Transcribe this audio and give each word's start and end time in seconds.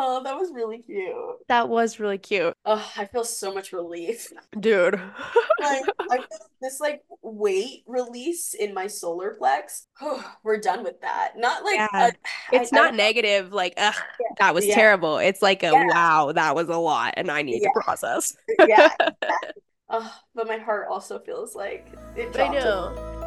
Oh, 0.00 0.22
that 0.22 0.36
was 0.36 0.52
really 0.52 0.78
cute. 0.78 1.12
That 1.48 1.68
was 1.68 1.98
really 1.98 2.18
cute. 2.18 2.54
Oh, 2.64 2.88
I 2.96 3.04
feel 3.06 3.24
so 3.24 3.52
much 3.52 3.72
relief. 3.72 4.28
Dude. 4.60 4.94
Like 4.94 5.82
I 6.10 6.16
feel 6.18 6.26
this 6.62 6.78
like 6.78 7.02
weight 7.22 7.82
release 7.86 8.54
in 8.54 8.72
my 8.74 8.86
solar 8.86 9.36
plex. 9.40 9.86
we're 10.44 10.60
done 10.60 10.84
with 10.84 11.00
that. 11.00 11.32
Not 11.36 11.64
like 11.64 11.76
Yeah. 11.76 11.88
a- 12.10 12.12
it's 12.56 12.72
I- 12.72 12.76
not 12.76 12.92
I- 12.94 12.96
negative, 12.96 13.52
like, 13.52 13.74
ugh, 13.76 13.94
Yeah, 13.96 14.26
that 14.38 14.54
was 14.54 14.66
yeah. 14.66 14.74
terrible. 14.76 15.18
It's 15.18 15.42
like 15.42 15.64
a 15.64 15.72
wow, 15.72 16.30
that 16.32 16.54
was 16.54 16.68
a 16.68 16.76
lot, 16.76 17.14
and 17.16 17.28
I 17.30 17.42
need 17.42 17.60
to 17.60 17.70
process. 17.82 18.36
yeah. 18.68 18.90
exactly. 19.00 19.62
Oh, 19.90 20.14
but 20.34 20.46
my 20.46 20.58
heart 20.58 20.86
also 20.90 21.18
feels 21.18 21.54
like 21.56 21.88
it 22.14 22.38
I 22.38 22.48
know. 22.48 23.17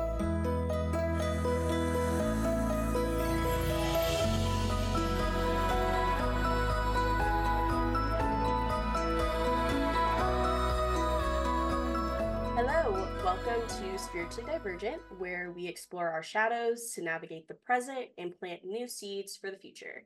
Welcome 13.51 13.83
to 13.83 13.99
Spiritually 13.99 14.49
Divergent, 14.49 15.01
where 15.17 15.51
we 15.53 15.67
explore 15.67 16.07
our 16.07 16.23
shadows 16.23 16.91
to 16.93 17.01
navigate 17.01 17.49
the 17.49 17.53
present 17.53 18.07
and 18.17 18.37
plant 18.39 18.63
new 18.63 18.87
seeds 18.87 19.35
for 19.35 19.51
the 19.51 19.57
future. 19.57 20.03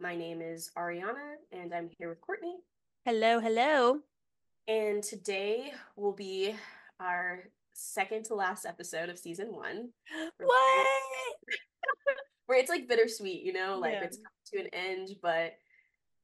My 0.00 0.16
name 0.16 0.42
is 0.42 0.72
Ariana, 0.76 1.34
and 1.52 1.72
I'm 1.72 1.90
here 1.96 2.08
with 2.08 2.20
Courtney. 2.20 2.56
Hello, 3.04 3.38
hello. 3.38 4.00
And 4.66 5.00
today 5.00 5.74
will 5.94 6.12
be 6.12 6.56
our 6.98 7.44
second 7.72 8.24
to 8.24 8.34
last 8.34 8.66
episode 8.66 9.10
of 9.10 9.18
season 9.18 9.54
one, 9.54 9.90
What? 10.38 10.86
where 12.46 12.58
it's 12.58 12.70
like 12.70 12.88
bittersweet, 12.88 13.44
you 13.44 13.52
know, 13.52 13.78
like 13.78 13.92
Yeah. 13.92 14.04
it's 14.04 14.16
come 14.16 14.32
to 14.54 14.60
an 14.60 14.70
end, 14.72 15.10
but 15.22 15.52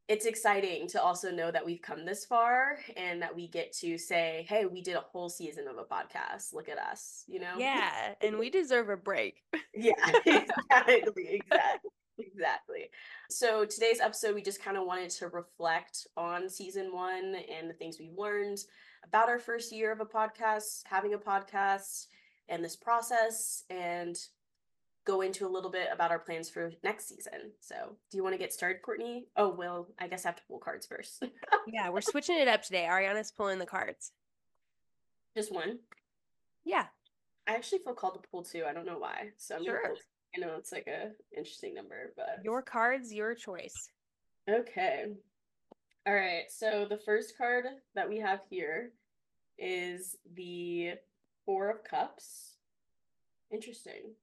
it's 0.09 0.27
exciting 0.27 0.87
to 0.89 1.03
also 1.03 1.31
know 1.31 1.51
that 1.51 1.65
we've 1.65 1.81
come 1.81 2.05
this 2.05 2.27
far 2.27 2.79
and 2.97 3.23
that 3.23 3.35
we 3.35 3.48
get 3.48 3.73
to 3.73 3.97
say, 3.97 4.45
hey, 4.48 4.67
we 4.67 4.83
did 4.83 4.97
a 4.97 5.01
whole 5.01 5.31
season 5.31 5.67
of 5.67 5.78
a 5.78 5.84
podcast. 5.84 6.53
Look 6.53 6.69
at 6.69 6.78
us, 6.78 7.25
you 7.27 7.41
know? 7.41 7.55
Yeah, 7.56 8.15
and 8.20 8.39
we 8.39 8.51
deserve 8.51 8.89
a 8.91 8.97
break. 8.97 9.43
Yeah, 9.77 9.93
exactly, 10.25 11.41
exactly, 11.43 11.91
exactly. 12.17 12.91
So 13.28 13.65
today's 13.65 13.98
episode, 13.98 14.37
we 14.37 14.43
just 14.43 14.62
kind 14.62 14.77
of 14.77 14.87
wanted 14.87 15.11
to 15.11 15.27
reflect 15.27 16.06
on 16.17 16.48
season 16.48 16.93
one 16.93 17.34
and 17.53 17.69
the 17.69 17.75
things 17.75 17.97
we've 17.98 18.17
learned 18.17 18.59
about 19.05 19.28
our 19.28 19.41
first 19.41 19.73
year 19.73 19.91
of 19.91 19.98
a 19.98 20.05
podcast, 20.05 20.83
having 20.84 21.15
a 21.15 21.19
podcast, 21.19 22.06
and 22.48 22.65
this 22.65 22.77
process, 22.77 23.65
and 23.69 24.17
go 25.05 25.20
into 25.20 25.47
a 25.47 25.48
little 25.48 25.70
bit 25.70 25.88
about 25.92 26.10
our 26.10 26.19
plans 26.19 26.48
for 26.48 26.72
next 26.83 27.08
season. 27.08 27.52
So, 27.60 27.97
do 28.10 28.16
you 28.16 28.22
want 28.22 28.34
to 28.34 28.38
get 28.38 28.52
started, 28.52 28.80
Courtney? 28.83 29.27
Oh, 29.36 29.48
well, 29.50 29.88
I 29.98 30.08
guess 30.08 30.24
I 30.24 30.28
have 30.28 30.36
to 30.36 30.42
pull 30.48 30.58
cards 30.58 30.86
first. 30.86 31.22
Yeah, 31.66 31.88
we're 31.88 32.02
switching 32.02 32.36
it 32.38 32.47
up 32.47 32.60
today. 32.62 32.86
Ariana's 32.91 33.32
pulling 33.32 33.58
the 33.58 33.64
cards. 33.64 34.12
just 35.34 35.50
one. 35.50 35.78
Yeah, 36.66 36.86
I 37.48 37.55
actually 37.55 37.78
feel 37.78 37.94
called 37.94 38.22
to 38.22 38.28
pull 38.30 38.42
two. 38.42 38.64
I 38.69 38.75
don't 38.75 38.84
know 38.86 38.98
why. 38.98 39.30
So 39.38 39.55
I'm 39.56 39.64
gonna 39.64 39.78
Sure. 39.78 39.88
pull. 39.88 39.97
I 40.36 40.41
know 40.41 40.56
it's 40.58 40.72
like 40.72 40.86
a 40.88 41.12
interesting 41.34 41.75
number, 41.75 42.12
but 42.16 42.41
your 42.44 42.60
cards, 42.60 43.12
your 43.14 43.34
choice. 43.34 43.72
Okay. 44.48 45.06
All 46.06 46.14
right. 46.14 46.44
So 46.50 46.84
the 46.88 46.98
first 46.98 47.38
card 47.38 47.64
that 47.94 48.08
we 48.10 48.19
have 48.19 48.41
here 48.50 48.92
is 49.58 50.16
the 50.34 50.94
Four 51.47 51.70
of 51.70 51.82
Cups. 51.84 52.56
Interesting. 53.50 54.14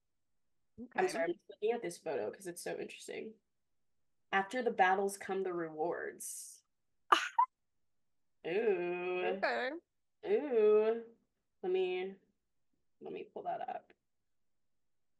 I'm 0.95 1.07
sorry, 1.07 1.25
I'm 1.25 1.29
just 1.31 1.49
looking 1.49 1.75
at 1.75 1.81
this 1.81 1.97
photo 1.97 2.29
because 2.29 2.47
it's 2.47 2.63
so 2.63 2.75
interesting. 2.79 3.31
After 4.33 4.61
the 4.61 4.71
battles 4.71 5.17
come 5.17 5.43
the 5.43 5.53
rewards. 5.53 6.61
Ooh. 8.47 9.37
Okay. 9.37 9.69
Ooh. 10.29 11.01
Let 11.63 11.71
me 11.71 12.13
let 13.01 13.13
me 13.13 13.27
pull 13.33 13.43
that 13.43 13.61
up. 13.67 13.91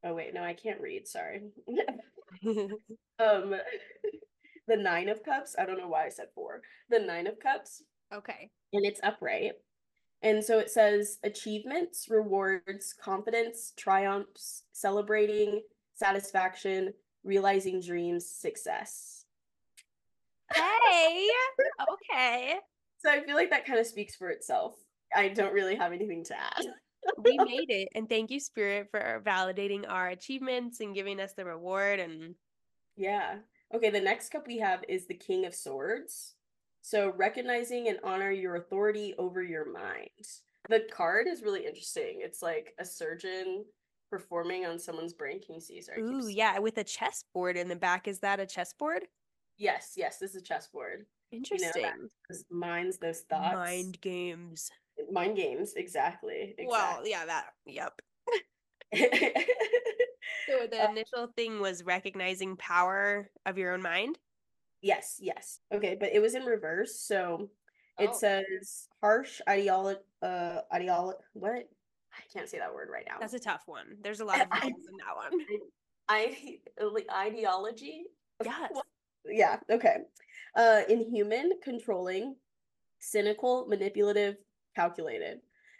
Oh 0.03 0.13
wait, 0.15 0.33
no, 0.33 0.43
I 0.43 0.53
can't 0.53 0.81
read, 0.81 1.07
sorry. 1.07 1.41
um 2.47 2.69
the 4.67 4.77
nine 4.77 5.09
of 5.09 5.23
cups 5.23 5.55
i 5.59 5.65
don't 5.65 5.77
know 5.77 5.87
why 5.87 6.05
i 6.05 6.09
said 6.09 6.27
four 6.33 6.61
the 6.89 6.99
nine 6.99 7.27
of 7.27 7.39
cups 7.39 7.83
okay. 8.13 8.49
and 8.73 8.85
it's 8.85 8.99
upright 9.03 9.53
and 10.23 10.43
so 10.43 10.59
it 10.59 10.69
says 10.69 11.17
achievements 11.23 12.07
rewards 12.09 12.93
confidence 12.93 13.73
triumphs 13.77 14.63
celebrating 14.71 15.61
satisfaction 15.93 16.93
realizing 17.23 17.81
dreams 17.81 18.27
success 18.29 19.25
Hey. 20.53 21.27
Okay. 21.93 22.55
so 22.99 23.09
i 23.09 23.21
feel 23.23 23.35
like 23.35 23.49
that 23.49 23.65
kind 23.65 23.79
of 23.79 23.85
speaks 23.87 24.15
for 24.15 24.29
itself 24.29 24.75
i 25.15 25.27
don't 25.27 25.53
really 25.53 25.75
have 25.75 25.91
anything 25.93 26.23
to 26.25 26.37
add 26.39 26.65
We 27.17 27.37
made 27.45 27.69
it. 27.69 27.87
And 27.95 28.07
thank 28.07 28.29
you, 28.29 28.39
Spirit, 28.39 28.89
for 28.91 29.23
validating 29.25 29.85
our 29.89 30.09
achievements 30.09 30.81
and 30.81 30.93
giving 30.93 31.19
us 31.19 31.33
the 31.33 31.45
reward. 31.45 31.99
And 31.99 32.35
yeah 32.95 33.37
okay 33.73 33.89
the 33.89 33.99
next 34.01 34.29
cup 34.29 34.45
we 34.45 34.59
have 34.59 34.83
is 34.89 35.07
the 35.07 35.13
king 35.13 35.45
of 35.45 35.55
swords 35.55 36.35
so 36.81 37.11
recognizing 37.15 37.87
and 37.87 37.99
honor 38.03 38.31
your 38.31 38.55
authority 38.55 39.13
over 39.17 39.41
your 39.43 39.71
mind 39.71 40.09
the 40.69 40.81
card 40.91 41.27
is 41.27 41.41
really 41.43 41.65
interesting 41.65 42.19
it's 42.21 42.41
like 42.41 42.73
a 42.79 42.85
surgeon 42.85 43.65
performing 44.09 44.65
on 44.65 44.77
someone's 44.77 45.13
brain 45.13 45.39
can 45.41 45.55
you 45.55 45.61
see 45.61 45.81
sorry 45.81 46.01
ooh, 46.01 46.27
yeah, 46.27 46.59
with 46.59 46.77
a 46.77 46.83
chessboard 46.83 47.55
in 47.55 47.67
the 47.69 47.75
back. 47.77 48.07
Is 48.09 48.19
that 48.19 48.39
a 48.41 48.45
chessboard? 48.45 49.03
yes 49.57 49.93
yes 49.95 50.17
this 50.17 50.31
is 50.35 50.41
a 50.41 50.45
chessboard 50.45 51.05
Interesting. 51.31 52.09
Those 52.29 52.43
minds 52.51 52.97
those 52.97 53.21
thoughts 53.21 53.55
Mind 53.55 54.01
games. 54.01 54.69
mind 55.09 55.37
games 55.37 55.75
exactly, 55.75 56.55
Well, 56.59 57.01
exactly. 57.03 57.09
yeah, 57.11 57.25
that, 57.25 57.53
yep. 57.65 58.01
So 60.49 60.67
the 60.69 60.83
uh 60.83 60.91
initial 60.91 61.27
thing 61.37 61.59
was 61.61 61.83
recognizing 61.83 62.57
power 62.57 63.29
of 63.45 63.57
your 63.57 63.73
own 63.73 63.81
mind. 63.81 64.17
Yes 64.81 65.17
yes 65.19 65.59
okay 65.73 65.95
but 65.99 66.09
it 66.13 66.21
was 66.21 66.35
in 66.35 66.43
reverse 66.43 66.99
so 66.99 67.49
it 67.99 68.09
Oh. 68.11 68.17
says 68.17 68.87
harsh 69.01 69.39
ideolo 69.47 69.95
uh 70.21 70.61
ideolo 70.73 71.13
what 71.33 71.67
i 72.17 72.21
can't 72.33 72.49
say 72.49 72.57
that 72.57 72.73
word 72.73 72.89
right 72.91 73.05
now 73.07 73.17
That's 73.19 73.33
a 73.33 73.39
tough 73.39 73.63
one. 73.67 73.97
There's 74.03 74.19
a 74.21 74.25
lot 74.25 74.41
of 74.41 74.47
I- 74.51 74.67
in 74.67 74.97
that 75.05 75.15
one. 75.15 75.45
I 76.09 76.57
ideology. 77.13 78.03
Yes. 78.43 78.71
Yeah. 79.25 79.57
Okay. 79.69 79.97
Uh, 80.55 80.81
inhuman, 80.89 81.51
controlling, 81.63 82.35
cynical, 82.99 83.65
manipulative, 83.67 84.35
calculated. 84.75 85.39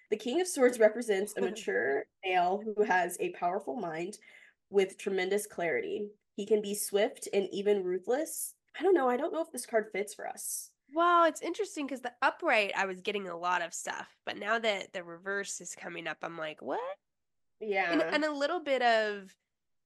The 0.10 0.18
King 0.18 0.40
of 0.40 0.48
Swords 0.48 0.80
represents 0.80 1.34
a 1.36 1.42
mature 1.50 2.06
male 2.24 2.62
who 2.64 2.84
has 2.84 3.18
a 3.20 3.32
powerful 3.32 3.76
mind 3.76 4.18
with 4.70 4.98
tremendous 4.98 5.46
clarity. 5.48 6.08
He 6.36 6.46
can 6.46 6.62
be 6.62 6.76
swift 6.76 7.28
and 7.34 7.50
even 7.52 7.84
ruthless. 7.84 8.54
I 8.80 8.84
don't 8.84 8.94
know. 8.94 9.10
I 9.10 9.18
don't 9.18 9.34
know 9.34 9.42
if 9.42 9.52
this 9.52 9.66
card 9.66 9.88
fits 9.92 10.14
for 10.14 10.28
us. 10.28 10.70
Well, 10.94 11.26
it's 11.26 11.42
interesting 11.42 11.86
because 11.86 12.02
the 12.02 12.12
upright, 12.22 12.74
I 12.76 12.86
was 12.86 13.00
getting 13.02 13.28
a 13.28 13.38
lot 13.38 13.62
of 13.62 13.74
stuff, 13.74 14.08
but 14.26 14.38
now 14.38 14.60
that 14.60 14.92
the 14.94 15.04
reverse 15.04 15.62
is 15.62 15.76
coming 15.76 16.08
up, 16.08 16.18
I'm 16.22 16.38
like, 16.38 16.62
what? 16.62 16.80
Yeah. 17.62 17.92
And, 17.92 18.02
and 18.02 18.26
a 18.26 18.34
little 18.34 18.60
bit 18.60 18.82
of 18.82 19.34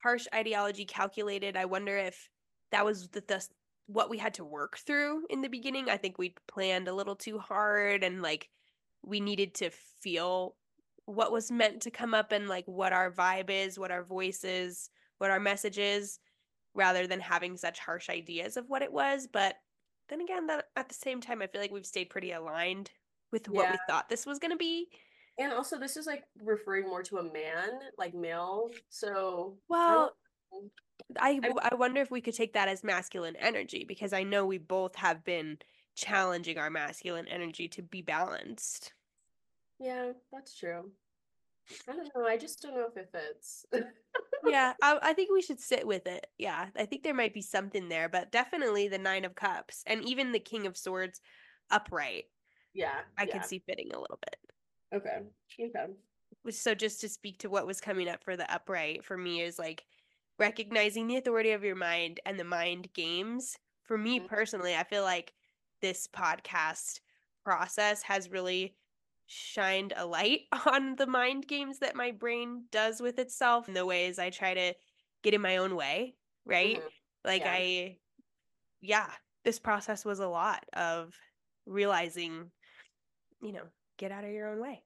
harsh 0.02 0.26
ideology 0.34 0.86
calculated. 0.86 1.58
I 1.58 1.66
wonder 1.66 1.98
if 1.98 2.30
that 2.72 2.86
was 2.86 3.10
the, 3.10 3.24
the 3.28 3.46
what 3.88 4.10
we 4.10 4.18
had 4.18 4.34
to 4.36 4.46
work 4.46 4.78
through 4.78 5.26
in 5.30 5.42
the 5.42 5.50
beginning. 5.50 5.90
I 5.90 5.98
think 5.98 6.18
we 6.18 6.34
planned 6.48 6.88
a 6.88 6.94
little 6.94 7.16
too 7.16 7.38
hard, 7.38 8.04
and 8.04 8.22
like 8.22 8.50
we 9.04 9.20
needed 9.20 9.54
to 9.56 9.70
feel 10.02 10.56
what 11.06 11.32
was 11.32 11.52
meant 11.52 11.82
to 11.84 11.92
come 11.92 12.16
up 12.16 12.32
and 12.32 12.48
like 12.48 12.66
what 12.66 12.94
our 12.94 13.12
vibe 13.12 13.52
is, 13.52 13.78
what 13.78 13.92
our 13.92 14.04
voice 14.04 14.44
is, 14.44 14.90
what 15.20 15.30
our 15.30 15.40
message 15.40 15.78
is, 15.78 16.20
rather 16.76 17.08
than 17.08 17.20
having 17.20 17.58
such 17.58 17.80
harsh 17.80 18.10
ideas 18.10 18.58
of 18.58 18.70
what 18.70 18.84
it 18.84 18.92
was. 18.94 19.28
But 19.32 19.56
then 20.10 20.22
again, 20.22 20.46
that 20.48 20.66
at 20.76 20.88
the 20.90 20.94
same 20.94 21.22
time, 21.22 21.42
I 21.42 21.48
feel 21.48 21.62
like 21.62 21.72
we've 21.72 21.86
stayed 21.86 22.12
pretty 22.12 22.32
aligned 22.32 22.92
with 23.32 23.50
what 23.50 23.72
we 23.72 23.78
thought 23.90 24.10
this 24.10 24.26
was 24.26 24.38
going 24.38 24.52
to 24.52 24.58
be. 24.58 24.88
and 25.40 25.52
also, 25.52 25.80
this 25.80 25.98
is 25.98 26.06
like 26.06 26.24
referring 26.44 26.88
more 26.88 27.02
to 27.04 27.18
a 27.18 27.24
man, 27.24 27.80
like 27.98 28.14
male. 28.14 28.70
So. 28.90 29.58
Well, 29.68 30.16
I, 31.20 31.40
I 31.42 31.50
I, 31.50 31.70
I 31.72 31.76
wonder 31.76 32.02
if 32.02 32.12
we 32.12 32.22
could 32.22 32.36
take 32.36 32.54
that 32.54 32.68
as 32.70 32.84
masculine 32.84 33.36
energy 33.38 33.86
because 33.88 34.14
I 34.14 34.24
know 34.24 34.46
we 34.46 34.58
both 34.58 34.96
have 34.96 35.24
been 35.24 35.58
challenging 35.96 36.58
our 36.58 36.70
masculine 36.70 37.28
energy 37.28 37.68
to 37.70 37.82
be 37.82 38.02
balanced. 38.02 38.94
Yeah, 39.80 40.12
that's 40.32 40.56
true. 40.58 40.92
I 41.88 41.94
don't 41.94 42.10
know. 42.16 42.26
I 42.26 42.38
just 42.38 42.62
don't 42.62 42.76
know 42.76 42.88
if 42.90 42.98
it 42.98 43.10
fits. 43.12 43.66
Yeah, 44.46 44.74
I, 44.82 45.00
I 45.02 45.14
think 45.14 45.32
we 45.32 45.42
should 45.42 45.60
sit 45.60 45.86
with 45.86 46.06
it. 46.08 46.28
Yeah, 46.38 46.68
I 46.76 46.86
think 46.86 47.04
there 47.04 47.14
might 47.14 47.34
be 47.34 47.42
something 47.42 47.90
there, 47.90 48.10
but 48.10 48.32
definitely 48.32 48.88
the 48.88 48.98
Nine 48.98 49.26
of 49.26 49.36
Cups 49.36 49.84
and 49.88 50.04
even 50.08 50.32
the 50.32 50.40
King 50.40 50.68
of 50.68 50.78
Swords 50.78 51.22
upright, 51.72 52.26
yeah. 52.74 53.00
I 53.18 53.24
yeah. 53.24 53.34
could 53.34 53.46
see 53.46 53.64
fitting 53.66 53.92
a 53.94 54.00
little 54.00 54.20
bit. 54.22 54.38
Okay. 54.94 55.22
Okay. 55.60 55.94
So 56.52 56.76
just 56.76 57.02
to 57.02 57.10
speak 57.10 57.40
to 57.40 57.50
what 57.50 57.66
was 57.66 57.82
coming 57.82 58.08
up 58.08 58.24
for 58.24 58.38
the 58.38 58.52
upright 58.54 59.04
for 59.04 59.18
me 59.18 59.42
is 59.42 59.58
like 59.58 59.84
recognizing 60.38 61.08
the 61.08 61.18
authority 61.18 61.52
of 61.52 61.64
your 61.64 61.76
mind 61.76 62.20
and 62.26 62.40
the 62.40 62.44
mind 62.44 62.90
games 62.94 63.58
for 63.84 63.98
me 63.98 64.20
Mhm. 64.20 64.28
personally, 64.28 64.76
I 64.76 64.84
feel 64.84 65.04
like 65.04 65.34
this 65.82 66.08
podcast 66.08 67.00
process 67.44 68.04
has 68.04 68.30
really 68.30 68.76
shined 69.28 69.94
a 69.96 70.06
light 70.06 70.42
on 70.72 70.96
the 70.96 71.08
mind 71.08 71.48
games 71.48 71.80
that 71.80 71.96
my 71.96 72.12
brain 72.12 72.66
does 72.72 73.02
with 73.02 73.20
itself 73.20 73.68
and 73.68 73.76
the 73.76 73.86
ways 73.86 74.20
I 74.20 74.30
try 74.30 74.54
to 74.54 74.74
get 75.24 75.34
in 75.34 75.42
my 75.42 75.58
own 75.58 75.76
way, 75.76 76.16
right? 76.46 76.78
Mhm. 76.78 76.92
Like 77.24 77.42
Yeah. 77.42 77.54
I 77.54 77.98
yeah, 78.82 79.12
this 79.44 79.60
process 79.60 80.06
was 80.06 80.20
a 80.20 80.28
lot 80.28 80.66
of 80.74 81.14
realizing, 81.66 82.52
you 83.42 83.52
know, 83.52 83.64
get 83.98 84.12
out 84.12 84.24
of 84.24 84.32
your 84.32 84.50
own 84.50 84.60
way. 84.60 84.84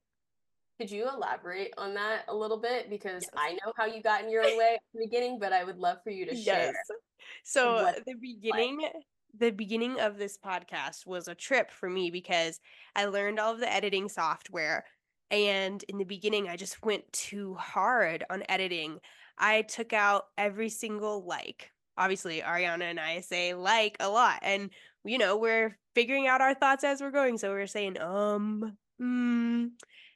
Could 0.79 0.91
you 0.91 1.09
elaborate 1.09 1.73
on 1.77 1.93
that 1.95 2.23
a 2.29 2.35
little 2.35 2.57
bit? 2.57 2.89
Because 2.89 3.23
Yes. 3.23 3.31
I 3.35 3.53
know 3.53 3.73
how 3.75 3.85
you 3.85 4.01
got 4.01 4.23
in 4.23 4.29
your 4.29 4.43
own 4.43 4.57
way 4.57 4.75
at 4.75 4.81
the 4.93 4.99
beginning, 5.05 5.39
but 5.39 5.51
I 5.51 5.65
would 5.65 5.77
love 5.77 6.01
for 6.03 6.11
you 6.11 6.25
to 6.25 6.35
share. 6.35 6.73
So 7.43 7.75
what 7.75 8.05
the 8.05 8.15
beginning 8.15 8.89
the 9.37 9.51
beginning 9.51 9.99
of 9.99 10.17
this 10.17 10.37
podcast 10.37 11.05
was 11.05 11.27
a 11.27 11.35
trip 11.35 11.71
for 11.71 11.89
me 11.89 12.11
because 12.11 12.59
I 12.95 13.05
learned 13.05 13.39
all 13.39 13.53
of 13.53 13.59
the 13.59 13.71
editing 13.71 14.09
software 14.09 14.85
and 15.31 15.83
in 15.83 15.97
the 15.97 16.05
beginning 16.05 16.47
I 16.47 16.55
just 16.55 16.83
went 16.83 17.11
too 17.13 17.55
hard 17.55 18.23
on 18.29 18.43
editing. 18.49 18.99
I 19.37 19.61
took 19.63 19.93
out 19.93 20.25
every 20.37 20.69
single 20.69 21.25
like. 21.25 21.71
Obviously 21.97 22.41
Ariana 22.41 22.83
and 22.83 22.99
I 22.99 23.21
say 23.21 23.53
like 23.53 23.97
a 23.99 24.09
lot 24.09 24.39
and 24.41 24.69
you 25.05 25.17
know, 25.17 25.37
we're 25.37 25.77
figuring 25.95 26.27
out 26.27 26.41
our 26.41 26.53
thoughts 26.53 26.83
as 26.83 27.01
we're 27.01 27.11
going. 27.11 27.37
So 27.37 27.51
we're 27.51 27.67
saying 27.67 27.99
um 27.99 28.77
mm, 29.01 29.69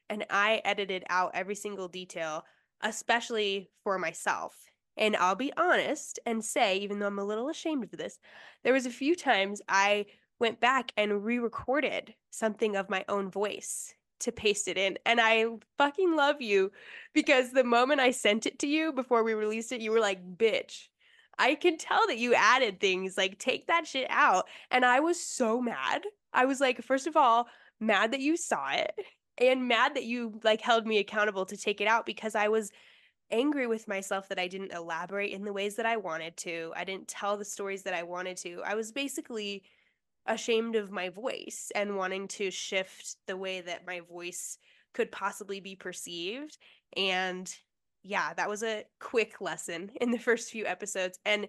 and 0.09 0.25
I 0.29 0.61
edited 0.65 1.03
out 1.09 1.31
every 1.33 1.55
single 1.55 1.87
detail 1.87 2.43
especially 2.81 3.69
for 3.83 3.97
myself. 3.97 4.53
And 4.97 5.15
I'll 5.15 5.35
be 5.35 5.51
honest 5.57 6.19
and 6.25 6.43
say, 6.43 6.77
even 6.77 6.99
though 6.99 7.07
I'm 7.07 7.19
a 7.19 7.25
little 7.25 7.49
ashamed 7.49 7.85
of 7.85 7.91
this, 7.91 8.19
there 8.63 8.73
was 8.73 8.85
a 8.85 8.91
few 8.91 9.15
times 9.15 9.61
I 9.67 10.05
went 10.39 10.59
back 10.59 10.91
and 10.97 11.23
re-recorded 11.23 12.13
something 12.29 12.75
of 12.75 12.89
my 12.89 13.05
own 13.07 13.31
voice 13.31 13.93
to 14.19 14.31
paste 14.31 14.67
it 14.67 14.77
in. 14.77 14.97
And 15.05 15.19
I 15.21 15.45
fucking 15.77 16.15
love 16.15 16.41
you 16.41 16.71
because 17.13 17.51
the 17.51 17.63
moment 17.63 17.99
I 17.99 18.11
sent 18.11 18.45
it 18.45 18.59
to 18.59 18.67
you 18.67 18.93
before 18.93 19.23
we 19.23 19.33
released 19.33 19.71
it, 19.71 19.81
you 19.81 19.91
were 19.91 19.99
like, 19.99 20.37
bitch. 20.37 20.87
I 21.39 21.55
can 21.55 21.77
tell 21.77 22.05
that 22.07 22.19
you 22.19 22.35
added 22.35 22.79
things 22.79 23.17
like 23.17 23.39
take 23.39 23.65
that 23.67 23.87
shit 23.87 24.07
out. 24.09 24.45
And 24.69 24.85
I 24.85 24.99
was 24.99 25.19
so 25.19 25.59
mad. 25.59 26.03
I 26.31 26.45
was 26.45 26.61
like, 26.61 26.83
first 26.83 27.07
of 27.07 27.17
all, 27.17 27.47
mad 27.79 28.11
that 28.11 28.19
you 28.19 28.37
saw 28.37 28.71
it 28.71 28.93
and 29.39 29.67
mad 29.67 29.95
that 29.95 30.03
you 30.03 30.39
like 30.43 30.61
held 30.61 30.85
me 30.85 30.99
accountable 30.99 31.45
to 31.45 31.57
take 31.57 31.81
it 31.81 31.87
out 31.87 32.05
because 32.05 32.35
I 32.35 32.49
was 32.49 32.71
angry 33.33 33.67
with 33.67 33.87
myself 33.87 34.29
that 34.29 34.39
I 34.39 34.47
didn't 34.47 34.71
elaborate 34.71 35.33
in 35.33 35.43
the 35.43 35.51
ways 35.51 35.75
that 35.75 35.85
I 35.85 35.97
wanted 35.97 36.37
to. 36.37 36.71
I 36.75 36.83
didn't 36.85 37.07
tell 37.07 37.35
the 37.35 37.43
stories 37.43 37.83
that 37.83 37.93
I 37.93 38.03
wanted 38.03 38.37
to. 38.37 38.61
I 38.63 38.75
was 38.75 38.91
basically 38.91 39.63
ashamed 40.25 40.75
of 40.75 40.91
my 40.91 41.09
voice 41.09 41.71
and 41.75 41.97
wanting 41.97 42.27
to 42.29 42.51
shift 42.51 43.17
the 43.27 43.35
way 43.35 43.59
that 43.59 43.85
my 43.85 43.99
voice 44.01 44.57
could 44.93 45.11
possibly 45.11 45.59
be 45.59 45.75
perceived. 45.75 46.57
And 46.95 47.53
yeah, 48.03 48.33
that 48.35 48.49
was 48.49 48.63
a 48.63 48.85
quick 48.99 49.41
lesson 49.41 49.91
in 49.99 50.11
the 50.11 50.19
first 50.19 50.51
few 50.51 50.65
episodes. 50.65 51.19
And 51.25 51.47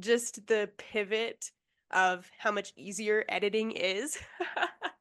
just 0.00 0.46
the 0.46 0.70
pivot 0.78 1.50
of 1.92 2.28
how 2.38 2.50
much 2.50 2.72
easier 2.76 3.24
editing 3.28 3.72
is 3.72 4.18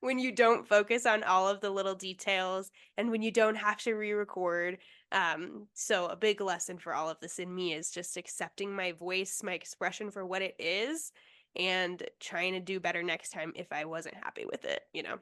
when 0.00 0.18
you 0.18 0.32
don't 0.32 0.68
focus 0.68 1.06
on 1.06 1.22
all 1.24 1.48
of 1.48 1.60
the 1.60 1.70
little 1.70 1.94
details 1.94 2.70
and 2.96 3.10
when 3.10 3.22
you 3.22 3.30
don't 3.30 3.56
have 3.56 3.78
to 3.78 3.94
re-record 3.94 4.78
um 5.12 5.66
so 5.74 6.06
a 6.06 6.16
big 6.16 6.40
lesson 6.40 6.78
for 6.78 6.94
all 6.94 7.08
of 7.08 7.18
this 7.20 7.38
in 7.38 7.52
me 7.54 7.72
is 7.72 7.90
just 7.90 8.16
accepting 8.16 8.74
my 8.74 8.92
voice 8.92 9.42
my 9.42 9.54
expression 9.54 10.10
for 10.10 10.24
what 10.26 10.42
it 10.42 10.54
is 10.58 11.12
and 11.56 12.08
trying 12.20 12.52
to 12.52 12.60
do 12.60 12.78
better 12.80 13.02
next 13.02 13.30
time 13.30 13.52
if 13.56 13.72
i 13.72 13.84
wasn't 13.84 14.14
happy 14.14 14.44
with 14.50 14.64
it 14.64 14.82
you 14.92 15.02
know 15.02 15.18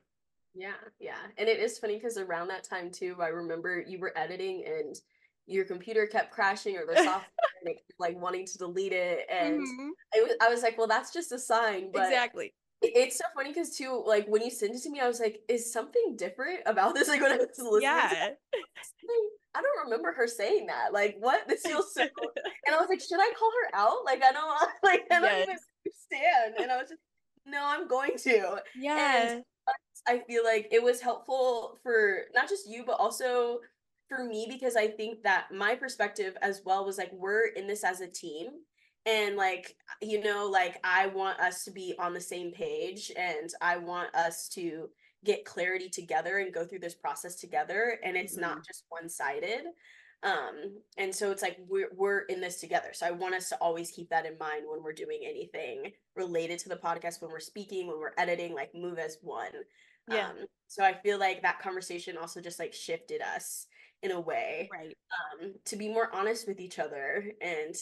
Yeah, 0.54 0.74
yeah. 0.98 1.18
And 1.36 1.48
it 1.48 1.60
is 1.60 1.78
funny 1.78 1.96
because 1.96 2.16
around 2.16 2.48
that 2.48 2.64
time 2.64 2.90
too, 2.90 3.16
I 3.20 3.28
remember 3.28 3.84
you 3.86 3.98
were 3.98 4.16
editing 4.16 4.64
and 4.66 4.96
your 5.46 5.64
computer 5.64 6.06
kept 6.06 6.32
crashing 6.32 6.76
or 6.76 6.86
the 6.86 6.96
software 6.96 7.26
and 7.62 7.70
it 7.70 7.76
kept, 7.76 8.00
like 8.00 8.16
wanting 8.20 8.46
to 8.46 8.58
delete 8.58 8.92
it. 8.92 9.26
And 9.30 9.60
Mhm. 9.60 9.90
I 10.14 10.22
was, 10.22 10.32
I 10.40 10.48
was 10.48 10.62
like, 10.62 10.78
well, 10.78 10.86
that's 10.86 11.12
just 11.12 11.32
a 11.32 11.38
sign. 11.38 11.90
But 11.92 12.06
exactly 12.06 12.54
it's 12.82 13.18
so 13.18 13.24
funny 13.34 13.50
because 13.52 13.76
too, 13.76 14.02
like 14.06 14.26
when 14.28 14.42
you 14.42 14.50
sent 14.50 14.74
it 14.74 14.82
to 14.82 14.90
me, 14.90 15.00
I 15.00 15.08
was 15.08 15.20
like, 15.20 15.40
is 15.48 15.72
something 15.72 16.16
different 16.16 16.60
about 16.66 16.94
this? 16.94 17.08
Like 17.16 17.20
when 17.20 17.32
I 17.32 17.36
was 17.36 17.48
listening 17.58 18.08
to 18.08 18.16
yeah 18.22 18.28
something, 18.82 19.28
I 19.54 19.62
don't 19.62 19.84
remember 19.84 20.12
her 20.12 20.26
saying 20.26 20.66
that. 20.66 20.92
Like, 20.92 21.16
what? 21.18 21.48
This 21.48 21.64
feels 21.64 21.94
so. 21.94 22.02
and 22.66 22.74
I 22.76 22.78
was 22.78 22.88
like, 22.88 23.00
should 23.00 23.20
I 23.20 23.32
call 23.38 23.50
her 23.50 23.78
out? 23.78 24.04
Like, 24.04 24.22
I 24.22 24.32
don't, 24.32 24.68
like, 24.82 25.04
I 25.10 25.20
don't 25.20 25.32
even 25.32 25.46
Yes. 25.48 25.60
understand. 25.86 26.54
And 26.62 26.70
I 26.72 26.76
was 26.78 26.88
just, 26.90 27.00
no, 27.46 27.60
I'm 27.62 27.88
going 27.88 28.16
to. 28.18 28.62
yeah 28.74 29.28
And 29.30 29.44
I 30.06 30.18
feel 30.20 30.44
like 30.44 30.68
it 30.70 30.82
was 30.82 31.00
helpful 31.00 31.78
for 31.82 32.24
not 32.34 32.48
just 32.48 32.68
you, 32.68 32.84
but 32.84 33.00
also 33.00 33.60
for 34.08 34.24
me 34.24 34.46
because 34.48 34.76
I 34.76 34.88
think 34.88 35.22
that 35.24 35.46
my 35.52 35.74
perspective 35.74 36.36
as 36.42 36.62
well 36.64 36.84
was 36.84 36.98
like, 36.98 37.10
we're 37.12 37.46
in 37.46 37.66
this 37.66 37.82
as 37.84 38.00
a 38.00 38.06
team. 38.06 38.48
And 39.06 39.36
like, 39.36 39.76
you 40.02 40.22
know, 40.22 40.48
like 40.50 40.78
I 40.82 41.06
want 41.06 41.38
us 41.40 41.64
to 41.64 41.70
be 41.70 41.94
on 41.98 42.12
the 42.12 42.20
same 42.20 42.50
page 42.50 43.12
and 43.16 43.50
I 43.62 43.76
want 43.76 44.14
us 44.14 44.48
to 44.50 44.88
get 45.24 45.44
clarity 45.44 45.88
together 45.88 46.38
and 46.38 46.52
go 46.52 46.64
through 46.64 46.80
this 46.80 46.94
process 46.94 47.36
together. 47.36 47.98
And 48.04 48.16
it's 48.16 48.36
not 48.36 48.66
just 48.66 48.84
one 48.88 49.08
sided. 49.08 49.62
Um, 50.22 50.78
and 50.96 51.14
so 51.14 51.30
it's 51.30 51.42
like 51.42 51.58
we're 51.68 51.90
we're 51.94 52.20
in 52.20 52.40
this 52.40 52.60
together. 52.60 52.88
So 52.92 53.06
I 53.06 53.12
want 53.12 53.34
us 53.34 53.48
to 53.50 53.56
always 53.56 53.90
keep 53.90 54.08
that 54.10 54.26
in 54.26 54.36
mind 54.38 54.64
when 54.68 54.82
we're 54.82 54.92
doing 54.92 55.20
anything 55.22 55.92
related 56.16 56.58
to 56.60 56.68
the 56.68 56.76
podcast, 56.76 57.22
when 57.22 57.30
we're 57.30 57.38
speaking, 57.38 57.86
when 57.86 58.00
we're 58.00 58.14
editing, 58.18 58.54
like 58.54 58.74
move 58.74 58.98
as 58.98 59.18
one. 59.22 59.52
Yeah. 60.10 60.30
Um, 60.30 60.46
so 60.66 60.82
I 60.82 60.94
feel 60.94 61.18
like 61.18 61.42
that 61.42 61.60
conversation 61.60 62.16
also 62.16 62.40
just 62.40 62.58
like 62.58 62.72
shifted 62.72 63.20
us 63.20 63.66
in 64.06 64.12
a 64.12 64.20
way 64.20 64.70
right 64.72 64.96
um 65.42 65.52
to 65.64 65.76
be 65.76 65.88
more 65.88 66.08
honest 66.14 66.48
with 66.48 66.60
each 66.60 66.78
other 66.78 67.32
and 67.40 67.74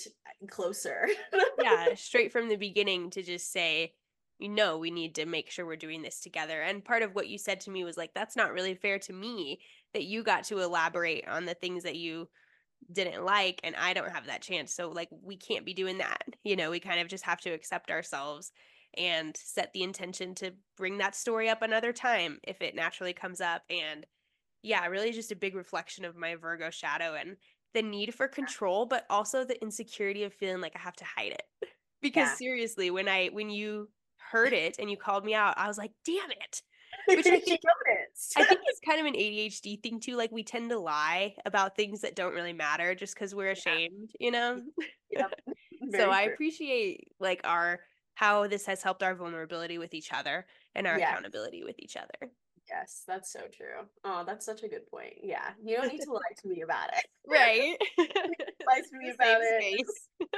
closer. 0.49 1.09
yeah, 1.62 1.94
straight 1.94 2.32
from 2.32 2.49
the 2.49 2.56
beginning 2.56 3.11
to 3.11 3.23
just 3.23 3.53
say, 3.53 3.93
you 4.38 4.49
know, 4.49 4.79
we 4.79 4.91
need 4.91 5.15
to 5.17 5.26
make 5.26 5.50
sure 5.50 5.67
we're 5.67 5.76
doing 5.76 6.03
this 6.03 6.21
together. 6.21 6.61
And 6.62 6.85
part 6.85 7.03
of 7.03 7.15
what 7.15 7.29
you 7.29 7.38
said 7.38 7.61
to 7.61 7.71
me 7.71 7.85
was 7.85 7.97
like, 7.97 8.12
that's 8.15 8.37
not 8.37 8.53
really 8.53 8.75
fair 8.75 8.99
to 9.00 9.12
me 9.12 9.61
that 9.93 10.05
you 10.05 10.23
got 10.23 10.44
to 10.44 10.61
elaborate 10.61 11.26
on 11.29 11.44
the 11.44 11.55
things 11.55 11.85
that 11.85 11.97
you 11.97 12.29
didn't 12.93 13.25
like 13.25 13.61
and 13.65 13.75
I 13.76 13.94
don't 13.94 14.12
have 14.12 14.26
that 14.26 14.43
chance. 14.43 14.75
So 14.75 14.91
like 14.91 15.09
we 15.23 15.37
can't 15.37 15.65
be 15.65 15.75
doing 15.75 15.99
that. 15.99 16.23
You 16.44 16.56
know, 16.56 16.71
we 16.71 16.79
kind 16.79 17.00
of 17.00 17.09
just 17.09 17.25
have 17.25 17.41
to 17.41 17.50
accept 17.50 17.91
ourselves 17.91 18.53
and 18.99 19.35
set 19.35 19.73
the 19.73 19.82
intention 19.82 20.35
to 20.35 20.53
bring 20.76 20.99
that 20.99 21.16
story 21.16 21.49
up 21.49 21.62
another 21.62 21.90
time 21.90 22.38
if 22.43 22.61
it 22.61 22.75
naturally 22.75 23.14
comes 23.14 23.40
up 23.40 23.62
and 23.71 24.04
yeah, 24.64 24.87
really 24.87 25.12
just 25.12 25.33
a 25.33 25.37
big 25.37 25.54
reflection 25.54 26.04
of 26.04 26.16
my 26.16 26.37
Virgo 26.37 26.71
shadow 26.71 27.14
and 27.14 27.37
the 27.75 27.83
need 27.83 28.14
for 28.14 28.28
control 28.28 28.87
but 28.87 29.06
also 29.11 29.44
the 29.44 29.61
insecurity 29.62 30.25
of 30.25 30.33
feeling 30.35 30.61
like 30.61 30.76
I 30.76 30.80
have 30.80 30.97
to 30.97 31.04
hide 31.04 31.33
it. 31.33 31.42
Because 32.02 32.30
Yeah. 32.30 32.37
seriously, 32.37 32.90
when 32.90 33.09
I 33.09 33.28
when 33.28 33.50
you 33.50 33.90
heard 34.18 34.52
it 34.54 34.76
and 34.78 34.90
you 34.90 34.97
called 34.99 35.25
me 35.25 35.35
out, 35.35 35.56
I 35.59 35.68
was 35.68 35.78
like, 35.78 35.92
"Damn 36.04 36.30
it." 36.33 36.62
Which 37.12 37.30
I 37.30 37.38
think-. 37.38 37.61
I 38.37 38.44
think 38.44 38.62
it's 38.66 38.80
kind 38.80 39.00
of 39.00 39.06
an 39.06 39.14
ADHD 39.14 39.76
thing 39.76 40.00
too. 40.00 40.16
Like 40.16 40.33
we 40.33 40.42
tend 40.44 40.71
to 40.71 40.78
lie 40.78 41.37
about 41.47 41.76
things 41.76 42.00
that 42.02 42.16
don't 42.16 42.35
really 42.35 42.52
matter 42.52 42.94
just 42.94 43.14
because 43.14 43.35
we're 43.35 43.50
ashamed, 43.52 44.11
you 44.21 44.30
know? 44.30 44.62
Yep. 45.11 45.33
so 45.88 46.11
Very 46.11 46.11
I 46.11 46.23
appreciate 46.23 47.12
like 47.21 47.40
our 47.44 47.80
how 48.14 48.47
this 48.47 48.66
has 48.66 48.83
helped 48.83 49.02
our 49.02 49.14
vulnerability 49.14 49.78
with 49.78 49.94
each 49.94 50.12
other 50.12 50.47
and 50.75 50.87
our 50.87 50.97
Yeah. 50.97 50.97
accountability 50.97 51.64
with 51.64 51.76
each 51.78 51.97
other. 51.97 52.33
Yes, 52.68 53.02
that's 53.06 53.30
so 53.33 53.40
true. 53.52 53.87
Oh, 54.04 54.25
that's 54.26 54.47
such 54.47 54.62
a 54.62 54.68
good 54.68 54.87
point. 54.90 55.14
Yeah, 55.23 55.50
you 55.62 55.76
don't 55.76 55.92
need 55.92 56.00
to 56.02 56.12
lie 56.12 56.21
to 56.42 56.49
me 56.49 56.62
about 56.62 56.88
it. 56.97 57.04
Right. 57.28 57.76
Lie 57.99 58.80
to 58.90 58.99
me 58.99 59.11
about 59.14 59.40
it. 59.42 59.85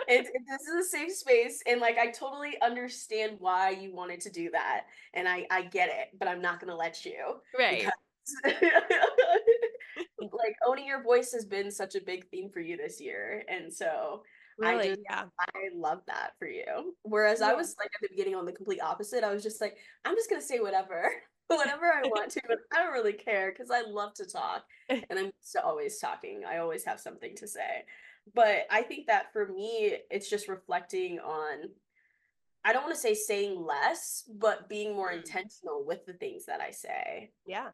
It's, 0.09 0.29
it- 0.29 0.33
this 0.49 0.63
is 0.63 0.87
a 0.87 0.89
safe 0.89 1.13
space, 1.13 1.63
and 1.67 1.81
like 1.81 1.99
I 1.99 2.11
totally 2.11 2.61
understand 2.63 3.37
why 3.39 3.71
you 3.71 3.95
wanted 3.95 4.21
to 4.23 4.31
do 4.31 4.51
that, 4.53 4.87
and 5.15 5.29
I 5.29 5.47
I 5.51 5.63
get 5.63 5.89
it, 5.89 6.09
but 6.19 6.27
I'm 6.29 6.43
not 6.43 6.61
gonna 6.61 6.77
let 6.77 7.05
you. 7.05 7.17
Right. 7.59 7.89
like 10.21 10.57
owning 10.67 10.87
your 10.87 11.03
voice 11.03 11.33
has 11.33 11.45
been 11.45 11.71
such 11.71 11.95
a 11.95 12.01
big 12.01 12.29
theme 12.31 12.51
for 12.51 12.61
you 12.61 12.77
this 12.77 13.01
year, 13.01 13.45
and 13.49 13.73
so 13.73 14.23
I 14.65 14.83
just- 14.89 15.01
yeah. 15.09 15.25
I 15.41 15.69
love 15.75 16.01
that 16.07 16.31
for 16.39 16.49
you. 16.49 16.95
Whereas 17.03 17.43
I 17.43 17.53
was 17.55 17.75
like 17.79 17.91
at 17.95 18.01
the 18.03 18.09
beginning 18.09 18.35
on 18.35 18.47
the 18.47 18.53
complete 18.53 18.81
opposite. 18.81 19.23
I 19.23 19.33
was 19.33 19.43
just 19.43 19.61
like, 19.61 19.77
I'm 20.05 20.15
just 20.17 20.31
gonna 20.31 20.41
say 20.43 20.59
whatever, 20.61 21.11
whatever 21.57 21.87
I 21.87 22.03
want 22.09 22.31
to, 22.33 22.41
and 22.49 22.59
I 22.73 22.79
don't 22.83 22.93
really 22.93 23.13
care 23.13 23.53
because 23.53 23.71
I 23.71 23.83
love 23.83 24.15
to 24.15 24.25
talk, 24.25 24.65
and 24.89 25.05
I'm 25.19 25.33
always 25.63 25.99
talking. 25.99 26.43
I 26.49 26.59
always 26.59 26.85
have 26.85 27.01
something 27.01 27.35
to 27.37 27.47
say. 27.47 27.85
But 28.35 28.67
I 28.71 28.83
think 28.83 29.07
that 29.07 29.33
for 29.33 29.47
me, 29.47 29.99
it's 30.11 30.29
just 30.29 30.49
reflecting 30.49 31.21
on. 31.21 31.71
I 32.65 32.73
don't 32.73 32.83
want 32.83 32.95
to 32.97 33.01
say 33.01 33.15
saying 33.15 33.65
less, 33.65 34.25
but 34.29 34.69
being 34.69 34.95
more 34.95 35.13
Mm. 35.13 35.19
intentional 35.19 35.85
with 35.85 36.05
the 36.05 36.15
things 36.15 36.47
that 36.47 36.61
I 36.61 36.73
say 36.73 37.31
Yeah. 37.47 37.71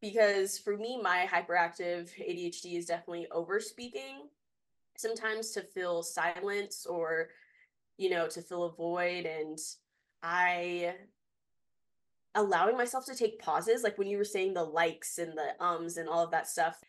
because 0.00 0.58
for 0.58 0.78
me 0.78 0.98
my 1.00 1.28
hyperactive 1.30 2.08
ADHD 2.18 2.76
is 2.76 2.86
definitely 2.86 3.26
over 3.30 3.60
speaking 3.60 4.30
sometimes 4.96 5.50
to 5.50 5.62
fill 5.62 6.02
silence 6.02 6.86
or 6.86 7.28
you 7.96 8.10
know, 8.10 8.26
to 8.28 8.42
fill 8.42 8.64
a 8.64 8.72
void. 8.72 9.26
And 9.26 9.58
I 10.22 10.94
allowing 12.34 12.76
myself 12.76 13.06
to 13.06 13.14
take 13.14 13.38
pauses, 13.38 13.82
like 13.82 13.98
when 13.98 14.08
you 14.08 14.18
were 14.18 14.24
saying 14.24 14.54
the 14.54 14.64
likes 14.64 15.18
and 15.18 15.32
the 15.32 15.64
ums 15.64 15.96
and 15.96 16.08
all 16.08 16.24
of 16.24 16.30
that 16.30 16.48
stuff. 16.48 16.80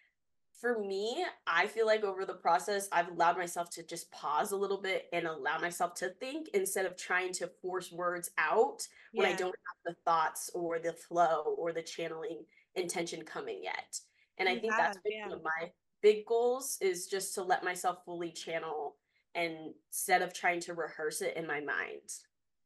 For 0.59 0.79
me, 0.79 1.23
I 1.45 1.67
feel 1.67 1.85
like 1.85 2.03
over 2.03 2.25
the 2.25 2.33
process, 2.33 2.87
I've 2.91 3.09
allowed 3.09 3.37
myself 3.37 3.69
to 3.71 3.83
just 3.83 4.09
pause 4.11 4.51
a 4.51 4.57
little 4.57 4.81
bit 4.81 5.07
and 5.13 5.27
allow 5.27 5.59
myself 5.59 5.93
to 5.95 6.09
think 6.09 6.47
instead 6.53 6.85
of 6.85 6.97
trying 6.97 7.33
to 7.33 7.51
force 7.61 7.91
words 7.91 8.31
out 8.37 8.87
when 9.13 9.27
I 9.27 9.33
don't 9.33 9.47
have 9.47 9.85
the 9.85 9.95
thoughts 10.05 10.49
or 10.55 10.79
the 10.79 10.93
flow 10.93 11.55
or 11.57 11.71
the 11.73 11.83
channeling 11.83 12.45
intention 12.75 13.23
coming 13.23 13.59
yet. 13.63 13.99
And 14.37 14.49
I 14.49 14.57
think 14.57 14.73
that's 14.73 14.97
have, 14.97 15.03
yeah. 15.05 15.27
one 15.27 15.37
of 15.37 15.43
my 15.43 15.71
big 16.01 16.25
goals 16.25 16.77
is 16.81 17.07
just 17.07 17.35
to 17.35 17.43
let 17.43 17.63
myself 17.63 17.99
fully 18.05 18.31
channel 18.31 18.95
and 19.35 19.73
instead 19.89 20.21
of 20.21 20.33
trying 20.33 20.61
to 20.61 20.73
rehearse 20.73 21.21
it 21.21 21.35
in 21.35 21.45
my 21.45 21.59
mind. 21.59 22.09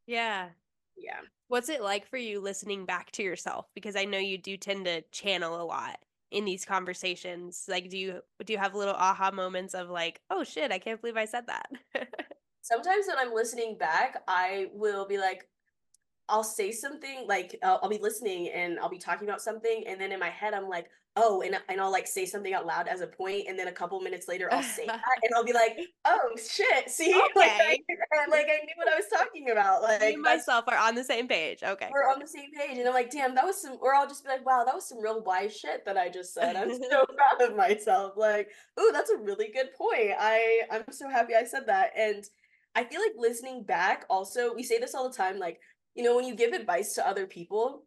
Yeah. 0.05 0.50
Yeah. 1.00 1.22
What's 1.48 1.70
it 1.70 1.82
like 1.82 2.08
for 2.08 2.18
you 2.18 2.39
listening 2.39 2.86
back 2.86 3.12
to 3.13 3.24
yourself? 3.24 3.68
Because 3.74 3.96
I 3.96 4.06
know 4.06 4.18
you 4.18 4.38
do 4.38 4.58
tend 4.58 4.86
to 4.86 5.01
channel 5.12 5.62
a 5.62 5.63
lot 5.63 5.98
in 6.32 6.46
these 6.46 6.65
conversations. 6.65 7.65
Like 7.68 7.89
do 7.89 7.98
you 7.98 8.22
do 8.46 8.53
you 8.53 8.60
have 8.60 8.75
little 8.75 8.94
aha 8.94 9.32
moments 9.32 9.74
of 9.74 9.89
like, 9.89 10.22
"Oh 10.29 10.44
shit, 10.44 10.72
I 10.72 10.79
can't 10.79 11.01
believe 11.01 11.18
I 11.18 11.25
said 11.25 11.48
that." 11.48 11.70
Sometimes 12.62 13.08
when 13.08 13.18
I'm 13.18 13.34
listening 13.34 13.77
back, 13.77 14.22
I 14.27 14.68
will 14.74 15.08
be 15.08 15.18
like, 15.18 15.48
I'll 16.27 16.44
say 16.44 16.72
something 16.72 17.25
like 17.27 17.58
I'll, 17.63 17.79
I'll 17.82 17.89
be 17.89 17.98
listening 17.98 18.50
and 18.50 18.79
I'll 18.79 18.89
be 18.89 19.00
talking 19.00 19.27
about 19.27 19.41
something, 19.41 19.84
and 19.88 20.00
then 20.00 20.12
in 20.12 20.20
my 20.20 20.29
head 20.29 20.53
I'm 20.53 20.70
like, 20.70 20.89
oh, 21.21 21.41
and 21.41 21.59
and 21.67 21.81
I'll 21.81 21.91
like 21.91 22.07
say 22.07 22.25
something 22.25 22.53
out 22.53 22.65
loud 22.65 22.88
as 22.88 23.01
a 23.01 23.07
point, 23.07 23.45
and 23.47 23.59
then 23.59 23.67
a 23.67 23.71
couple 23.71 23.99
minutes 23.99 24.27
later 24.27 24.51
I'll 24.51 24.63
say 24.63 24.85
that, 24.88 25.01
and 25.23 25.31
I'll 25.35 25.43
be 25.43 25.53
like, 25.53 25.77
oh 26.05 26.29
shit, 26.38 26.89
see, 26.89 27.13
like 27.35 27.51
I, 27.51 27.77
like 28.29 28.45
I 28.45 28.63
knew 28.63 28.75
what 28.77 28.88
I 28.88 28.95
was 28.95 29.05
talking 29.13 29.51
about, 29.51 29.81
like 29.81 29.99
that's 29.99 30.17
myself 30.17 30.65
are 30.67 30.77
on 30.77 30.95
the 30.95 31.03
same 31.03 31.27
page. 31.27 31.59
Okay. 31.61 31.89
we're 31.91 32.09
on 32.09 32.19
the 32.19 32.27
same 32.27 32.49
page, 32.57 32.77
and 32.77 32.88
I'm 32.88 32.93
like, 32.93 33.11
damn, 33.11 33.35
that 33.35 33.45
was 33.45 33.61
some, 33.61 33.77
or 33.81 33.93
I'll 33.93 34.07
just 34.07 34.23
be 34.23 34.29
like, 34.29 34.45
wow, 34.45 34.63
that 34.65 34.73
was 34.73 34.88
some 34.88 35.01
real 35.01 35.21
wise 35.23 35.55
shit 35.55 35.85
that 35.85 35.97
I 35.97 36.09
just 36.09 36.33
said. 36.33 36.55
I'm 36.55 36.73
so 36.73 36.79
proud 37.39 37.49
of 37.49 37.55
myself. 37.55 38.13
Like, 38.15 38.49
ooh, 38.79 38.91
that's 38.93 39.11
a 39.11 39.17
really 39.17 39.51
good 39.53 39.73
point. 39.77 40.11
I 40.17 40.61
I'm 40.71 40.83
so 40.91 41.09
happy 41.09 41.35
I 41.35 41.43
said 41.43 41.67
that, 41.67 41.91
and 41.97 42.23
I 42.75 42.83
feel 42.85 43.01
like 43.01 43.13
listening 43.17 43.63
back. 43.63 44.05
Also, 44.09 44.53
we 44.53 44.63
say 44.63 44.79
this 44.79 44.95
all 44.95 45.09
the 45.09 45.15
time, 45.15 45.38
like 45.38 45.59
you 45.95 46.03
know, 46.03 46.15
when 46.15 46.25
you 46.25 46.35
give 46.35 46.53
advice 46.53 46.93
to 46.93 47.07
other 47.07 47.27
people. 47.27 47.83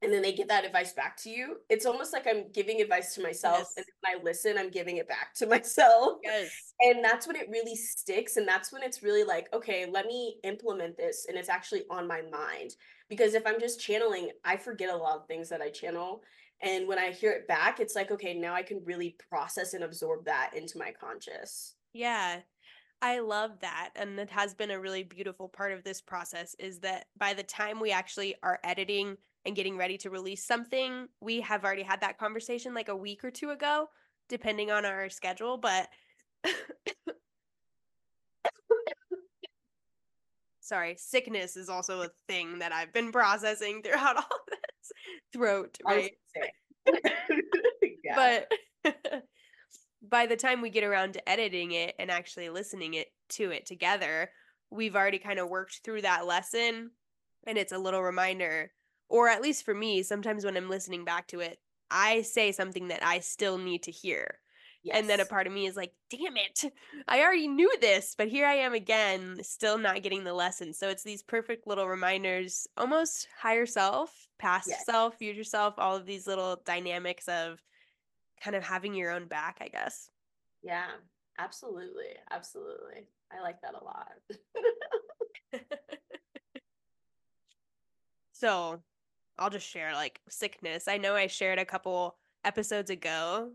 And 0.00 0.12
then 0.12 0.22
they 0.22 0.32
give 0.32 0.46
that 0.48 0.64
advice 0.64 0.92
back 0.92 1.16
to 1.18 1.30
you. 1.30 1.56
It's 1.68 1.84
almost 1.84 2.12
like 2.12 2.26
I'm 2.28 2.52
giving 2.52 2.80
advice 2.80 3.14
to 3.16 3.22
myself, 3.22 3.72
and 3.76 3.84
when 4.00 4.14
I 4.14 4.22
listen, 4.22 4.56
I'm 4.56 4.70
giving 4.70 4.98
it 4.98 5.08
back 5.08 5.34
to 5.36 5.46
myself. 5.54 6.18
Yes. 6.22 6.50
And 6.80 7.04
that's 7.04 7.26
when 7.26 7.36
it 7.36 7.48
really 7.50 7.74
sticks. 7.74 8.36
And 8.36 8.46
that's 8.46 8.72
when 8.72 8.82
it's 8.82 9.02
really 9.02 9.24
like, 9.24 9.52
okay, 9.52 9.86
let 9.90 10.06
me 10.06 10.36
implement 10.44 10.96
this. 10.96 11.26
And 11.28 11.36
it's 11.36 11.48
actually 11.48 11.82
on 11.90 12.06
my 12.06 12.22
mind. 12.22 12.76
Because 13.08 13.34
if 13.34 13.46
I'm 13.46 13.58
just 13.58 13.80
channeling, 13.80 14.30
I 14.44 14.56
forget 14.56 14.90
a 14.90 14.96
lot 14.96 15.16
of 15.16 15.26
things 15.26 15.48
that 15.48 15.60
I 15.60 15.70
channel. 15.70 16.22
And 16.60 16.86
when 16.86 16.98
I 16.98 17.10
hear 17.10 17.32
it 17.32 17.48
back, 17.48 17.80
it's 17.80 17.94
like, 17.94 18.10
okay, 18.10 18.34
now 18.34 18.54
I 18.54 18.62
can 18.62 18.82
really 18.84 19.16
process 19.30 19.74
and 19.74 19.84
absorb 19.84 20.24
that 20.26 20.52
into 20.54 20.78
my 20.78 20.92
conscious. 20.92 21.74
Yeah. 21.92 22.40
I 23.00 23.20
love 23.20 23.60
that. 23.60 23.90
And 23.94 24.18
it 24.18 24.30
has 24.30 24.54
been 24.54 24.72
a 24.72 24.80
really 24.80 25.04
beautiful 25.04 25.48
part 25.48 25.72
of 25.72 25.84
this 25.84 26.00
process 26.00 26.56
is 26.58 26.80
that 26.80 27.06
by 27.16 27.32
the 27.32 27.44
time 27.44 27.78
we 27.80 27.92
actually 27.92 28.34
are 28.42 28.58
editing 28.64 29.16
and 29.48 29.56
getting 29.56 29.76
ready 29.78 29.98
to 29.98 30.10
release 30.10 30.46
something, 30.46 31.08
we 31.22 31.40
have 31.40 31.64
already 31.64 31.82
had 31.82 32.02
that 32.02 32.18
conversation 32.18 32.74
like 32.74 32.88
a 32.88 32.96
week 32.96 33.24
or 33.24 33.30
two 33.30 33.48
ago, 33.48 33.88
depending 34.28 34.70
on 34.70 34.84
our 34.84 35.08
schedule. 35.08 35.56
But 35.56 35.88
sorry, 40.60 40.96
sickness 40.98 41.56
is 41.56 41.70
also 41.70 42.02
a 42.02 42.10
thing 42.28 42.58
that 42.58 42.72
I've 42.72 42.92
been 42.92 43.10
processing 43.10 43.80
throughout 43.82 44.16
all 44.16 44.38
this 44.48 44.92
throat, 45.32 45.78
right? 45.84 46.12
yeah. 48.04 48.14
But 48.14 48.52
by 50.02 50.26
the 50.26 50.36
time 50.36 50.60
we 50.60 50.68
get 50.68 50.84
around 50.84 51.14
to 51.14 51.26
editing 51.26 51.72
it 51.72 51.94
and 51.98 52.10
actually 52.10 52.50
listening 52.50 52.92
it 52.94 53.08
to 53.30 53.50
it 53.50 53.64
together, 53.64 54.30
we've 54.70 54.94
already 54.94 55.18
kind 55.18 55.38
of 55.38 55.48
worked 55.48 55.80
through 55.82 56.02
that 56.02 56.26
lesson 56.26 56.90
and 57.46 57.56
it's 57.56 57.72
a 57.72 57.78
little 57.78 58.02
reminder 58.02 58.70
or 59.18 59.28
at 59.28 59.42
least 59.42 59.64
for 59.64 59.74
me, 59.74 60.02
sometimes 60.02 60.44
when 60.44 60.56
I'm 60.56 60.68
listening 60.68 61.04
back 61.04 61.26
to 61.28 61.40
it, 61.40 61.58
I 61.90 62.22
say 62.22 62.52
something 62.52 62.88
that 62.88 63.04
I 63.04 63.20
still 63.20 63.58
need 63.58 63.82
to 63.84 63.90
hear. 63.90 64.38
And 64.90 65.08
then 65.08 65.20
a 65.20 65.26
part 65.26 65.46
of 65.46 65.52
me 65.52 65.66
is 65.66 65.76
like, 65.76 65.92
damn 66.08 66.36
it, 66.36 66.64
I 67.08 67.20
already 67.20 67.48
knew 67.48 67.70
this, 67.80 68.14
but 68.16 68.28
here 68.28 68.46
I 68.46 68.54
am 68.54 68.72
again, 68.72 69.38
still 69.42 69.76
not 69.76 70.02
getting 70.02 70.24
the 70.24 70.32
lesson. 70.32 70.72
So 70.72 70.88
it's 70.88 71.02
these 71.02 71.22
perfect 71.22 71.66
little 71.66 71.86
reminders, 71.86 72.66
almost 72.76 73.28
higher 73.38 73.66
self, 73.66 74.28
past 74.38 74.68
Yes. 74.68 74.84
self, 74.86 75.16
future 75.16 75.44
self, 75.44 75.74
all 75.78 75.96
of 75.96 76.06
these 76.06 76.26
little 76.26 76.62
dynamics 76.64 77.28
of 77.28 77.62
kind 78.40 78.56
of 78.56 78.62
having 78.64 78.94
your 78.94 79.10
own 79.10 79.26
back, 79.26 79.58
I 79.60 79.68
guess. 79.68 80.10
Yeah. 80.62 80.86
Absolutely. 81.38 82.16
Absolutely. 82.30 83.06
I 83.30 83.40
like 83.42 83.60
that 83.62 83.74
a 83.74 83.84
lot. 83.84 84.08
so 88.32 88.82
I'll 89.38 89.50
just 89.50 89.68
share 89.68 89.92
like 89.94 90.20
sickness. 90.28 90.88
I 90.88 90.96
know 90.96 91.14
I 91.14 91.26
shared 91.26 91.58
a 91.58 91.64
couple 91.64 92.16
episodes 92.44 92.90
ago. 92.90 93.52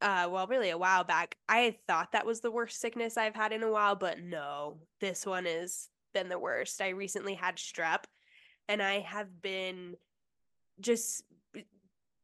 Uh, 0.00 0.28
well, 0.30 0.46
really 0.46 0.70
a 0.70 0.78
while 0.78 1.04
back. 1.04 1.36
I 1.48 1.76
thought 1.86 2.12
that 2.12 2.26
was 2.26 2.40
the 2.40 2.50
worst 2.50 2.80
sickness 2.80 3.16
I've 3.16 3.36
had 3.36 3.52
in 3.52 3.62
a 3.62 3.70
while, 3.70 3.94
but 3.94 4.20
no, 4.20 4.78
this 5.00 5.24
one 5.24 5.44
has 5.44 5.88
been 6.12 6.28
the 6.28 6.38
worst. 6.38 6.80
I 6.80 6.88
recently 6.88 7.34
had 7.34 7.56
strep 7.56 8.04
and 8.68 8.82
I 8.82 9.00
have 9.00 9.40
been 9.40 9.94
just 10.80 11.24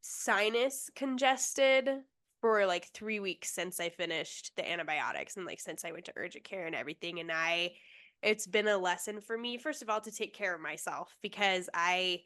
sinus 0.01 0.89
congested 0.95 1.89
for 2.41 2.65
like 2.65 2.87
three 2.87 3.19
weeks 3.19 3.51
since 3.51 3.79
I 3.79 3.89
finished 3.89 4.51
the 4.55 4.69
antibiotics 4.69 5.37
and 5.37 5.45
like 5.45 5.59
since 5.59 5.83
I 5.83 5.91
went 5.91 6.05
to 6.05 6.13
urgent 6.15 6.43
care 6.43 6.65
and 6.65 6.75
everything. 6.75 7.19
And 7.19 7.31
I, 7.31 7.73
it's 8.23 8.47
been 8.47 8.67
a 8.67 8.77
lesson 8.77 9.21
for 9.21 9.37
me, 9.37 9.57
first 9.57 9.81
of 9.81 9.89
all, 9.89 10.01
to 10.01 10.11
take 10.11 10.33
care 10.33 10.55
of 10.55 10.61
myself 10.61 11.17
because 11.21 11.69
I, 11.73 12.21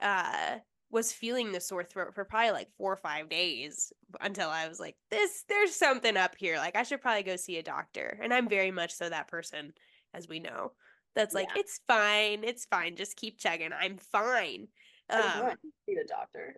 uh, 0.00 0.58
was 0.90 1.12
feeling 1.12 1.52
the 1.52 1.60
sore 1.60 1.84
throat 1.84 2.14
for 2.14 2.24
probably 2.24 2.52
like 2.52 2.68
four 2.78 2.92
or 2.92 2.96
five 2.96 3.28
days 3.28 3.92
until 4.20 4.48
I 4.48 4.68
was 4.68 4.78
like, 4.80 4.96
this, 5.10 5.44
there's 5.48 5.74
something 5.74 6.16
up 6.16 6.34
here. 6.38 6.56
Like, 6.58 6.76
I 6.76 6.82
should 6.84 7.00
probably 7.00 7.22
go 7.24 7.36
see 7.36 7.58
a 7.58 7.62
doctor. 7.62 8.18
And 8.22 8.32
I'm 8.32 8.48
very 8.48 8.70
much 8.70 8.94
so 8.94 9.08
that 9.08 9.28
person, 9.28 9.72
as 10.14 10.28
we 10.28 10.38
know, 10.38 10.72
that's 11.14 11.34
like, 11.34 11.48
Yeah. 11.54 11.60
it's 11.62 11.80
fine. 11.88 12.44
It's 12.44 12.66
fine. 12.66 12.96
Just 12.96 13.16
keep 13.16 13.38
checking. 13.38 13.72
I'm 13.72 13.98
fine. 13.98 14.68
Um, 15.10 15.52
see 15.88 15.94
the 15.94 16.06
doctor. 16.08 16.56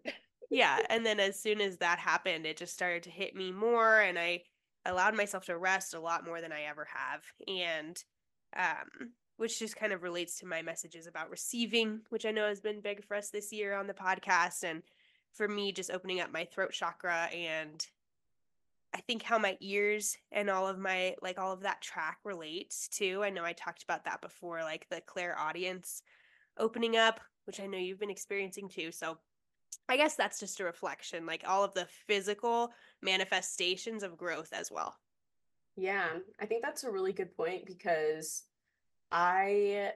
yeah. 0.50 0.80
And 0.90 1.04
then 1.06 1.20
as 1.20 1.40
soon 1.40 1.60
as 1.60 1.78
that 1.78 1.98
happened, 1.98 2.44
it 2.46 2.56
just 2.56 2.74
started 2.74 3.04
to 3.04 3.10
hit 3.10 3.34
me 3.34 3.50
more. 3.52 4.00
And 4.00 4.18
I 4.18 4.42
allowed 4.84 5.14
myself 5.16 5.46
to 5.46 5.56
rest 5.58 5.94
a 5.94 6.00
lot 6.00 6.24
more 6.26 6.40
than 6.40 6.52
I 6.52 6.62
ever 6.62 6.86
have. 6.92 7.22
And, 7.46 8.02
um, 8.56 9.12
which 9.38 9.60
just 9.60 9.76
kind 9.76 9.92
of 9.92 10.02
relates 10.02 10.38
to 10.38 10.46
my 10.46 10.60
messages 10.62 11.06
about 11.06 11.30
receiving, 11.30 12.00
which 12.10 12.26
I 12.26 12.32
know 12.32 12.46
has 12.46 12.60
been 12.60 12.80
big 12.80 13.04
for 13.04 13.16
us 13.16 13.30
this 13.30 13.52
year 13.52 13.74
on 13.74 13.86
the 13.86 13.94
podcast. 13.94 14.64
And 14.64 14.82
for 15.32 15.48
me, 15.48 15.72
just 15.72 15.92
opening 15.92 16.20
up 16.20 16.32
my 16.32 16.44
throat 16.44 16.72
chakra 16.72 17.28
and 17.32 17.86
I 18.92 19.00
think 19.00 19.22
how 19.22 19.38
my 19.38 19.56
ears 19.60 20.16
and 20.32 20.50
all 20.50 20.66
of 20.66 20.78
my 20.78 21.14
like 21.22 21.38
all 21.38 21.52
of 21.52 21.60
that 21.60 21.80
track 21.80 22.18
relates 22.24 22.88
to. 22.88 23.22
I 23.22 23.30
know 23.30 23.44
I 23.44 23.52
talked 23.52 23.84
about 23.84 24.04
that 24.06 24.20
before, 24.20 24.62
like 24.62 24.88
the 24.90 25.00
clairaudience 25.02 26.02
opening 26.58 26.96
up, 26.96 27.20
which 27.44 27.60
I 27.60 27.66
know 27.66 27.78
you've 27.78 28.00
been 28.00 28.10
experiencing 28.10 28.68
too. 28.68 28.90
So 28.90 29.18
I 29.88 29.96
guess 29.96 30.16
that's 30.16 30.40
just 30.40 30.58
a 30.58 30.64
reflection, 30.64 31.26
like 31.26 31.44
all 31.46 31.62
of 31.62 31.74
the 31.74 31.86
physical 32.08 32.72
manifestations 33.02 34.02
of 34.02 34.16
growth 34.16 34.52
as 34.52 34.70
well. 34.72 34.96
Yeah, 35.76 36.08
I 36.40 36.46
think 36.46 36.62
that's 36.62 36.82
a 36.82 36.90
really 36.90 37.12
good 37.12 37.36
point 37.36 37.66
because 37.66 38.42
I 39.10 39.92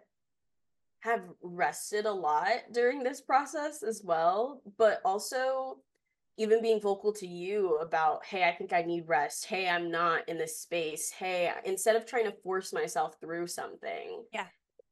have 1.01 1.23
rested 1.43 2.07
a 2.07 2.13
lot 2.13 2.73
during 2.73 3.03
this 3.03 3.21
process 3.21 3.83
as 3.83 4.03
well, 4.05 4.63
but 4.79 5.01
also 5.05 5.79
even 6.39 6.63
being 6.63 6.81
vocal 6.81 7.13
to 7.13 7.27
you 7.27 7.77
about, 7.77 8.25
hey, 8.25 8.45
I 8.45 8.53
think 8.53 8.73
I 8.73 8.83
need 8.83 9.09
rest. 9.09 9.47
Hey, 9.47 9.69
I'm 9.69 9.91
not 9.91 10.29
in 10.29 10.39
this 10.39 10.59
space. 10.59 11.11
Hey, 11.11 11.53
instead 11.65 11.97
of 11.97 12.07
trying 12.07 12.25
to 12.25 12.37
force 12.43 12.73
myself 12.73 13.17
through 13.21 13.49
something, 13.49 14.25
Yeah. 14.33 14.47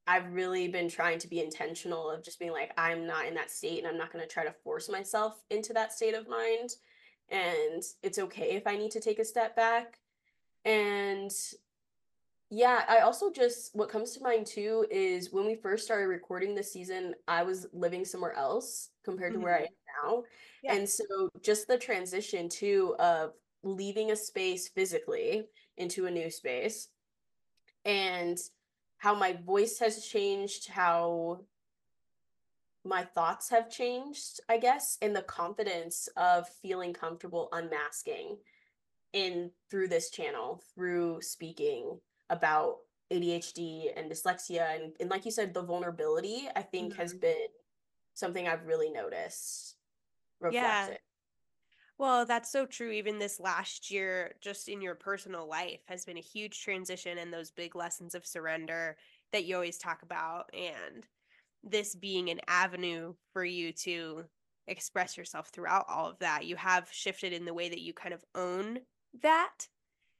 I've 0.06 0.32
really 0.32 0.66
been 0.66 0.88
trying 0.88 1.18
to 1.20 1.28
be 1.28 1.40
intentional 1.40 2.10
of 2.10 2.24
just 2.24 2.40
being 2.40 2.50
like, 2.50 2.72
I'm 2.76 3.06
not 3.06 3.26
in 3.26 3.34
that 3.34 3.50
state 3.50 3.78
and 3.78 3.86
I'm 3.86 3.96
not 3.96 4.12
going 4.12 4.24
to 4.26 4.32
try 4.32 4.44
to 4.44 4.54
force 4.64 4.88
myself 4.88 5.40
into 5.50 5.72
that 5.74 5.92
state 5.92 6.14
of 6.14 6.28
mind. 6.28 6.70
And 7.28 7.82
it's 8.02 8.18
okay 8.18 8.56
if 8.56 8.66
I 8.66 8.76
need 8.76 8.90
to 8.92 9.00
take 9.00 9.20
a 9.20 9.24
step 9.24 9.54
back. 9.54 10.00
And 10.64 11.30
yeah, 12.50 12.84
I 12.88 12.98
also 13.00 13.30
just 13.30 13.74
what 13.74 13.88
comes 13.88 14.12
to 14.16 14.22
mind 14.22 14.46
too 14.46 14.86
is 14.90 15.32
when 15.32 15.46
we 15.46 15.54
first 15.54 15.84
started 15.84 16.06
recording 16.08 16.54
this 16.54 16.72
season, 16.72 17.14
I 17.28 17.44
was 17.44 17.66
living 17.72 18.04
somewhere 18.04 18.32
else 18.34 18.90
compared 19.04 19.34
to 19.34 19.40
where 19.40 19.54
I 19.56 19.60
Mhm. 19.60 19.66
am 19.66 19.68
now. 20.04 20.24
Yeah. 20.62 20.74
And 20.74 20.88
so 20.88 21.28
just 21.42 21.68
the 21.68 21.78
transition 21.78 22.48
too 22.48 22.96
of 22.98 23.34
leaving 23.62 24.10
a 24.10 24.16
space 24.16 24.68
physically 24.68 25.48
into 25.76 26.06
a 26.06 26.10
new 26.10 26.30
space 26.30 26.88
and 27.84 28.38
how 28.98 29.14
my 29.14 29.32
voice 29.34 29.78
has 29.78 30.04
changed, 30.06 30.68
how 30.68 31.46
my 32.84 33.04
thoughts 33.04 33.50
have 33.50 33.70
changed, 33.70 34.40
I 34.48 34.58
guess, 34.58 34.98
and 35.02 35.14
the 35.14 35.22
confidence 35.22 36.08
of 36.16 36.48
feeling 36.48 36.92
comfortable 36.94 37.48
unmasking 37.52 38.38
in 39.12 39.52
through 39.70 39.88
this 39.88 40.10
channel, 40.10 40.62
through 40.74 41.22
speaking 41.22 42.00
about 42.30 42.76
ADHD 43.12 43.90
and 43.96 44.10
dyslexia 44.10 44.74
and, 44.76 44.92
and 45.00 45.10
like 45.10 45.24
you 45.24 45.30
said, 45.30 45.52
the 45.52 45.62
vulnerability, 45.62 46.48
I 46.54 46.62
think 46.62 46.92
mm-hmm. 46.92 47.02
has 47.02 47.12
been 47.12 47.48
something 48.14 48.46
I've 48.46 48.66
really 48.66 48.90
noticed 48.90 49.76
reflected. 50.40 50.92
Yeah. 50.92 50.96
Well, 51.98 52.24
that's 52.24 52.50
so 52.50 52.64
true. 52.64 52.90
Even 52.92 53.18
this 53.18 53.38
last 53.38 53.90
year, 53.90 54.34
just 54.40 54.68
in 54.68 54.80
your 54.80 54.94
personal 54.94 55.46
life, 55.46 55.80
has 55.86 56.06
been 56.06 56.16
a 56.16 56.22
huge 56.22 56.62
transition 56.62 57.18
and 57.18 57.30
those 57.30 57.50
big 57.50 57.76
lessons 57.76 58.14
of 58.14 58.24
surrender 58.24 58.96
that 59.32 59.44
you 59.44 59.54
always 59.54 59.76
talk 59.76 60.02
about. 60.02 60.48
And 60.54 61.04
this 61.62 61.94
being 61.94 62.30
an 62.30 62.40
avenue 62.48 63.14
for 63.34 63.44
you 63.44 63.72
to 63.72 64.24
express 64.66 65.18
yourself 65.18 65.48
throughout 65.48 65.84
all 65.90 66.08
of 66.08 66.18
that, 66.20 66.46
you 66.46 66.56
have 66.56 66.88
shifted 66.90 67.34
in 67.34 67.44
the 67.44 67.52
way 67.52 67.68
that 67.68 67.82
you 67.82 67.92
kind 67.92 68.14
of 68.14 68.24
own 68.34 68.78
that 69.22 69.68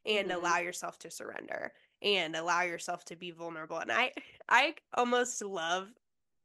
and 0.04 0.28
mm-hmm. 0.28 0.38
allow 0.38 0.58
yourself 0.58 0.98
to 0.98 1.10
surrender 1.10 1.72
and 2.02 2.34
allow 2.34 2.62
yourself 2.62 3.04
to 3.06 3.16
be 3.16 3.30
vulnerable. 3.30 3.78
And 3.78 3.92
I 3.92 4.12
I 4.48 4.74
almost 4.94 5.42
love 5.42 5.88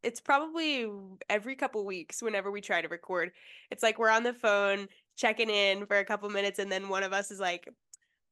it's 0.04 0.22
probably 0.22 0.88
every 1.30 1.56
couple 1.56 1.84
weeks 1.84 2.22
whenever 2.22 2.52
we 2.52 2.62
try 2.62 2.80
to 2.82 2.88
record. 2.88 3.32
It's 3.72 3.82
like 3.82 3.98
we're 3.98 4.10
on 4.10 4.24
the 4.24 4.34
phone 4.34 4.88
checking 5.18 5.50
in 5.50 5.86
for 5.88 5.98
a 5.98 6.06
couple 6.06 6.30
minutes 6.30 6.60
and 6.60 6.72
then 6.72 6.90
one 6.90 7.04
of 7.04 7.14
us 7.14 7.32
is 7.32 7.40
like 7.40 7.68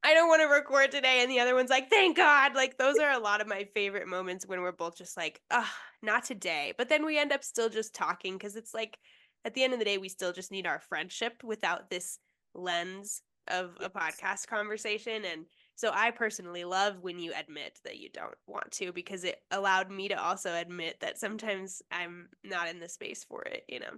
I 0.06 0.14
don't 0.14 0.28
want 0.28 0.42
to 0.42 0.48
record 0.48 0.92
today 0.92 1.22
and 1.22 1.32
the 1.32 1.40
other 1.40 1.56
one's 1.56 1.70
like 1.70 1.90
thank 1.90 2.18
God. 2.18 2.56
Like 2.56 2.78
those 2.78 2.98
are 3.00 3.12
a 3.12 3.20
lot 3.20 3.42
of 3.42 3.48
my 3.48 3.64
favorite 3.74 4.08
moments 4.08 4.46
when 4.46 4.62
we're 4.62 4.72
both 4.74 4.98
just 4.98 5.16
like, 5.18 5.42
"Ah, 5.50 5.74
not 6.02 6.26
today." 6.26 6.74
But 6.78 6.90
then 6.90 7.06
we 7.06 7.18
end 7.18 7.32
up 7.32 7.44
still 7.44 7.70
just 7.70 7.96
talking 7.96 8.38
cuz 8.38 8.56
it's 8.56 8.74
like 8.74 9.00
at 9.46 9.54
the 9.54 9.64
end 9.64 9.74
of 9.74 9.80
the 9.80 9.86
day 9.86 9.98
we 9.98 10.10
still 10.10 10.34
just 10.34 10.52
need 10.52 10.68
our 10.68 10.80
friendship 10.80 11.44
without 11.44 11.90
this 11.90 12.20
lens 12.54 13.22
of 13.48 13.78
a 13.82 13.90
podcast 13.90 14.48
conversation 14.48 15.26
and 15.26 15.46
so 15.76 15.92
I 15.94 16.12
personally 16.12 16.64
love 16.64 17.02
when 17.02 17.20
you 17.20 17.34
admit 17.38 17.80
that 17.84 17.98
you 17.98 18.10
don't 18.10 18.36
want 18.48 18.72
to 18.74 18.92
because 18.92 19.24
it 19.24 19.42
allowed 19.52 19.90
me 19.90 20.08
to 20.10 20.22
also 20.22 20.54
admit 20.54 21.00
that 21.02 21.18
sometimes 21.18 21.82
I'm 21.92 22.30
not 22.44 22.70
in 22.70 22.80
the 22.80 22.90
space 22.90 23.24
for 23.24 23.42
it, 23.44 23.64
you 23.68 23.80
know. 23.80 23.98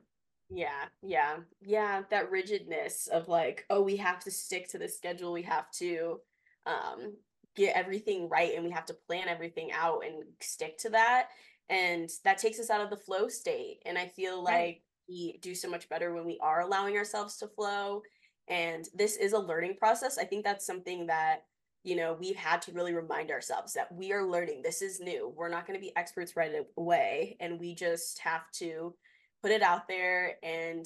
Yeah, 0.49 0.85
yeah. 1.01 1.37
Yeah, 1.61 2.03
that 2.11 2.31
rigidness 2.31 3.07
of 3.07 3.27
like, 3.27 3.65
oh, 3.69 3.81
we 3.81 3.97
have 3.97 4.19
to 4.21 4.31
stick 4.31 4.69
to 4.69 4.77
the 4.77 4.87
schedule, 4.87 5.33
we 5.33 5.41
have 5.43 5.69
to 5.79 6.19
um 6.65 7.13
get 7.55 7.75
everything 7.75 8.27
right 8.27 8.53
and 8.55 8.65
we 8.65 8.71
have 8.71 8.85
to 8.85 8.97
plan 9.07 9.27
everything 9.27 9.71
out 9.71 10.03
and 10.05 10.23
stick 10.41 10.77
to 10.77 10.89
that 10.89 11.29
and 11.69 12.09
that 12.23 12.37
takes 12.37 12.59
us 12.59 12.69
out 12.69 12.81
of 12.81 12.89
the 12.89 12.97
flow 12.97 13.27
state 13.27 13.81
and 13.85 13.97
I 13.97 14.07
feel 14.07 14.43
like 14.43 14.53
right. 14.53 14.81
we 15.07 15.39
do 15.41 15.55
so 15.55 15.69
much 15.69 15.87
better 15.87 16.13
when 16.13 16.25
we 16.25 16.37
are 16.41 16.61
allowing 16.61 16.97
ourselves 16.97 17.37
to 17.37 17.47
flow 17.47 18.01
and 18.47 18.87
this 18.93 19.17
is 19.17 19.33
a 19.33 19.39
learning 19.39 19.75
process. 19.77 20.17
I 20.17 20.25
think 20.25 20.43
that's 20.43 20.65
something 20.65 21.07
that 21.07 21.45
you 21.85 21.95
know, 21.95 22.17
we've 22.19 22.35
had 22.35 22.63
to 22.63 22.71
really 22.71 22.93
remind 22.95 23.29
ourselves 23.29 23.73
that 23.73 23.91
we 23.91 24.11
are 24.11 24.25
learning. 24.25 24.63
This 24.63 24.81
is 24.81 24.99
new. 24.99 25.31
We're 25.35 25.49
not 25.49 25.67
going 25.67 25.79
to 25.79 25.85
be 25.85 25.95
experts 25.95 26.35
right 26.35 26.51
away. 26.77 27.37
And 27.39 27.59
we 27.59 27.75
just 27.75 28.17
have 28.19 28.49
to 28.53 28.95
put 29.43 29.51
it 29.51 29.61
out 29.61 29.87
there 29.87 30.37
and 30.41 30.83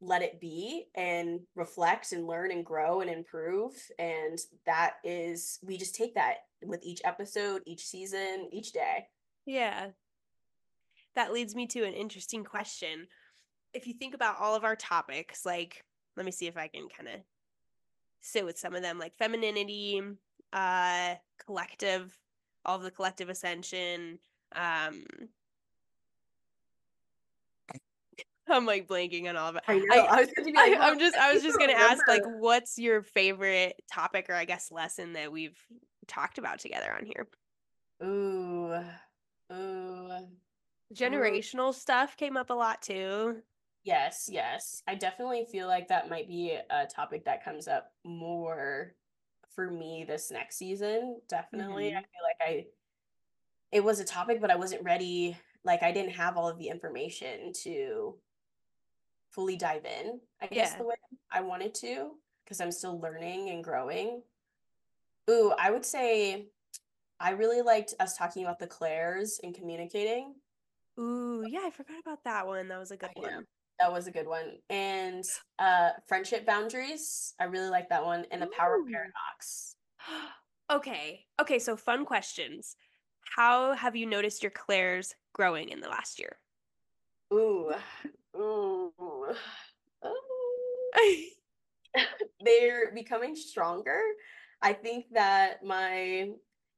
let 0.00 0.22
it 0.22 0.40
be 0.40 0.86
and 0.94 1.40
reflect 1.54 2.12
and 2.12 2.26
learn 2.26 2.50
and 2.50 2.64
grow 2.64 3.02
and 3.02 3.10
improve. 3.10 3.74
And 3.98 4.38
that 4.64 4.94
is, 5.04 5.58
we 5.62 5.76
just 5.76 5.94
take 5.94 6.14
that 6.14 6.36
with 6.64 6.82
each 6.82 7.02
episode, 7.04 7.60
each 7.66 7.84
season, 7.84 8.48
each 8.50 8.72
day. 8.72 9.08
Yeah. 9.44 9.88
That 11.14 11.34
leads 11.34 11.54
me 11.54 11.66
to 11.66 11.84
an 11.84 11.92
interesting 11.92 12.42
question. 12.42 13.06
If 13.74 13.86
you 13.86 13.92
think 13.92 14.14
about 14.14 14.40
all 14.40 14.56
of 14.56 14.64
our 14.64 14.76
topics, 14.76 15.44
like, 15.44 15.84
let 16.16 16.24
me 16.24 16.32
see 16.32 16.46
if 16.46 16.56
I 16.56 16.68
can 16.68 16.88
kind 16.88 17.10
of 17.10 17.20
sit 18.22 18.44
with 18.44 18.58
some 18.58 18.74
of 18.74 18.80
them 18.82 18.98
like 18.98 19.14
femininity, 19.16 20.00
uh, 20.52 21.14
collective, 21.44 22.18
all 22.64 22.76
of 22.76 22.82
the 22.82 22.90
collective 22.90 23.28
ascension. 23.28 24.18
Um, 24.54 25.04
I'm 28.48 28.64
like 28.64 28.88
blanking 28.88 29.28
on 29.28 29.36
all 29.36 29.50
of 29.50 29.56
it. 29.56 29.62
I 29.68 29.78
know. 29.78 29.86
I, 29.92 29.98
I 29.98 30.20
was 30.20 30.30
be 30.36 30.52
like, 30.52 30.72
I, 30.72 30.88
am 30.88 30.98
just 30.98 31.16
I 31.16 31.34
was 31.34 31.42
just 31.42 31.58
gonna 31.58 31.74
remember. 31.74 31.92
ask 31.92 32.08
like 32.08 32.22
what's 32.24 32.78
your 32.78 33.02
favorite 33.02 33.82
topic 33.92 34.26
or 34.28 34.34
I 34.34 34.44
guess 34.44 34.72
lesson 34.72 35.12
that 35.14 35.30
we've 35.30 35.58
talked 36.06 36.38
about 36.38 36.58
together 36.58 36.92
on 36.96 37.04
here? 37.04 37.28
Ooh. 38.02 38.74
Ooh. 39.52 40.26
Generational 40.94 41.70
ooh. 41.70 41.72
stuff 41.72 42.16
came 42.16 42.36
up 42.36 42.50
a 42.50 42.54
lot 42.54 42.82
too. 42.82 43.42
Yes, 43.84 44.28
yes. 44.30 44.82
I 44.86 44.94
definitely 44.94 45.46
feel 45.50 45.66
like 45.66 45.88
that 45.88 46.08
might 46.08 46.28
be 46.28 46.56
a 46.70 46.86
topic 46.86 47.24
that 47.24 47.44
comes 47.44 47.66
up 47.66 47.92
more 48.04 48.94
for 49.54 49.70
me 49.70 50.04
this 50.06 50.30
next 50.30 50.56
season. 50.56 51.20
Definitely. 51.28 51.90
Mm-hmm. 51.90 51.98
I 51.98 52.00
feel 52.00 52.22
like 52.22 52.48
I 52.48 52.66
it 53.72 53.82
was 53.82 54.00
a 54.00 54.04
topic 54.04 54.40
but 54.40 54.50
I 54.50 54.56
wasn't 54.56 54.84
ready 54.84 55.36
like 55.64 55.82
I 55.82 55.92
didn't 55.92 56.12
have 56.12 56.36
all 56.36 56.48
of 56.48 56.58
the 56.58 56.68
information 56.68 57.52
to 57.62 58.16
fully 59.30 59.56
dive 59.56 59.84
in. 59.84 60.20
I 60.40 60.46
guess 60.46 60.74
the 60.74 60.84
way 60.84 60.94
I 61.30 61.40
wanted 61.40 61.74
to 61.76 62.12
because 62.44 62.60
I'm 62.60 62.72
still 62.72 63.00
learning 63.00 63.50
and 63.50 63.64
growing. 63.64 64.22
Ooh, 65.30 65.52
I 65.58 65.70
would 65.70 65.84
say 65.84 66.48
I 67.18 67.30
really 67.30 67.62
liked 67.62 67.94
us 68.00 68.16
talking 68.16 68.44
about 68.44 68.58
the 68.58 68.66
clairs 68.66 69.40
and 69.42 69.54
communicating. 69.54 70.34
Ooh, 70.98 71.44
yeah, 71.48 71.60
I 71.64 71.70
forgot 71.70 72.00
about 72.00 72.24
that 72.24 72.46
one. 72.46 72.68
That 72.68 72.78
was 72.78 72.90
a 72.90 72.96
good 72.96 73.10
I 73.16 73.20
one. 73.20 73.30
Know. 73.30 73.42
That 73.80 73.92
was 73.92 74.06
a 74.06 74.12
good 74.12 74.26
one. 74.26 74.58
And 74.70 75.24
uh 75.58 75.90
friendship 76.06 76.46
boundaries. 76.46 77.34
I 77.40 77.44
really 77.44 77.70
like 77.70 77.88
that 77.88 78.04
one. 78.04 78.26
And 78.30 78.40
the 78.42 78.50
power 78.56 78.76
Ooh. 78.76 78.86
paradox. 78.90 79.76
okay. 80.70 81.24
Okay, 81.40 81.58
so 81.58 81.76
fun 81.76 82.04
questions. 82.04 82.76
How 83.36 83.72
have 83.74 83.96
you 83.96 84.06
noticed 84.06 84.42
your 84.42 84.50
clairs 84.50 85.14
growing 85.32 85.68
in 85.68 85.80
the 85.80 85.88
last 85.88 86.18
year? 86.18 86.38
Ooh. 87.32 87.72
Ooh. 88.36 88.92
They're 92.44 92.92
becoming 92.94 93.34
stronger. 93.34 94.00
I 94.60 94.72
think 94.72 95.06
that 95.12 95.64
my 95.64 96.30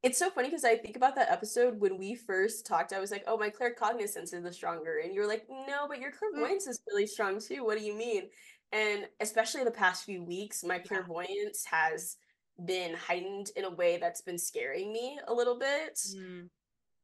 it's 0.05 0.19
so 0.19 0.29
funny 0.29 0.49
because 0.49 0.67
I 0.67 0.77
think 0.77 0.97
about 0.97 1.17
that 1.17 1.33
episode 1.33 1.81
when 1.81 1.97
we 1.97 2.15
first 2.15 2.67
talked. 2.67 2.93
I 2.93 3.01
was 3.01 3.11
like, 3.11 3.25
"Oh, 3.27 3.39
my 3.39 3.49
claircognizance 3.49 4.35
is 4.35 4.43
the 4.43 4.53
stronger," 4.53 4.99
and 4.99 5.15
you're 5.15 5.27
like, 5.27 5.49
"No, 5.49 5.89
but 5.89 5.99
your 5.99 6.13
mm. 6.13 6.19
clairvoyance 6.19 6.67
is 6.67 6.79
really 6.87 7.07
strong 7.07 7.41
too." 7.41 7.65
What 7.65 7.79
do 7.79 7.85
you 7.85 7.95
mean? 7.95 8.29
And 8.71 9.09
especially 9.21 9.65
the 9.65 9.71
past 9.71 10.05
few 10.05 10.23
weeks, 10.23 10.63
my 10.63 10.79
clairvoyance 10.79 11.65
has 11.65 12.19
been 12.67 12.95
heightened 12.95 13.51
in 13.57 13.65
a 13.65 13.71
way 13.71 13.97
that's 13.97 14.21
been 14.21 14.39
scaring 14.39 14.93
me 14.93 15.19
a 15.27 15.33
little 15.33 15.59
bit 15.59 15.99
mm. 16.15 16.49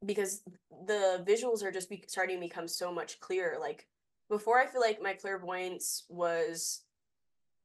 because 0.05 0.43
the 0.85 1.25
visuals 1.27 1.63
are 1.63 1.71
just 1.71 1.89
be- 1.89 2.03
starting 2.07 2.37
to 2.37 2.47
become 2.47 2.67
so 2.67 2.91
much 2.91 3.19
clearer. 3.19 3.57
Like 3.59 3.87
before, 4.29 4.59
I 4.59 4.67
feel 4.67 4.81
like 4.81 5.01
my 5.01 5.13
clairvoyance 5.13 6.05
was 6.07 6.81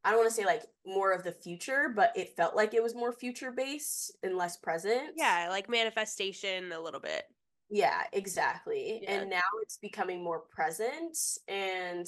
I 0.07 0.11
don't 0.11 0.21
want 0.21 0.31
to 0.31 0.37
say 0.37 0.47
like 0.47 0.63
more 0.87 1.13
of 1.13 1.25
the 1.25 1.33
future, 1.33 1.93
but 1.95 2.13
it 2.15 2.37
felt 2.37 2.55
like 2.55 2.75
it 2.75 2.83
was 2.83 2.95
more 2.95 3.13
future 3.13 3.51
based 3.51 4.17
and 4.23 4.37
less 4.37 4.57
present. 4.57 5.15
Yeah, 5.17 5.49
like 5.51 5.69
manifestation 5.69 6.71
a 6.71 6.81
little 6.81 7.01
bit. 7.01 7.25
Yeah, 7.69 8.05
exactly. 8.13 9.01
Yeah. 9.03 9.15
And 9.15 9.31
now 9.31 9.41
it's 9.63 9.79
becoming 9.79 10.23
more 10.23 10.45
present. 10.49 11.19
And 11.49 12.07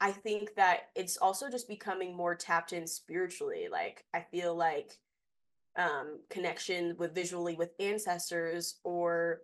I 0.00 0.12
think 0.12 0.54
that 0.54 0.90
it's 0.94 1.16
also 1.16 1.50
just 1.50 1.66
becoming 1.66 2.16
more 2.16 2.36
tapped 2.36 2.72
in 2.72 2.86
spiritually. 2.86 3.66
Like, 3.68 4.04
I 4.14 4.20
feel 4.20 4.54
like 4.54 4.96
um, 5.74 6.20
connection 6.30 6.94
with 7.00 7.16
visually 7.16 7.56
with 7.56 7.72
ancestors 7.80 8.76
or 8.84 9.40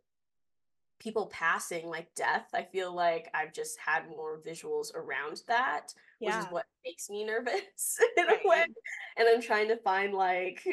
people 1.00 1.26
passing 1.32 1.88
like 1.88 2.08
death 2.14 2.46
i 2.54 2.62
feel 2.62 2.94
like 2.94 3.28
i've 3.34 3.52
just 3.52 3.76
had 3.84 4.08
more 4.08 4.40
visuals 4.46 4.94
around 4.94 5.42
that 5.48 5.92
yeah. 6.20 6.36
which 6.36 6.46
is 6.46 6.52
what 6.52 6.66
makes 6.84 7.10
me 7.10 7.24
nervous 7.26 7.98
in 8.16 8.26
right. 8.26 8.38
a 8.44 8.48
way 8.48 8.64
and 9.16 9.28
i'm 9.28 9.42
trying 9.42 9.66
to 9.66 9.76
find 9.78 10.14
like 10.14 10.64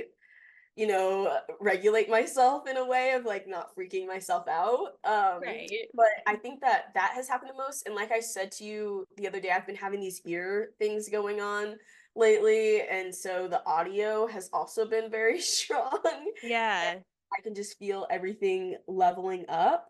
you 0.76 0.86
know 0.86 1.40
regulate 1.60 2.08
myself 2.10 2.68
in 2.68 2.78
a 2.78 2.86
way 2.86 3.14
of 3.14 3.26
like 3.26 3.48
not 3.48 3.76
freaking 3.76 4.06
myself 4.06 4.48
out 4.48 4.94
um 5.04 5.42
right. 5.42 5.72
but 5.96 6.06
i 6.28 6.36
think 6.36 6.62
that 6.62 6.94
that 6.94 7.12
has 7.16 7.28
happened 7.28 7.50
the 7.50 7.58
most 7.58 7.88
and 7.88 7.96
like 7.96 8.12
i 8.12 8.20
said 8.20 8.52
to 8.52 8.64
you 8.64 9.06
the 9.18 9.28
other 9.28 9.40
day 9.40 9.50
i've 9.50 9.66
been 9.66 9.76
having 9.76 10.00
these 10.00 10.22
ear 10.26 10.70
things 10.78 11.10
going 11.10 11.42
on 11.42 11.76
lately 12.16 12.82
and 12.82 13.14
so 13.14 13.48
the 13.48 13.66
audio 13.66 14.28
has 14.28 14.50
also 14.54 14.88
been 14.88 15.10
very 15.10 15.40
strong 15.42 16.00
yeah 16.44 16.96
i 17.38 17.42
can 17.42 17.56
just 17.56 17.78
feel 17.80 18.06
everything 18.12 18.76
leveling 18.88 19.46
up 19.50 19.90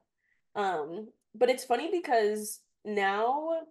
um, 0.57 1.07
but 1.35 1.49
it's 1.49 1.63
funny 1.63 1.89
because 1.91 2.59
now 2.83 3.61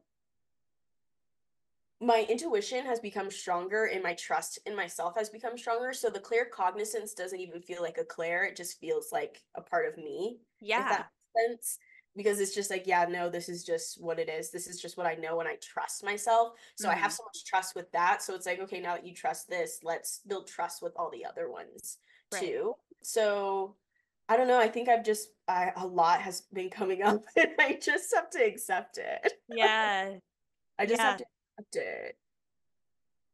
my 2.00 2.26
intuition 2.28 2.84
has 2.84 3.00
become 3.00 3.30
stronger 3.30 3.86
and 3.86 4.02
my 4.02 4.14
trust 4.14 4.58
in 4.66 4.76
myself 4.76 5.14
has 5.16 5.28
become 5.28 5.56
stronger. 5.58 5.92
So 5.92 6.10
the 6.10 6.20
claircognizance 6.20 7.14
doesn't 7.14 7.40
even 7.40 7.60
feel 7.60 7.82
like 7.82 7.98
a 7.98 8.04
clair, 8.04 8.44
it 8.44 8.56
just 8.56 8.78
feels 8.78 9.08
like 9.12 9.42
a 9.56 9.62
part 9.62 9.86
of 9.86 9.96
me. 9.96 10.38
Yeah. 10.60 10.88
That 10.88 11.08
sense. 11.36 11.78
Because 12.14 12.40
it's 12.40 12.54
just 12.54 12.70
like, 12.70 12.86
yeah, 12.86 13.04
no, 13.06 13.28
this 13.28 13.48
is 13.48 13.62
just 13.62 14.00
what 14.00 14.18
it 14.18 14.30
is. 14.30 14.50
This 14.50 14.66
is 14.66 14.80
just 14.80 14.96
what 14.96 15.06
I 15.06 15.16
know 15.16 15.40
and 15.40 15.48
I 15.48 15.56
trust 15.56 16.02
myself. 16.04 16.52
So 16.76 16.88
mm-hmm. 16.88 16.96
I 16.96 17.00
have 17.00 17.12
so 17.12 17.24
much 17.24 17.44
trust 17.44 17.74
with 17.74 17.90
that. 17.92 18.22
So 18.22 18.34
it's 18.34 18.46
like, 18.46 18.60
okay, 18.60 18.80
now 18.80 18.94
that 18.94 19.06
you 19.06 19.12
trust 19.12 19.50
this, 19.50 19.80
let's 19.82 20.20
build 20.26 20.46
trust 20.46 20.82
with 20.82 20.94
all 20.96 21.10
the 21.10 21.26
other 21.26 21.50
ones 21.50 21.98
right. 22.32 22.42
too. 22.42 22.74
So 23.02 23.74
I 24.28 24.36
don't 24.36 24.48
know. 24.48 24.58
I 24.58 24.68
think 24.68 24.88
I've 24.88 25.04
just 25.04 25.28
I, 25.48 25.72
a 25.76 25.86
lot 25.86 26.20
has 26.20 26.42
been 26.52 26.70
coming 26.70 27.02
up 27.04 27.22
and 27.36 27.50
I 27.58 27.78
just 27.80 28.14
have 28.14 28.30
to 28.30 28.44
accept 28.44 28.98
it. 28.98 29.32
Yeah. 29.48 30.14
I 30.78 30.86
just 30.86 31.00
yeah. 31.00 31.10
have 31.10 31.18
to 31.18 31.24
accept 31.58 31.76
it 31.76 32.18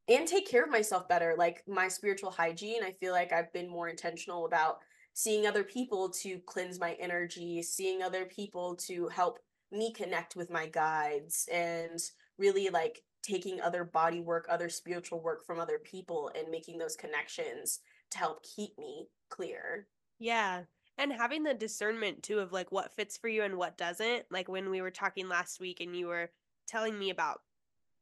and 0.09 0.27
take 0.27 0.49
care 0.49 0.65
of 0.65 0.71
myself 0.71 1.09
better 1.09 1.35
like 1.39 1.63
my 1.67 1.89
spiritual 1.89 2.31
hygiene 2.31 2.83
i 2.83 2.91
feel 2.93 3.13
like 3.13 3.33
i've 3.33 3.53
been 3.53 3.69
more 3.69 3.89
intentional 3.89 4.47
about 4.47 4.79
seeing 5.15 5.47
other 5.47 5.63
people 5.63 6.09
to 6.09 6.39
cleanse 6.47 6.81
my 6.81 6.97
energy 7.01 7.63
seeing 7.63 8.03
other 8.03 8.25
people 8.25 8.75
to 8.75 9.09
help 9.09 9.39
me 9.71 9.93
connect 9.93 10.37
with 10.37 10.51
my 10.51 10.67
guides 10.67 11.49
and 11.53 12.01
really 12.39 12.69
like 12.69 13.03
taking 13.23 13.61
other 13.61 13.85
body 13.85 14.21
work 14.21 14.47
other 14.49 14.69
spiritual 14.69 15.21
work 15.21 15.45
from 15.47 15.61
other 15.61 15.79
people 15.79 16.31
and 16.37 16.51
making 16.51 16.79
those 16.79 16.97
connections 16.97 17.81
to 18.11 18.19
help 18.19 18.45
keep 18.45 18.77
me 18.79 19.07
clear 19.29 19.87
yeah 20.19 20.63
and 20.99 21.13
having 21.13 21.43
the 21.43 21.55
discernment 21.55 22.23
too 22.23 22.39
of 22.39 22.53
like 22.53 22.71
what 22.71 22.93
fits 22.95 23.17
for 23.17 23.29
you 23.29 23.43
and 23.43 23.57
what 23.57 23.79
doesn't 23.79 24.25
like 24.31 24.49
when 24.49 24.71
we 24.71 24.81
were 24.81 24.91
talking 24.91 25.29
last 25.29 25.61
week 25.61 25.81
and 25.81 25.97
you 25.97 26.07
were 26.07 26.31
telling 26.67 26.99
me 26.99 27.11
about 27.11 27.41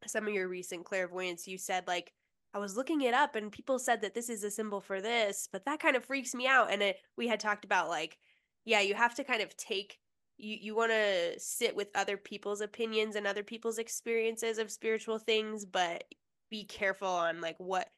some 0.06 0.26
of 0.26 0.34
your 0.34 0.48
recent 0.48 0.84
clairvoyance, 0.84 1.46
you 1.46 1.58
said 1.58 1.86
like 1.86 2.12
I 2.52 2.58
was 2.58 2.76
looking 2.76 3.00
it 3.02 3.14
up 3.14 3.36
and 3.36 3.52
people 3.52 3.78
said 3.78 4.02
that 4.02 4.14
this 4.14 4.28
is 4.28 4.42
a 4.42 4.50
symbol 4.50 4.80
for 4.80 5.00
this, 5.00 5.48
but 5.52 5.64
that 5.66 5.80
kind 5.80 5.94
of 5.94 6.04
freaks 6.04 6.34
me 6.34 6.48
out. 6.48 6.72
And 6.72 6.82
it, 6.82 6.96
we 7.16 7.28
had 7.28 7.38
talked 7.38 7.64
about 7.64 7.88
like, 7.88 8.18
yeah, 8.64 8.80
you 8.80 8.94
have 8.94 9.14
to 9.16 9.24
kind 9.24 9.40
of 9.40 9.56
take 9.56 9.98
you 10.36 10.56
you 10.60 10.74
want 10.74 10.90
to 10.90 11.38
sit 11.38 11.76
with 11.76 11.88
other 11.94 12.16
people's 12.16 12.60
opinions 12.60 13.14
and 13.14 13.26
other 13.26 13.42
people's 13.42 13.78
experiences 13.78 14.58
of 14.58 14.70
spiritual 14.70 15.18
things, 15.18 15.64
but 15.64 16.04
be 16.50 16.64
careful 16.64 17.08
on 17.08 17.40
like 17.40 17.56
what 17.58 17.88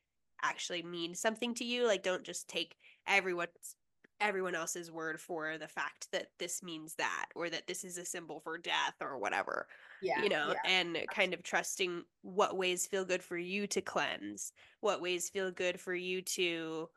actually 0.43 0.83
means 0.83 1.21
something 1.21 1.55
to 1.55 1.65
you. 1.65 1.87
Like 1.87 2.03
don't 2.03 2.25
just 2.25 2.49
take 2.49 2.77
everyone's 3.07 3.77
everyone 4.23 4.55
else's 4.55 4.91
word 4.91 5.21
for 5.21 5.59
the 5.59 5.67
fact 5.69 6.07
that 6.13 6.29
this 6.39 6.63
means 6.63 6.95
that 6.95 7.27
or 7.35 7.51
that 7.51 7.67
this 7.67 7.85
is 7.85 7.99
a 7.99 8.05
symbol 8.05 8.41
for 8.41 8.57
death 8.57 8.95
or 9.01 9.19
whatever 9.19 9.67
yeah 10.01 10.23
you 10.23 10.29
know 10.29 10.55
yeah. 10.55 10.71
and 10.71 10.97
kind 11.13 11.35
of 11.35 11.43
trusting 11.43 12.03
what 12.23 12.57
ways 12.57 12.87
feel 12.87 13.05
good 13.05 13.23
for 13.23 13.37
you 13.37 13.67
to 13.67 13.81
cleanse 13.81 14.53
what 14.81 15.03
ways 15.03 15.29
feel 15.29 15.51
good 15.51 15.79
for 15.79 15.95
you 15.95 16.23
to 16.23 16.89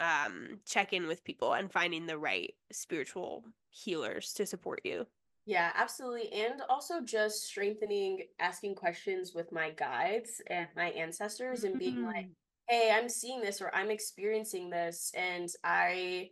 um 0.00 0.58
check 0.66 0.92
in 0.92 1.06
with 1.06 1.24
people 1.24 1.52
and 1.54 1.70
finding 1.70 2.06
the 2.06 2.18
right 2.18 2.54
spiritual 2.72 3.44
healers 3.70 4.32
to 4.32 4.44
support 4.44 4.80
you 4.84 5.06
yeah 5.46 5.70
absolutely 5.76 6.32
and 6.32 6.62
also 6.68 7.00
just 7.00 7.44
strengthening 7.44 8.22
asking 8.40 8.74
questions 8.74 9.34
with 9.34 9.52
my 9.52 9.70
guides 9.70 10.42
and 10.48 10.66
my 10.76 10.90
ancestors 10.90 11.64
and 11.64 11.78
being 11.78 12.04
like 12.04 12.26
mm-hmm. 12.26 12.32
hey 12.68 12.92
i'm 12.92 13.08
seeing 13.08 13.40
this 13.40 13.60
or 13.60 13.72
i'm 13.74 13.90
experiencing 13.90 14.68
this 14.68 15.12
and 15.16 15.50
i 15.62 16.28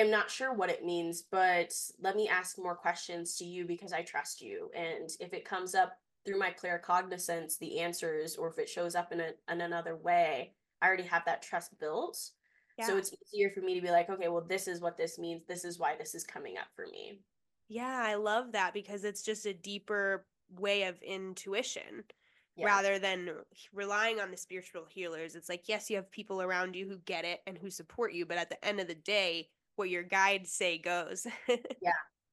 am 0.00 0.10
not 0.10 0.30
sure 0.30 0.52
what 0.52 0.70
it 0.70 0.84
means, 0.84 1.22
but 1.22 1.74
let 2.00 2.16
me 2.16 2.28
ask 2.28 2.58
more 2.58 2.74
questions 2.74 3.36
to 3.36 3.44
you 3.44 3.64
because 3.64 3.92
I 3.92 4.02
trust 4.02 4.40
you. 4.40 4.70
And 4.74 5.10
if 5.20 5.32
it 5.32 5.44
comes 5.44 5.74
up 5.74 5.98
through 6.24 6.38
my 6.38 6.50
claircognizance, 6.50 7.58
the 7.58 7.80
answers, 7.80 8.36
or 8.36 8.48
if 8.48 8.58
it 8.58 8.68
shows 8.68 8.94
up 8.94 9.12
in, 9.12 9.20
a, 9.20 9.30
in 9.50 9.60
another 9.60 9.96
way, 9.96 10.52
I 10.82 10.86
already 10.86 11.04
have 11.04 11.24
that 11.26 11.42
trust 11.42 11.78
built. 11.78 12.18
Yeah. 12.78 12.86
So 12.86 12.96
it's 12.96 13.14
easier 13.32 13.50
for 13.50 13.60
me 13.60 13.74
to 13.74 13.80
be 13.80 13.90
like, 13.90 14.08
okay, 14.10 14.28
well, 14.28 14.44
this 14.46 14.66
is 14.66 14.80
what 14.80 14.96
this 14.96 15.18
means. 15.18 15.42
This 15.46 15.64
is 15.64 15.78
why 15.78 15.96
this 15.96 16.14
is 16.14 16.24
coming 16.24 16.56
up 16.56 16.68
for 16.74 16.86
me. 16.86 17.20
Yeah, 17.68 18.02
I 18.04 18.14
love 18.14 18.52
that 18.52 18.74
because 18.74 19.04
it's 19.04 19.22
just 19.22 19.46
a 19.46 19.54
deeper 19.54 20.24
way 20.58 20.84
of 20.84 21.00
intuition 21.02 22.04
yeah. 22.56 22.66
rather 22.66 22.98
than 22.98 23.30
relying 23.72 24.20
on 24.20 24.30
the 24.30 24.36
spiritual 24.36 24.84
healers. 24.88 25.34
It's 25.34 25.48
like, 25.48 25.68
yes, 25.68 25.90
you 25.90 25.96
have 25.96 26.10
people 26.10 26.42
around 26.42 26.74
you 26.74 26.88
who 26.88 26.98
get 27.04 27.24
it 27.24 27.40
and 27.46 27.56
who 27.56 27.70
support 27.70 28.12
you, 28.12 28.26
but 28.26 28.38
at 28.38 28.50
the 28.50 28.62
end 28.64 28.80
of 28.80 28.88
the 28.88 28.94
day, 28.94 29.48
what 29.80 29.90
your 29.90 30.02
guides 30.02 30.52
say 30.52 30.78
goes. 30.78 31.26
yeah, 31.48 31.92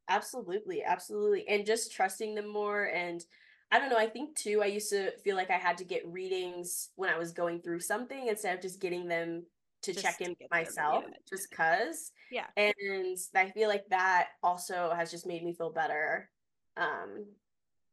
absolutely. 0.10 0.84
Absolutely. 0.84 1.48
And 1.48 1.66
just 1.66 1.94
trusting 1.94 2.36
them 2.36 2.48
more. 2.48 2.84
And 2.84 3.24
I 3.72 3.80
don't 3.80 3.90
know, 3.90 3.98
I 3.98 4.08
think 4.08 4.36
too, 4.36 4.62
I 4.62 4.68
used 4.68 4.90
to 4.90 5.18
feel 5.24 5.38
like 5.38 5.50
I 5.50 5.58
had 5.58 5.78
to 5.78 5.86
get 5.86 6.06
readings 6.06 6.90
when 6.96 7.10
I 7.10 7.18
was 7.18 7.32
going 7.32 7.62
through 7.62 7.80
something 7.80 8.28
instead 8.28 8.54
of 8.54 8.62
just 8.62 8.82
getting 8.82 9.08
them 9.08 9.46
to 9.84 9.94
just 9.94 10.06
check 10.06 10.20
in 10.20 10.36
with 10.40 10.52
myself 10.52 11.06
just 11.30 11.50
because. 11.50 12.12
Yeah. 12.32 12.48
And 12.58 13.18
I 13.34 13.50
feel 13.52 13.70
like 13.70 13.86
that 13.90 14.28
also 14.44 14.92
has 14.94 15.10
just 15.10 15.26
made 15.26 15.44
me 15.44 15.54
feel 15.54 15.72
better 15.72 16.30
um 16.76 17.26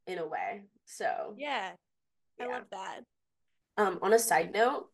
in 0.09 0.19
a 0.19 0.27
way. 0.27 0.62
So 0.85 1.35
yeah. 1.38 1.71
I 2.40 2.47
love 2.47 2.64
that. 2.73 3.01
Um, 3.77 4.01
on 4.03 4.12
a 4.12 4.19
side 4.19 4.53
note, 4.53 4.88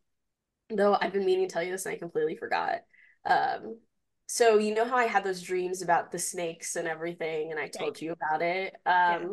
though 0.69 0.95
I've 1.01 1.13
been 1.13 1.25
meaning 1.25 1.47
to 1.47 1.53
tell 1.53 1.63
you 1.63 1.71
this 1.71 1.87
and 1.87 1.95
I 1.95 1.97
completely 1.97 2.35
forgot. 2.35 2.81
Um, 3.25 3.77
so 4.31 4.57
you 4.57 4.73
know 4.73 4.85
how 4.85 4.95
I 4.95 5.07
had 5.07 5.25
those 5.25 5.41
dreams 5.41 5.81
about 5.81 6.09
the 6.09 6.17
snakes 6.17 6.77
and 6.77 6.87
everything, 6.87 7.51
and 7.51 7.59
I 7.59 7.67
told 7.67 7.95
right. 7.95 8.01
you 8.01 8.13
about 8.13 8.41
it. 8.41 8.73
Um, 8.85 8.93
yeah. 8.93 9.27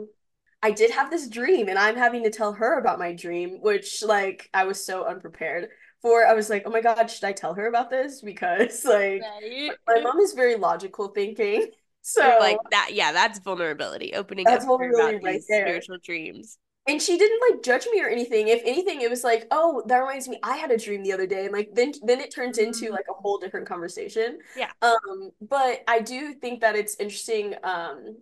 I 0.61 0.73
did 0.73 0.91
have 0.91 1.09
this 1.09 1.29
dream, 1.29 1.69
and 1.69 1.79
I'm 1.79 1.95
having 1.95 2.25
to 2.25 2.31
tell 2.31 2.53
her 2.53 2.81
about 2.81 2.99
my 2.99 3.13
dream, 3.13 3.61
which 3.61 4.03
like 4.03 4.51
I 4.53 4.65
was 4.65 4.85
so 4.85 5.05
unprepared 5.05 5.69
for. 6.03 6.27
I 6.27 6.33
was 6.33 6.51
like, 6.51 6.65
oh 6.67 6.71
my 6.71 6.81
god, 6.81 7.07
should 7.07 7.23
I 7.23 7.31
tell 7.31 7.55
her 7.55 7.69
about 7.69 7.91
this? 7.91 8.23
Because 8.23 8.85
like 8.85 9.23
right. 9.23 9.71
my 9.87 10.01
mom 10.01 10.19
is 10.19 10.33
very 10.33 10.57
logical 10.57 11.09
thinking. 11.09 11.69
So 12.01 12.27
You're 12.27 12.41
like 12.41 12.59
that, 12.71 12.91
yeah, 12.93 13.13
that's 13.13 13.39
vulnerability. 13.41 14.15
Opening 14.15 14.47
that's 14.47 14.65
up 14.65 14.69
vulnerability 14.69 15.17
about 15.17 15.27
right 15.27 15.35
these 15.35 15.47
there. 15.47 15.67
spiritual 15.67 15.99
dreams 16.03 16.57
and 16.89 17.01
she 17.01 17.19
didn't 17.19 17.41
like 17.51 17.63
judge 17.63 17.87
me 17.93 18.01
or 18.03 18.09
anything. 18.09 18.49
If 18.49 18.63
anything 18.65 19.03
it 19.03 19.11
was 19.11 19.23
like 19.23 19.47
oh 19.51 19.83
that 19.87 19.99
reminds 19.99 20.29
me 20.29 20.39
i 20.43 20.57
had 20.57 20.71
a 20.71 20.79
dream 20.79 21.03
the 21.03 21.13
other 21.13 21.27
day. 21.27 21.45
And 21.45 21.53
like 21.53 21.71
then 21.75 21.93
then 22.03 22.21
it 22.21 22.35
turns 22.35 22.59
into 22.59 22.87
mm. 22.87 22.91
like 22.91 23.07
a 23.09 23.15
whole 23.15 23.39
different 23.39 23.69
conversation. 23.69 24.39
Yeah. 24.57 24.71
Um 24.83 25.31
but 25.41 25.83
i 25.87 26.01
do 26.01 26.35
think 26.35 26.61
that 26.63 26.75
it's 26.75 26.97
interesting 26.97 27.55
um 27.63 28.17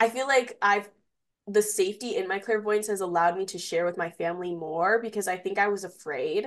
i 0.00 0.08
feel 0.08 0.26
like 0.26 0.56
i've 0.62 0.88
the 1.48 1.62
safety 1.62 2.16
in 2.16 2.26
my 2.26 2.38
clairvoyance 2.38 2.88
has 2.88 3.00
allowed 3.00 3.36
me 3.36 3.46
to 3.46 3.58
share 3.58 3.84
with 3.84 3.96
my 3.96 4.10
family 4.10 4.54
more 4.54 5.00
because 5.00 5.28
i 5.28 5.36
think 5.36 5.58
i 5.58 5.68
was 5.68 5.84
afraid 5.84 6.46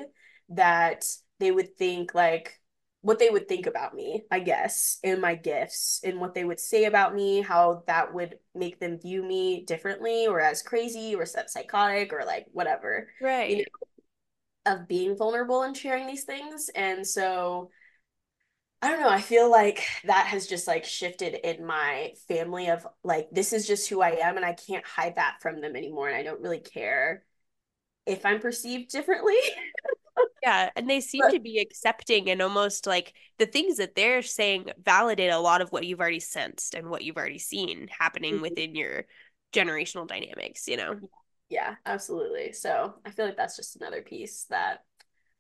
that 0.49 1.05
they 1.39 1.51
would 1.51 1.77
think 1.77 2.13
like 2.13 2.59
what 3.01 3.19
they 3.19 3.29
would 3.29 3.47
think 3.47 3.65
about 3.65 3.93
me, 3.93 4.23
I 4.29 4.39
guess, 4.39 4.99
and 5.03 5.21
my 5.21 5.35
gifts 5.35 6.01
and 6.03 6.19
what 6.19 6.33
they 6.33 6.43
would 6.43 6.59
say 6.59 6.85
about 6.85 7.15
me, 7.15 7.41
how 7.41 7.83
that 7.87 8.13
would 8.13 8.35
make 8.53 8.79
them 8.79 8.99
view 8.99 9.23
me 9.23 9.63
differently 9.65 10.27
or 10.27 10.41
as 10.41 10.61
crazy 10.61 11.15
or 11.15 11.25
psychotic 11.25 12.11
or 12.11 12.25
like 12.25 12.47
whatever. 12.51 13.07
Right. 13.21 13.49
You 13.49 13.57
know, 13.57 14.73
of 14.73 14.87
being 14.87 15.15
vulnerable 15.15 15.63
and 15.63 15.75
sharing 15.75 16.07
these 16.07 16.25
things. 16.25 16.69
And 16.75 17.07
so 17.07 17.69
I 18.81 18.89
don't 18.89 19.01
know, 19.01 19.09
I 19.09 19.21
feel 19.21 19.49
like 19.49 19.85
that 20.05 20.27
has 20.27 20.47
just 20.47 20.67
like 20.67 20.85
shifted 20.85 21.35
in 21.35 21.65
my 21.65 22.13
family 22.27 22.69
of 22.69 22.87
like 23.03 23.29
this 23.31 23.51
is 23.51 23.67
just 23.67 23.89
who 23.89 24.01
I 24.01 24.11
am 24.21 24.37
and 24.37 24.45
I 24.45 24.53
can't 24.53 24.85
hide 24.85 25.15
that 25.15 25.37
from 25.41 25.59
them 25.59 25.75
anymore 25.75 26.07
and 26.07 26.15
I 26.15 26.23
don't 26.23 26.41
really 26.41 26.59
care 26.59 27.23
if 28.05 28.25
I'm 28.25 28.39
perceived 28.39 28.91
differently. 28.91 29.37
yeah 30.43 30.69
and 30.75 30.89
they 30.89 30.99
seem 30.99 31.23
to 31.29 31.39
be 31.39 31.59
accepting 31.59 32.29
and 32.29 32.41
almost 32.41 32.85
like 32.85 33.13
the 33.37 33.45
things 33.45 33.77
that 33.77 33.95
they're 33.95 34.21
saying 34.21 34.71
validate 34.83 35.31
a 35.31 35.39
lot 35.39 35.61
of 35.61 35.71
what 35.71 35.85
you've 35.85 35.99
already 35.99 36.19
sensed 36.19 36.73
and 36.73 36.89
what 36.89 37.03
you've 37.03 37.17
already 37.17 37.39
seen 37.39 37.87
happening 37.97 38.35
mm-hmm. 38.35 38.43
within 38.43 38.75
your 38.75 39.05
generational 39.53 40.07
dynamics 40.07 40.67
you 40.67 40.77
know 40.77 40.99
yeah 41.49 41.75
absolutely 41.85 42.51
so 42.51 42.93
i 43.05 43.09
feel 43.09 43.25
like 43.25 43.37
that's 43.37 43.55
just 43.55 43.75
another 43.75 44.01
piece 44.01 44.45
that 44.49 44.83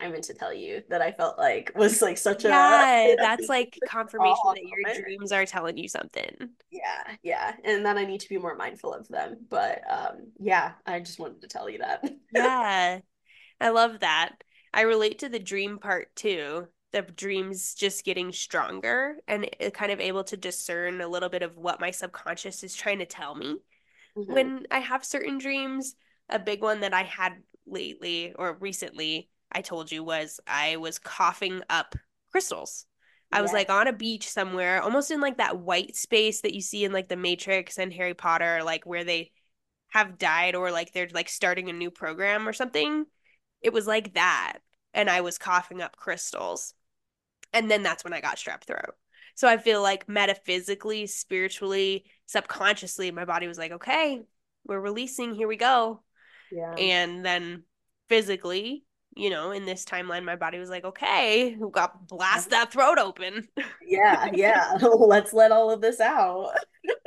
I 0.01 0.07
meant 0.07 0.23
to 0.25 0.33
tell 0.33 0.53
you 0.53 0.81
that 0.89 1.01
I 1.01 1.11
felt 1.11 1.37
like 1.37 1.73
was 1.75 2.01
like 2.01 2.17
such 2.17 2.45
yeah, 2.45 2.49
a 2.49 3.09
yeah. 3.09 3.15
That's 3.19 3.49
like 3.49 3.77
confirmation 3.87 4.37
that 4.45 4.61
your 4.61 4.87
moment. 4.87 5.03
dreams 5.03 5.31
are 5.31 5.45
telling 5.45 5.77
you 5.77 5.89
something. 5.89 6.49
Yeah, 6.71 7.15
yeah, 7.21 7.53
and 7.65 7.85
that 7.85 7.97
I 7.97 8.05
need 8.05 8.21
to 8.21 8.29
be 8.29 8.37
more 8.37 8.55
mindful 8.55 8.93
of 8.93 9.07
them. 9.09 9.45
But 9.49 9.81
um, 9.89 10.31
yeah, 10.39 10.73
I 10.85 10.99
just 10.99 11.19
wanted 11.19 11.41
to 11.41 11.47
tell 11.47 11.69
you 11.69 11.79
that. 11.79 12.09
yeah, 12.33 12.99
I 13.59 13.69
love 13.69 13.99
that. 13.99 14.35
I 14.73 14.81
relate 14.81 15.19
to 15.19 15.29
the 15.29 15.39
dream 15.39 15.79
part 15.79 16.15
too. 16.15 16.67
The 16.91 17.01
dreams 17.03 17.75
just 17.75 18.03
getting 18.03 18.31
stronger 18.31 19.17
and 19.27 19.47
kind 19.73 19.91
of 19.91 19.99
able 19.99 20.23
to 20.25 20.37
discern 20.37 21.01
a 21.01 21.07
little 21.07 21.29
bit 21.29 21.43
of 21.43 21.57
what 21.57 21.79
my 21.79 21.91
subconscious 21.91 22.63
is 22.63 22.75
trying 22.75 22.99
to 22.99 23.05
tell 23.05 23.35
me. 23.35 23.57
Mm-hmm. 24.17 24.33
When 24.33 24.65
I 24.71 24.79
have 24.79 25.05
certain 25.05 25.37
dreams, 25.37 25.95
a 26.29 26.39
big 26.39 26.61
one 26.61 26.81
that 26.81 26.93
I 26.93 27.03
had 27.03 27.33
lately 27.67 28.33
or 28.33 28.57
recently, 28.59 29.29
I 29.51 29.61
told 29.61 29.91
you, 29.91 30.03
was 30.03 30.39
I 30.47 30.77
was 30.77 30.99
coughing 30.99 31.61
up 31.69 31.95
crystals. 32.31 32.85
I 33.31 33.43
was 33.43 33.53
like 33.53 33.69
on 33.69 33.87
a 33.87 33.93
beach 33.93 34.27
somewhere, 34.27 34.81
almost 34.81 35.11
in 35.11 35.21
like 35.21 35.37
that 35.37 35.59
white 35.59 35.95
space 35.95 36.41
that 36.41 36.55
you 36.55 36.61
see 36.61 36.83
in 36.83 36.91
like 36.91 37.09
the 37.09 37.15
Matrix 37.15 37.77
and 37.77 37.93
Harry 37.93 38.15
Potter, 38.15 38.61
like 38.63 38.87
where 38.87 39.03
they 39.03 39.31
have 39.89 40.17
died 40.17 40.55
or 40.55 40.71
like 40.71 40.93
they're 40.93 41.09
like 41.13 41.29
starting 41.29 41.69
a 41.69 41.73
new 41.73 41.91
program 41.91 42.47
or 42.47 42.53
something. 42.53 43.05
It 43.61 43.73
was 43.73 43.87
like 43.87 44.13
that. 44.13 44.59
And 44.93 45.09
I 45.09 45.21
was 45.21 45.37
coughing 45.37 45.81
up 45.81 45.95
crystals. 45.95 46.73
And 47.53 47.69
then 47.69 47.83
that's 47.83 48.03
when 48.03 48.13
I 48.13 48.21
got 48.21 48.37
strep 48.37 48.63
throat. 48.63 48.95
So 49.35 49.47
I 49.47 49.57
feel 49.57 49.81
like 49.81 50.09
metaphysically, 50.09 51.07
spiritually, 51.07 52.05
subconsciously, 52.25 53.11
my 53.11 53.25
body 53.25 53.47
was 53.47 53.57
like, 53.57 53.71
okay, 53.71 54.21
we're 54.65 54.79
releasing, 54.79 55.33
here 55.33 55.47
we 55.47 55.55
go. 55.55 56.01
Yeah. 56.51 56.73
And 56.73 57.25
then 57.25 57.63
physically, 58.09 58.83
you 59.15 59.29
know, 59.29 59.51
in 59.51 59.65
this 59.65 59.85
timeline, 59.85 60.23
my 60.25 60.35
body 60.35 60.59
was 60.59 60.69
like, 60.69 60.83
okay, 60.83 61.55
we 61.57 61.71
got 61.71 62.07
blast 62.07 62.49
that 62.51 62.71
throat 62.71 62.97
open. 62.97 63.47
yeah, 63.87 64.29
yeah. 64.33 64.77
Let's 64.81 65.33
let 65.33 65.51
all 65.51 65.71
of 65.71 65.81
this 65.81 65.99
out. 65.99 66.51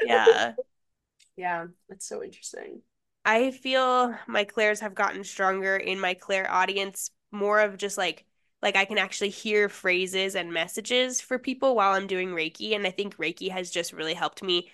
yeah. 0.05 0.53
Yeah, 1.35 1.65
that's 1.88 2.07
so 2.07 2.23
interesting. 2.23 2.83
I 3.25 3.53
feel 3.53 4.15
my 4.27 4.45
clairs 4.45 4.81
have 4.81 4.95
gotten 4.95 5.25
stronger 5.25 5.77
in 5.77 6.01
my 6.01 6.15
clairaudience, 6.15 7.11
more 7.31 7.61
of 7.61 7.77
just 7.77 7.97
like 7.99 8.25
like 8.63 8.77
I 8.77 8.85
can 8.85 8.99
actually 8.99 9.31
hear 9.31 9.69
phrases 9.69 10.37
and 10.37 10.53
messages 10.53 11.21
for 11.21 11.39
people 11.39 11.75
while 11.75 11.95
I'm 11.95 12.07
doing 12.07 12.31
Reiki. 12.31 12.75
And 12.77 12.87
I 12.87 12.91
think 12.93 13.17
Reiki 13.17 13.51
has 13.51 13.71
just 13.73 13.93
really 13.93 14.15
helped 14.15 14.41
me 14.43 14.71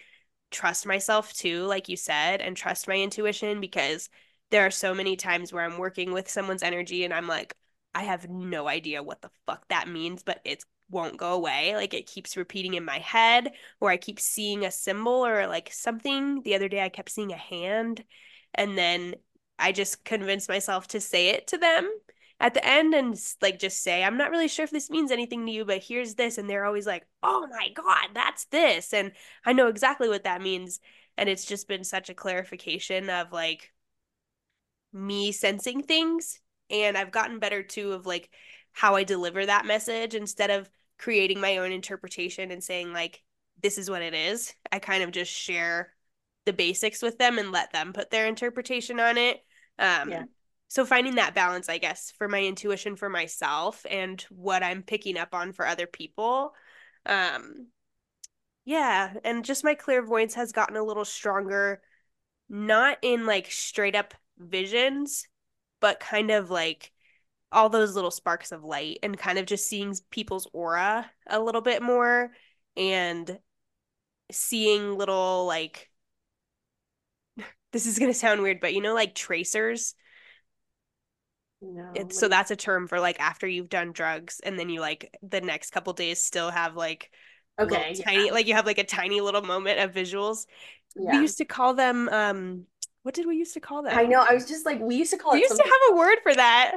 trust 0.50 0.86
myself 0.86 1.32
too, 1.32 1.64
like 1.64 1.88
you 1.88 1.96
said, 1.96 2.40
and 2.42 2.56
trust 2.56 2.88
my 2.88 2.96
intuition 2.96 3.60
because 3.60 4.10
there 4.50 4.66
are 4.66 4.70
so 4.70 4.94
many 4.94 5.16
times 5.16 5.52
where 5.52 5.64
I'm 5.64 5.78
working 5.78 6.12
with 6.12 6.28
someone's 6.28 6.62
energy 6.62 7.04
and 7.04 7.14
I'm 7.14 7.26
like, 7.26 7.54
I 7.94 8.04
have 8.04 8.28
no 8.28 8.68
idea 8.68 9.02
what 9.02 9.22
the 9.22 9.30
fuck 9.46 9.66
that 9.68 9.88
means, 9.88 10.22
but 10.22 10.40
it 10.44 10.64
won't 10.90 11.16
go 11.16 11.32
away. 11.34 11.74
Like 11.74 11.94
it 11.94 12.06
keeps 12.06 12.36
repeating 12.36 12.74
in 12.74 12.84
my 12.84 12.98
head, 12.98 13.52
or 13.80 13.90
I 13.90 13.96
keep 13.96 14.20
seeing 14.20 14.64
a 14.66 14.70
symbol 14.70 15.26
or 15.26 15.46
like 15.46 15.70
something. 15.72 16.42
The 16.42 16.54
other 16.54 16.68
day 16.68 16.82
I 16.82 16.88
kept 16.90 17.10
seeing 17.10 17.32
a 17.32 17.36
hand, 17.36 18.04
and 18.54 18.76
then 18.76 19.14
I 19.58 19.72
just 19.72 20.04
convinced 20.04 20.48
myself 20.48 20.88
to 20.88 21.00
say 21.00 21.30
it 21.30 21.46
to 21.48 21.58
them 21.58 21.90
at 22.40 22.54
the 22.54 22.64
end 22.64 22.94
and 22.94 23.20
like 23.42 23.58
just 23.58 23.82
say, 23.82 24.04
I'm 24.04 24.16
not 24.16 24.30
really 24.30 24.48
sure 24.48 24.64
if 24.64 24.70
this 24.70 24.90
means 24.90 25.10
anything 25.10 25.44
to 25.46 25.52
you, 25.52 25.64
but 25.64 25.82
here's 25.82 26.14
this. 26.14 26.38
And 26.38 26.48
they're 26.48 26.64
always 26.64 26.86
like, 26.86 27.06
oh 27.22 27.46
my 27.50 27.70
God, 27.74 28.08
that's 28.14 28.44
this. 28.46 28.92
And 28.94 29.12
I 29.44 29.52
know 29.52 29.66
exactly 29.66 30.08
what 30.08 30.24
that 30.24 30.42
means. 30.42 30.80
And 31.16 31.28
it's 31.28 31.44
just 31.44 31.66
been 31.66 31.82
such 31.82 32.10
a 32.10 32.14
clarification 32.14 33.10
of 33.10 33.32
like 33.32 33.72
me 34.92 35.32
sensing 35.32 35.82
things. 35.82 36.40
And 36.70 36.96
I've 36.96 37.10
gotten 37.10 37.40
better 37.40 37.62
too 37.62 37.92
of 37.92 38.06
like 38.06 38.30
how 38.72 38.94
I 38.94 39.02
deliver 39.02 39.44
that 39.44 39.66
message 39.66 40.14
instead 40.14 40.50
of 40.50 40.70
creating 40.98 41.40
my 41.40 41.56
own 41.58 41.72
interpretation 41.72 42.50
and 42.50 42.62
saying, 42.62 42.92
like, 42.92 43.22
this 43.60 43.78
is 43.78 43.90
what 43.90 44.02
it 44.02 44.14
is. 44.14 44.54
I 44.70 44.78
kind 44.78 45.02
of 45.02 45.10
just 45.10 45.32
share 45.32 45.92
the 46.48 46.52
basics 46.54 47.02
with 47.02 47.18
them 47.18 47.38
and 47.38 47.52
let 47.52 47.72
them 47.72 47.92
put 47.92 48.10
their 48.10 48.26
interpretation 48.26 48.98
on 48.98 49.18
it. 49.18 49.36
Um, 49.78 50.10
yeah 50.10 50.24
so 50.68 50.84
finding 50.84 51.16
that 51.16 51.34
balance 51.34 51.68
i 51.68 51.78
guess 51.78 52.12
for 52.16 52.28
my 52.28 52.42
intuition 52.44 52.94
for 52.94 53.08
myself 53.08 53.84
and 53.90 54.22
what 54.30 54.62
i'm 54.62 54.82
picking 54.82 55.16
up 55.16 55.34
on 55.34 55.52
for 55.52 55.66
other 55.66 55.86
people 55.86 56.54
um 57.06 57.66
yeah 58.64 59.14
and 59.24 59.44
just 59.44 59.64
my 59.64 59.74
clairvoyance 59.74 60.34
has 60.34 60.52
gotten 60.52 60.76
a 60.76 60.84
little 60.84 61.04
stronger 61.04 61.80
not 62.48 62.98
in 63.02 63.26
like 63.26 63.50
straight 63.50 63.96
up 63.96 64.14
visions 64.38 65.26
but 65.80 66.00
kind 66.00 66.30
of 66.30 66.50
like 66.50 66.92
all 67.50 67.70
those 67.70 67.94
little 67.94 68.10
sparks 68.10 68.52
of 68.52 68.62
light 68.62 68.98
and 69.02 69.18
kind 69.18 69.38
of 69.38 69.46
just 69.46 69.66
seeing 69.66 69.94
people's 70.10 70.46
aura 70.52 71.10
a 71.26 71.40
little 71.40 71.62
bit 71.62 71.82
more 71.82 72.30
and 72.76 73.38
seeing 74.30 74.98
little 74.98 75.46
like 75.46 75.87
this 77.72 77.86
is 77.86 77.98
going 77.98 78.10
to 78.10 78.18
sound 78.18 78.42
weird 78.42 78.60
but 78.60 78.74
you 78.74 78.80
know 78.80 78.94
like 78.94 79.14
tracers 79.14 79.94
no. 81.60 81.90
It's 81.94 82.18
so 82.18 82.28
that's 82.28 82.50
a 82.50 82.56
term 82.56 82.86
for 82.86 83.00
like 83.00 83.18
after 83.18 83.46
you've 83.46 83.68
done 83.68 83.92
drugs 83.92 84.40
and 84.44 84.58
then 84.58 84.68
you 84.68 84.80
like 84.80 85.16
the 85.22 85.40
next 85.40 85.70
couple 85.70 85.92
days 85.92 86.22
still 86.22 86.50
have 86.50 86.76
like 86.76 87.10
okay 87.58 87.94
tiny 87.94 88.30
like 88.30 88.46
you 88.46 88.54
have 88.54 88.66
like 88.66 88.78
a 88.78 88.84
tiny 88.84 89.20
little 89.20 89.42
moment 89.42 89.80
of 89.80 89.92
visuals. 89.92 90.46
Yeah. 90.94 91.16
We 91.16 91.22
used 91.22 91.38
to 91.38 91.44
call 91.44 91.74
them 91.74 92.08
um 92.10 92.64
what 93.02 93.14
did 93.14 93.26
we 93.26 93.36
used 93.36 93.54
to 93.54 93.60
call 93.60 93.82
them? 93.82 93.96
I 93.96 94.04
know. 94.04 94.24
I 94.28 94.34
was 94.34 94.46
just 94.46 94.64
like 94.66 94.80
we 94.80 94.96
used 94.96 95.10
to 95.10 95.16
call 95.16 95.32
it. 95.32 95.36
we 95.36 95.40
it 95.40 95.42
used 95.44 95.56
something... 95.56 95.66
to 95.66 95.72
have 95.88 95.94
a 95.94 95.98
word 95.98 96.18
for 96.22 96.34
that. 96.34 96.74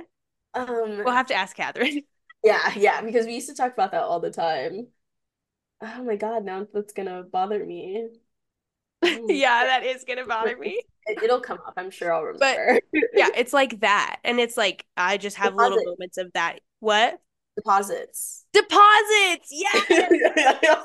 Um 0.56 1.04
we'll 1.06 1.12
have 1.14 1.28
to 1.28 1.36
ask 1.36 1.56
Catherine. 1.56 2.02
Yeah, 2.44 2.74
yeah, 2.76 3.02
because 3.02 3.28
we 3.28 3.36
used 3.36 3.50
to 3.50 3.54
talk 3.54 3.72
about 3.72 3.92
that 3.92 4.02
all 4.02 4.20
the 4.20 4.32
time. 4.32 4.88
Oh 5.80 6.04
my 6.04 6.16
god, 6.16 6.44
now 6.44 6.66
that's 6.74 6.92
gonna 6.92 7.22
bother 7.22 7.64
me. 7.64 8.08
yeah, 9.28 9.66
that 9.66 9.84
is 9.86 10.04
gonna 10.04 10.26
bother 10.26 10.58
me 10.58 10.82
it, 11.06 11.20
will 11.22 11.40
come 11.40 11.60
up. 11.66 11.74
I'm 11.78 11.92
sure 11.92 12.14
I'll 12.14 12.24
remember. 12.24 12.80
But 12.94 13.02
yeah, 13.14 13.30
it's 13.36 13.54
like 13.54 13.80
that, 13.82 14.20
and 14.24 14.40
it's 14.40 14.58
like 14.58 14.86
I 14.98 15.18
just 15.18 15.38
have 15.38 15.54
Deposit. 15.54 15.76
little 15.76 15.94
moments 15.94 16.18
of 16.18 16.32
that. 16.34 16.60
What 16.80 17.20
deposits? 17.56 18.46
Deposits. 18.54 19.50
Yeah. 19.52 20.70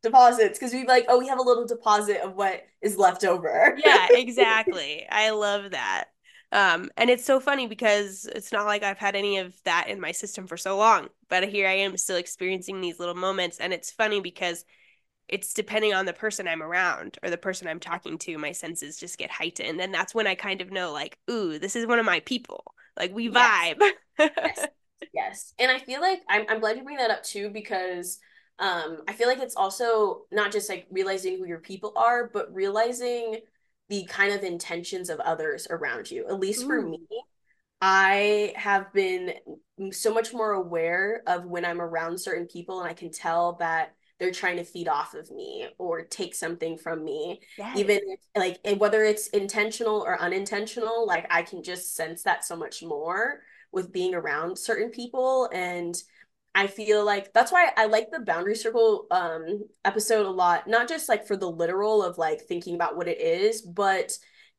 deposits 0.00 0.56
because 0.56 0.72
we 0.72 0.86
like 0.86 1.04
oh 1.08 1.18
we 1.18 1.26
have 1.26 1.40
a 1.40 1.42
little 1.42 1.66
deposit 1.66 2.20
of 2.20 2.36
what 2.36 2.62
is 2.80 2.96
left 2.96 3.24
over 3.24 3.76
yeah 3.84 4.06
exactly 4.10 5.04
i 5.10 5.30
love 5.30 5.72
that 5.72 6.04
um 6.52 6.88
and 6.96 7.10
it's 7.10 7.24
so 7.24 7.40
funny 7.40 7.66
because 7.66 8.24
it's 8.32 8.52
not 8.52 8.64
like 8.64 8.84
i've 8.84 8.96
had 8.96 9.16
any 9.16 9.38
of 9.38 9.60
that 9.64 9.88
in 9.88 10.00
my 10.00 10.12
system 10.12 10.46
for 10.46 10.56
so 10.56 10.76
long 10.76 11.08
but 11.28 11.48
here 11.48 11.66
i 11.66 11.72
am 11.72 11.96
still 11.96 12.16
experiencing 12.16 12.80
these 12.80 13.00
little 13.00 13.16
moments 13.16 13.58
and 13.58 13.72
it's 13.72 13.90
funny 13.90 14.20
because 14.20 14.64
it's 15.28 15.52
depending 15.52 15.94
on 15.94 16.06
the 16.06 16.12
person 16.12 16.48
I'm 16.48 16.62
around 16.62 17.18
or 17.22 17.30
the 17.30 17.36
person 17.36 17.68
I'm 17.68 17.80
talking 17.80 18.18
to, 18.18 18.38
my 18.38 18.52
senses 18.52 18.98
just 18.98 19.18
get 19.18 19.30
heightened. 19.30 19.80
And 19.80 19.92
that's 19.92 20.14
when 20.14 20.26
I 20.26 20.34
kind 20.34 20.60
of 20.60 20.70
know, 20.70 20.92
like, 20.92 21.18
ooh, 21.30 21.58
this 21.58 21.76
is 21.76 21.86
one 21.86 21.98
of 21.98 22.06
my 22.06 22.20
people. 22.20 22.64
Like, 22.96 23.14
we 23.14 23.28
vibe. 23.28 23.76
Yes. 23.80 23.92
yes. 24.36 24.66
yes. 25.12 25.54
And 25.58 25.70
I 25.70 25.78
feel 25.78 26.00
like 26.00 26.22
I'm, 26.28 26.46
I'm 26.48 26.60
glad 26.60 26.76
you 26.76 26.84
bring 26.84 26.96
that 26.96 27.10
up 27.10 27.22
too, 27.22 27.50
because 27.50 28.18
um, 28.58 29.02
I 29.06 29.12
feel 29.12 29.28
like 29.28 29.38
it's 29.38 29.56
also 29.56 30.22
not 30.32 30.50
just 30.50 30.68
like 30.68 30.86
realizing 30.90 31.38
who 31.38 31.46
your 31.46 31.60
people 31.60 31.92
are, 31.96 32.28
but 32.32 32.52
realizing 32.52 33.36
the 33.88 34.04
kind 34.06 34.32
of 34.32 34.42
intentions 34.42 35.10
of 35.10 35.20
others 35.20 35.66
around 35.70 36.10
you. 36.10 36.26
At 36.26 36.40
least 36.40 36.64
ooh. 36.64 36.66
for 36.66 36.82
me, 36.82 37.00
I 37.80 38.52
have 38.56 38.92
been 38.92 39.34
so 39.92 40.12
much 40.12 40.32
more 40.32 40.52
aware 40.52 41.22
of 41.26 41.44
when 41.44 41.64
I'm 41.64 41.80
around 41.80 42.18
certain 42.18 42.46
people, 42.46 42.80
and 42.80 42.88
I 42.88 42.94
can 42.94 43.12
tell 43.12 43.54
that 43.60 43.94
they're 44.18 44.32
trying 44.32 44.56
to 44.56 44.64
feed 44.64 44.88
off 44.88 45.14
of 45.14 45.30
me 45.30 45.68
or 45.78 46.02
take 46.02 46.34
something 46.34 46.76
from 46.76 47.04
me 47.04 47.40
yes. 47.56 47.78
even 47.78 48.00
if, 48.06 48.20
like 48.36 48.80
whether 48.80 49.04
it's 49.04 49.28
intentional 49.28 50.00
or 50.00 50.20
unintentional 50.20 51.06
like 51.06 51.26
i 51.30 51.42
can 51.42 51.62
just 51.62 51.94
sense 51.94 52.22
that 52.22 52.44
so 52.44 52.56
much 52.56 52.82
more 52.82 53.40
with 53.72 53.92
being 53.92 54.14
around 54.14 54.58
certain 54.58 54.90
people 54.90 55.48
and 55.52 55.96
i 56.54 56.66
feel 56.66 57.04
like 57.04 57.32
that's 57.32 57.52
why 57.52 57.70
i 57.76 57.86
like 57.86 58.10
the 58.10 58.20
boundary 58.20 58.56
circle 58.56 59.06
um 59.10 59.62
episode 59.84 60.26
a 60.26 60.30
lot 60.30 60.66
not 60.66 60.88
just 60.88 61.08
like 61.08 61.26
for 61.26 61.36
the 61.36 61.50
literal 61.50 62.02
of 62.02 62.18
like 62.18 62.42
thinking 62.42 62.74
about 62.74 62.96
what 62.96 63.08
it 63.08 63.20
is 63.20 63.62
but 63.62 64.12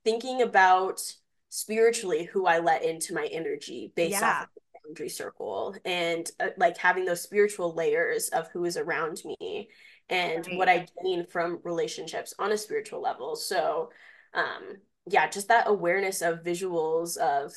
thinking 0.03 0.41
about 0.41 1.01
spiritually 1.49 2.25
who 2.25 2.45
i 2.45 2.59
let 2.59 2.83
into 2.83 3.13
my 3.13 3.25
energy 3.31 3.91
based 3.95 4.21
yeah. 4.21 4.41
off 4.41 4.43
of 4.43 4.68
boundary 4.89 5.09
circle 5.09 5.75
and 5.85 6.29
uh, 6.39 6.47
like 6.57 6.77
having 6.77 7.05
those 7.05 7.21
spiritual 7.21 7.73
layers 7.73 8.29
of 8.29 8.49
who 8.51 8.65
is 8.65 8.77
around 8.77 9.21
me 9.25 9.69
and 10.09 10.45
right. 10.47 10.57
what 10.57 10.69
I 10.69 10.87
gain 11.03 11.25
from 11.27 11.59
relationships 11.63 12.33
on 12.39 12.51
a 12.51 12.57
spiritual 12.57 13.01
level. 13.01 13.35
So, 13.35 13.91
um, 14.33 14.77
yeah, 15.05 15.29
just 15.29 15.47
that 15.49 15.67
awareness 15.67 16.21
of 16.21 16.43
visuals 16.43 17.17
of, 17.17 17.53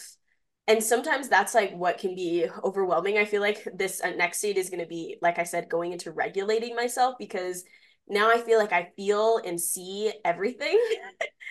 and 0.69 0.83
sometimes 0.83 1.29
that's 1.29 1.55
like 1.55 1.75
what 1.75 1.99
can 1.99 2.15
be 2.15 2.47
overwhelming. 2.63 3.19
I 3.19 3.25
feel 3.25 3.41
like 3.41 3.67
this 3.75 4.01
uh, 4.03 4.11
next 4.11 4.39
state 4.39 4.59
is 4.59 4.71
going 4.71 4.83
to 4.83 4.87
be, 4.87 5.17
like 5.23 5.39
I 5.39 5.45
said, 5.45 5.69
going 5.69 5.93
into 5.93 6.13
regulating 6.13 6.77
myself 6.77 7.17
because 7.19 7.65
now 8.09 8.31
I 8.31 8.39
feel 8.39 8.59
like 8.59 8.73
I 8.73 8.91
feel 8.97 9.41
and 9.45 9.61
see 9.61 10.13
everything. 10.25 10.79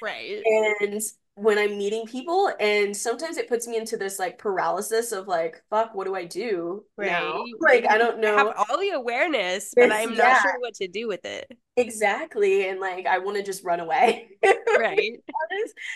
Right. 0.01 0.41
and 0.81 1.01
when 1.41 1.57
I'm 1.57 1.75
meeting 1.75 2.05
people, 2.05 2.51
and 2.59 2.95
sometimes 2.95 3.37
it 3.37 3.49
puts 3.49 3.67
me 3.67 3.75
into 3.75 3.97
this 3.97 4.19
like 4.19 4.37
paralysis 4.37 5.11
of 5.11 5.27
like, 5.27 5.63
fuck, 5.71 5.95
what 5.95 6.05
do 6.05 6.13
I 6.13 6.25
do 6.25 6.85
right. 6.97 7.09
now? 7.09 7.43
Like, 7.59 7.85
I 7.89 7.97
don't 7.97 8.19
know. 8.19 8.35
I 8.35 8.37
have 8.37 8.69
all 8.69 8.79
the 8.79 8.91
awareness, 8.91 9.73
but 9.75 9.91
I'm 9.91 10.11
yeah. 10.11 10.17
not 10.17 10.41
sure 10.43 10.59
what 10.59 10.75
to 10.75 10.87
do 10.87 11.07
with 11.07 11.25
it. 11.25 11.51
Exactly, 11.77 12.69
and 12.69 12.79
like 12.79 13.07
I 13.07 13.17
want 13.17 13.37
to 13.37 13.43
just 13.43 13.63
run 13.63 13.79
away. 13.79 14.29
right. 14.77 15.13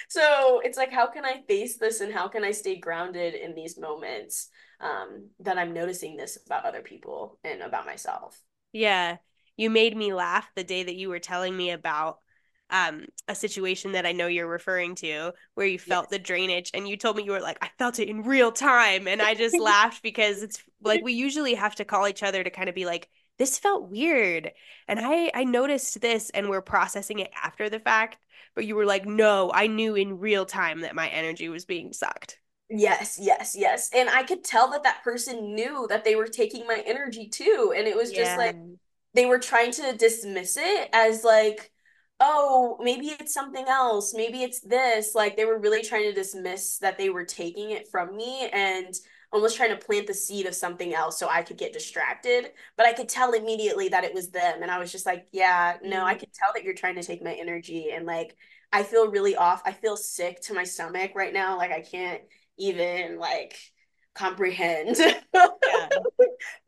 so 0.09 0.61
it's 0.63 0.77
like, 0.77 0.91
how 0.91 1.05
can 1.07 1.25
I 1.25 1.43
face 1.47 1.77
this, 1.77 2.01
and 2.01 2.11
how 2.11 2.27
can 2.27 2.43
I 2.43 2.51
stay 2.51 2.77
grounded 2.77 3.35
in 3.35 3.53
these 3.53 3.77
moments 3.77 4.49
um, 4.81 5.29
that 5.41 5.59
I'm 5.59 5.73
noticing 5.73 6.17
this 6.17 6.39
about 6.43 6.65
other 6.65 6.81
people 6.81 7.37
and 7.43 7.61
about 7.61 7.85
myself? 7.85 8.41
Yeah, 8.71 9.17
you 9.57 9.69
made 9.69 9.95
me 9.95 10.11
laugh 10.11 10.49
the 10.55 10.63
day 10.63 10.81
that 10.81 10.95
you 10.95 11.09
were 11.09 11.19
telling 11.19 11.55
me 11.55 11.69
about 11.69 12.17
um 12.69 13.05
a 13.27 13.35
situation 13.35 13.91
that 13.91 14.05
I 14.05 14.11
know 14.11 14.27
you're 14.27 14.47
referring 14.47 14.95
to 14.95 15.33
where 15.53 15.67
you 15.67 15.77
felt 15.77 16.05
yes. 16.05 16.11
the 16.11 16.19
drainage 16.19 16.71
and 16.73 16.87
you 16.87 16.97
told 16.97 17.15
me 17.15 17.23
you 17.23 17.31
were 17.31 17.41
like 17.41 17.57
I 17.61 17.69
felt 17.77 17.99
it 17.99 18.09
in 18.09 18.23
real 18.23 18.51
time 18.51 19.07
and 19.07 19.21
I 19.21 19.35
just 19.35 19.57
laughed 19.59 20.01
because 20.01 20.41
it's 20.41 20.61
like 20.81 21.03
we 21.03 21.13
usually 21.13 21.53
have 21.53 21.75
to 21.75 21.85
call 21.85 22.07
each 22.07 22.23
other 22.23 22.43
to 22.43 22.49
kind 22.49 22.69
of 22.69 22.75
be 22.75 22.85
like 22.85 23.09
this 23.37 23.57
felt 23.57 23.89
weird. 23.89 24.51
And 24.87 24.99
I 25.01 25.31
I 25.33 25.43
noticed 25.43 26.01
this 26.01 26.29
and 26.29 26.49
we're 26.49 26.61
processing 26.61 27.19
it 27.19 27.31
after 27.41 27.69
the 27.69 27.79
fact, 27.79 28.17
but 28.55 28.65
you 28.65 28.75
were 28.75 28.85
like, 28.85 29.05
"No, 29.05 29.51
I 29.53 29.67
knew 29.67 29.95
in 29.95 30.19
real 30.19 30.45
time 30.45 30.81
that 30.81 30.95
my 30.95 31.07
energy 31.09 31.49
was 31.49 31.65
being 31.65 31.93
sucked." 31.93 32.39
Yes, 32.69 33.19
yes, 33.21 33.55
yes. 33.57 33.89
And 33.93 34.09
I 34.09 34.23
could 34.23 34.43
tell 34.43 34.71
that 34.71 34.83
that 34.83 35.03
person 35.03 35.53
knew 35.53 35.85
that 35.89 36.03
they 36.03 36.15
were 36.15 36.27
taking 36.27 36.65
my 36.65 36.81
energy 36.85 37.27
too. 37.27 37.73
And 37.75 37.87
it 37.87 37.95
was 37.95 38.11
yeah. 38.11 38.23
just 38.23 38.37
like 38.37 38.55
they 39.13 39.25
were 39.25 39.39
trying 39.39 39.71
to 39.73 39.95
dismiss 39.95 40.57
it 40.57 40.89
as 40.91 41.23
like, 41.23 41.71
oh, 42.19 42.77
maybe 42.81 43.07
it's 43.07 43.33
something 43.33 43.67
else. 43.67 44.13
Maybe 44.13 44.43
it's 44.43 44.61
this. 44.61 45.15
Like 45.15 45.35
they 45.35 45.45
were 45.45 45.59
really 45.59 45.83
trying 45.83 46.03
to 46.03 46.13
dismiss 46.13 46.77
that 46.79 46.97
they 46.97 47.09
were 47.09 47.25
taking 47.25 47.71
it 47.71 47.87
from 47.87 48.15
me 48.15 48.49
and 48.51 48.93
almost 49.33 49.57
trying 49.57 49.77
to 49.77 49.85
plant 49.85 50.07
the 50.07 50.13
seed 50.13 50.45
of 50.45 50.55
something 50.55 50.93
else 50.93 51.19
so 51.19 51.27
I 51.27 51.41
could 51.41 51.57
get 51.57 51.73
distracted. 51.73 52.51
But 52.77 52.85
I 52.85 52.93
could 52.93 53.09
tell 53.09 53.33
immediately 53.33 53.89
that 53.89 54.05
it 54.05 54.13
was 54.13 54.29
them. 54.29 54.61
And 54.61 54.71
I 54.71 54.79
was 54.79 54.91
just 54.91 55.05
like, 55.05 55.27
yeah, 55.31 55.77
no, 55.83 55.97
mm-hmm. 55.97 56.05
I 56.05 56.15
could 56.15 56.31
tell 56.33 56.51
that 56.53 56.63
you're 56.63 56.73
trying 56.73 56.95
to 56.95 57.03
take 57.03 57.23
my 57.23 57.33
energy. 57.33 57.91
And 57.91 58.05
like, 58.05 58.37
I 58.71 58.83
feel 58.83 59.11
really 59.11 59.35
off. 59.35 59.61
I 59.65 59.73
feel 59.73 59.97
sick 59.97 60.41
to 60.43 60.53
my 60.53 60.63
stomach 60.63 61.11
right 61.15 61.33
now. 61.33 61.57
Like, 61.57 61.71
I 61.71 61.81
can't 61.81 62.21
even 62.57 63.19
like 63.19 63.57
comprehend. 64.13 64.97
Yeah. 64.97 65.89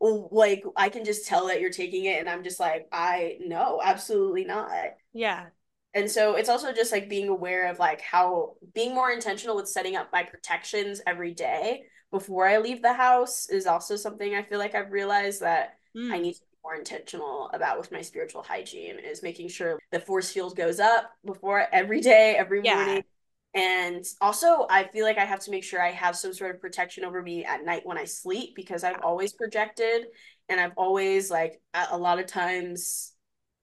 like 0.00 0.62
I 0.76 0.88
can 0.88 1.04
just 1.04 1.26
tell 1.26 1.48
that 1.48 1.60
you're 1.60 1.70
taking 1.70 2.04
it 2.04 2.20
and 2.20 2.28
I'm 2.28 2.44
just 2.44 2.60
like 2.60 2.86
I 2.92 3.38
no, 3.40 3.80
absolutely 3.82 4.44
not. 4.44 4.70
Yeah. 5.18 5.46
And 5.94 6.08
so 6.08 6.36
it's 6.36 6.48
also 6.48 6.72
just 6.72 6.92
like 6.92 7.08
being 7.08 7.28
aware 7.28 7.68
of 7.70 7.80
like 7.80 8.00
how 8.00 8.54
being 8.72 8.94
more 8.94 9.10
intentional 9.10 9.56
with 9.56 9.68
setting 9.68 9.96
up 9.96 10.10
my 10.12 10.22
protections 10.22 11.00
every 11.06 11.34
day 11.34 11.82
before 12.12 12.46
I 12.46 12.58
leave 12.58 12.82
the 12.82 12.92
house 12.92 13.48
is 13.48 13.66
also 13.66 13.96
something 13.96 14.34
I 14.34 14.42
feel 14.42 14.60
like 14.60 14.76
I've 14.76 14.92
realized 14.92 15.40
that 15.40 15.78
mm. 15.96 16.12
I 16.12 16.18
need 16.18 16.34
to 16.34 16.40
be 16.40 16.58
more 16.62 16.76
intentional 16.76 17.50
about 17.52 17.78
with 17.78 17.90
my 17.90 18.00
spiritual 18.00 18.42
hygiene 18.42 18.98
is 18.98 19.24
making 19.24 19.48
sure 19.48 19.80
the 19.90 19.98
force 19.98 20.30
field 20.30 20.56
goes 20.56 20.78
up 20.78 21.10
before 21.24 21.66
every 21.72 22.00
day, 22.00 22.36
every 22.38 22.60
yeah. 22.62 22.74
morning 22.76 23.04
and 23.54 24.04
also, 24.20 24.66
I 24.68 24.84
feel 24.84 25.04
like 25.04 25.18
I 25.18 25.24
have 25.24 25.40
to 25.40 25.50
make 25.50 25.64
sure 25.64 25.82
I 25.82 25.90
have 25.90 26.16
some 26.16 26.34
sort 26.34 26.54
of 26.54 26.60
protection 26.60 27.04
over 27.04 27.22
me 27.22 27.44
at 27.44 27.64
night 27.64 27.82
when 27.84 27.96
I 27.96 28.04
sleep 28.04 28.54
because 28.54 28.84
I've 28.84 29.00
always 29.02 29.32
projected 29.32 30.06
and 30.48 30.60
I've 30.60 30.74
always, 30.76 31.30
like, 31.30 31.60
a 31.74 31.96
lot 31.96 32.18
of 32.18 32.26
times 32.26 33.14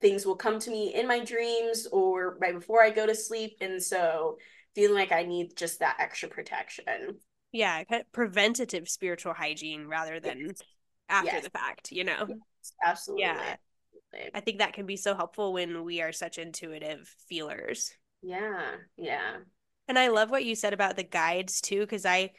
things 0.06 0.24
will 0.24 0.36
come 0.36 0.60
to 0.60 0.70
me 0.70 0.94
in 0.94 1.08
my 1.08 1.20
dreams 1.20 1.88
or 1.91 2.38
right 2.39 2.54
before 2.54 2.84
I 2.84 2.91
go 2.91 3.08
to 3.08 3.15
sleep. 3.15 3.58
And 3.60 3.82
so, 3.82 4.38
feeling 4.76 4.94
like 4.94 5.12
I 5.12 5.24
need 5.24 5.58
just 5.58 5.80
that 5.80 5.98
extra 6.00 6.30
protection. 6.30 7.18
Yeah, 7.52 7.84
preventative 8.12 8.88
spiritual 8.88 9.34
hygiene 9.34 9.88
rather 9.88 10.20
than 10.20 10.41
yes. 10.41 10.62
after 11.10 11.32
yes. 11.32 11.44
the 11.44 11.50
fact, 11.50 11.91
you 11.91 12.04
know? 12.04 12.26
Yes, 12.28 12.74
absolutely. 12.86 13.24
Yeah. 13.24 13.56
I 14.34 14.41
think 14.41 14.60
that 14.60 14.74
can 14.74 14.86
be 14.86 14.96
so 14.96 15.15
helpful 15.15 15.54
when 15.54 15.84
we 15.84 16.02
are 16.02 16.12
such 16.12 16.38
intuitive 16.38 17.13
feelers. 17.28 17.91
Yeah, 18.22 18.74
yeah. 18.98 19.38
And 19.88 19.98
I 19.98 20.10
love 20.10 20.30
what 20.30 20.46
you 20.46 20.54
said 20.54 20.74
about 20.74 20.98
the 20.98 21.04
guides 21.04 21.62
too, 21.62 21.80
because 21.80 22.06
I, 22.06 22.32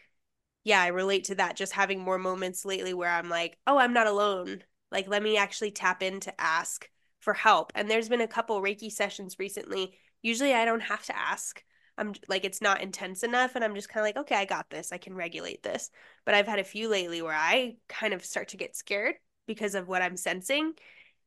yeah, 0.62 0.80
I 0.80 0.88
relate 0.88 1.24
to 1.24 1.34
that. 1.36 1.56
Just 1.56 1.72
having 1.72 1.98
more 1.98 2.18
moments 2.18 2.64
lately 2.64 2.94
where 2.94 3.10
I'm 3.10 3.28
like, 3.28 3.58
oh, 3.66 3.76
I'm 3.78 3.92
not 3.92 4.06
alone. 4.06 4.62
Like, 4.92 5.08
let 5.08 5.22
me 5.22 5.36
actually 5.36 5.72
tap 5.72 6.02
in 6.02 6.20
to 6.20 6.40
ask 6.40 6.88
for 7.26 7.34
help. 7.34 7.72
And 7.74 7.90
there's 7.90 8.08
been 8.08 8.20
a 8.20 8.28
couple 8.28 8.62
Reiki 8.62 8.88
sessions 8.88 9.34
recently. 9.36 9.98
Usually 10.22 10.54
I 10.54 10.64
don't 10.64 10.78
have 10.78 11.02
to 11.06 11.18
ask. 11.18 11.60
I'm 11.98 12.14
like, 12.28 12.44
it's 12.44 12.62
not 12.62 12.80
intense 12.80 13.24
enough. 13.24 13.56
And 13.56 13.64
I'm 13.64 13.74
just 13.74 13.88
kind 13.88 14.00
of 14.00 14.06
like, 14.06 14.24
okay, 14.24 14.36
I 14.36 14.44
got 14.44 14.70
this. 14.70 14.92
I 14.92 14.98
can 14.98 15.16
regulate 15.16 15.64
this. 15.64 15.90
But 16.24 16.34
I've 16.34 16.46
had 16.46 16.60
a 16.60 16.64
few 16.64 16.88
lately 16.88 17.22
where 17.22 17.34
I 17.34 17.78
kind 17.88 18.14
of 18.14 18.24
start 18.24 18.50
to 18.50 18.56
get 18.56 18.76
scared 18.76 19.16
because 19.44 19.74
of 19.74 19.88
what 19.88 20.02
I'm 20.02 20.16
sensing. 20.16 20.74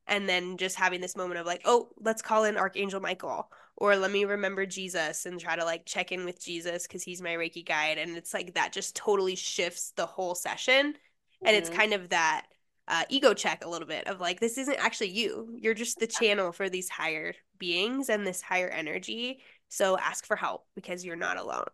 And 0.06 0.26
then 0.26 0.56
just 0.56 0.76
having 0.76 1.02
this 1.02 1.18
moment 1.18 1.38
of 1.38 1.44
like, 1.44 1.60
oh, 1.66 1.90
let's 2.00 2.22
call 2.22 2.44
in 2.44 2.56
Archangel 2.56 3.00
Michael 3.02 3.50
or 3.76 3.94
let 3.94 4.10
me 4.10 4.24
remember 4.24 4.64
Jesus 4.64 5.26
and 5.26 5.38
try 5.38 5.54
to 5.54 5.66
like 5.66 5.84
check 5.84 6.12
in 6.12 6.24
with 6.24 6.42
Jesus 6.42 6.86
because 6.86 7.02
he's 7.02 7.20
my 7.20 7.34
Reiki 7.34 7.66
guide. 7.66 7.98
And 7.98 8.16
it's 8.16 8.32
like 8.32 8.54
that 8.54 8.72
just 8.72 8.96
totally 8.96 9.36
shifts 9.36 9.92
the 9.96 10.06
whole 10.06 10.34
session. 10.34 10.94
Mm-hmm. 10.94 11.46
And 11.46 11.56
it's 11.56 11.68
mm-hmm. 11.68 11.78
kind 11.78 11.92
of 11.92 12.08
that 12.08 12.46
uh, 12.88 13.04
ego 13.08 13.34
check 13.34 13.64
a 13.64 13.68
little 13.68 13.88
bit 13.88 14.06
of 14.06 14.20
like, 14.20 14.40
this 14.40 14.58
isn't 14.58 14.78
actually 14.78 15.10
you. 15.10 15.54
You're 15.54 15.74
just 15.74 15.98
the 15.98 16.06
channel 16.20 16.52
for 16.52 16.68
these 16.68 16.88
higher 16.88 17.34
beings 17.58 18.08
and 18.08 18.26
this 18.26 18.42
higher 18.42 18.68
energy. 18.68 19.40
So 19.68 19.98
ask 19.98 20.26
for 20.26 20.36
help 20.36 20.66
because 20.74 21.04
you're 21.04 21.16
not 21.16 21.36
alone. 21.36 21.64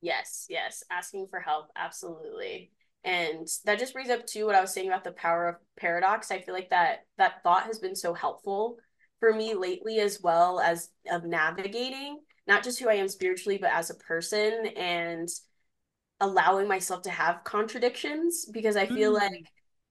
Yes, 0.00 0.46
yes. 0.48 0.82
Asking 0.90 1.26
for 1.28 1.40
help. 1.40 1.66
Absolutely. 1.76 2.70
And 3.04 3.46
that 3.66 3.78
just 3.78 3.92
brings 3.92 4.08
up 4.10 4.26
to 4.28 4.44
what 4.44 4.54
I 4.54 4.60
was 4.60 4.72
saying 4.72 4.88
about 4.88 5.04
the 5.04 5.12
power 5.12 5.48
of 5.48 5.56
paradox. 5.78 6.30
I 6.30 6.40
feel 6.40 6.54
like 6.54 6.70
that 6.70 7.00
that 7.18 7.42
thought 7.42 7.64
has 7.64 7.78
been 7.78 7.96
so 7.96 8.14
helpful 8.14 8.78
for 9.20 9.32
me 9.32 9.54
lately 9.54 10.00
as 10.00 10.20
well 10.22 10.60
as 10.60 10.90
of 11.10 11.24
navigating 11.24 12.18
not 12.46 12.62
just 12.62 12.78
who 12.78 12.88
I 12.88 12.94
am 12.94 13.08
spiritually 13.08 13.58
but 13.58 13.72
as 13.72 13.90
a 13.90 13.94
person 13.94 14.66
and 14.76 15.28
allowing 16.20 16.68
myself 16.68 17.02
to 17.02 17.10
have 17.10 17.44
contradictions 17.44 18.46
because 18.52 18.76
I 18.76 18.86
feel 18.86 19.12
mm. 19.12 19.20
like 19.20 19.46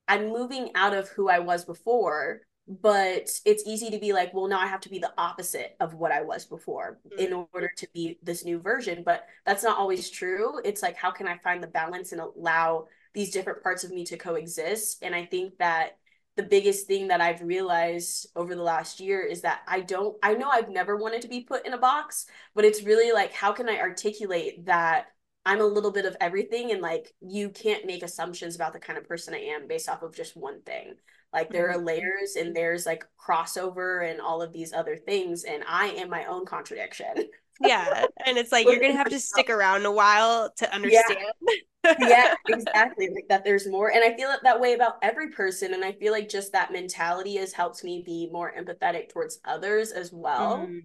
I'm 0.08 0.30
moving 0.30 0.72
out 0.76 0.94
of 0.94 1.10
who 1.10 1.30
I 1.30 1.40
was 1.40 1.66
before 1.66 2.42
but 2.66 3.30
it's 3.44 3.68
easy 3.68 3.90
to 3.90 4.00
be 4.00 4.14
like 4.14 4.34
well 4.34 4.48
now 4.48 4.60
I 4.60 4.68
have 4.68 4.80
to 4.82 4.90
be 4.90 5.00
the 5.00 5.14
opposite 5.18 5.76
of 5.82 5.96
what 5.96 6.14
I 6.14 6.22
was 6.22 6.46
before 6.46 7.00
mm. 7.08 7.18
in 7.18 7.34
order 7.34 7.70
to 7.76 7.88
be 7.94 8.18
this 8.24 8.46
new 8.46 8.60
version 8.60 9.04
but 9.06 9.26
that's 9.46 9.64
not 9.64 9.78
always 9.78 10.10
true 10.10 10.60
it's 10.64 10.82
like 10.82 10.96
how 10.96 11.12
can 11.12 11.28
I 11.28 11.38
find 11.40 11.62
the 11.62 11.68
balance 11.68 12.14
and 12.14 12.22
allow 12.22 12.88
these 13.14 13.32
different 13.32 13.64
parts 13.64 13.84
of 13.84 13.92
me 13.92 14.06
to 14.06 14.18
coexist 14.18 15.04
and 15.04 15.14
I 15.14 15.26
think 15.26 15.58
that 15.58 15.98
the 16.36 16.44
biggest 16.44 16.88
thing 16.88 17.10
that 17.10 17.22
I've 17.22 17.42
realized 17.42 18.28
over 18.36 18.56
the 18.56 18.64
last 18.64 19.00
year 19.00 19.22
is 19.22 19.42
that 19.42 19.62
I 19.68 19.82
don't, 19.82 20.18
I 20.24 20.34
know 20.34 20.50
I've 20.50 20.70
never 20.70 20.98
wanted 20.98 21.22
to 21.22 21.28
be 21.28 21.42
put 21.42 21.66
in 21.66 21.74
a 21.74 21.78
box, 21.78 22.26
but 22.56 22.66
it's 22.66 22.84
really 22.84 23.12
like, 23.12 23.34
how 23.34 23.52
can 23.52 23.70
I 23.70 23.78
articulate 23.78 24.66
that 24.66 25.08
I'm 25.46 25.62
a 25.62 25.66
little 25.66 25.92
bit 25.92 26.06
of 26.06 26.16
everything 26.22 26.72
and 26.72 26.82
like 26.82 27.14
you 27.22 27.50
can't 27.50 27.86
make 27.86 28.04
assumptions 28.04 28.56
about 28.56 28.74
the 28.74 28.80
kind 28.80 28.98
of 28.98 29.08
person 29.08 29.34
I 29.34 29.40
am 29.40 29.68
based 29.68 29.90
off 29.90 30.04
of 30.04 30.16
just 30.16 30.38
one 30.38 30.62
thing. 30.62 30.96
Like 31.34 31.50
there 31.50 31.70
are 31.70 31.78
mm-hmm. 31.78 31.86
layers 31.86 32.36
and 32.38 32.56
there's 32.56 32.86
like 32.86 33.04
crossover 33.20 34.10
and 34.10 34.22
all 34.22 34.42
of 34.42 34.54
these 34.54 34.72
other 34.72 34.96
things, 34.96 35.44
and 35.46 35.64
I 35.68 35.88
am 35.88 36.10
my 36.10 36.26
own 36.26 36.46
contradiction. 36.46 37.30
yeah. 37.60 38.06
And 38.26 38.38
it's 38.38 38.52
like 38.52 38.66
you're 38.70 38.80
gonna 38.80 38.94
have 38.94 39.10
to 39.10 39.20
stick 39.20 39.50
around 39.50 39.86
a 39.86 39.92
while 39.92 40.52
to 40.58 40.74
understand. 40.74 41.18
Yeah 41.42 41.54
yeah, 42.00 42.34
exactly. 42.48 43.10
Like 43.14 43.28
that 43.30 43.44
there's 43.44 43.68
more. 43.68 43.92
And 43.92 44.04
I 44.04 44.16
feel 44.16 44.30
it 44.32 44.40
that 44.44 44.60
way 44.60 44.74
about 44.74 44.98
every 45.02 45.30
person. 45.30 45.74
And 45.74 45.84
I 45.84 45.92
feel 45.94 46.12
like 46.12 46.30
just 46.30 46.52
that 46.54 46.72
mentality 46.72 47.36
has 47.38 47.54
helped 47.54 47.84
me 47.84 48.04
be 48.06 48.30
more 48.32 48.54
empathetic 48.58 49.10
towards 49.10 49.40
others 49.46 49.92
as 49.92 50.12
well. 50.12 50.68
Mm. 50.68 50.82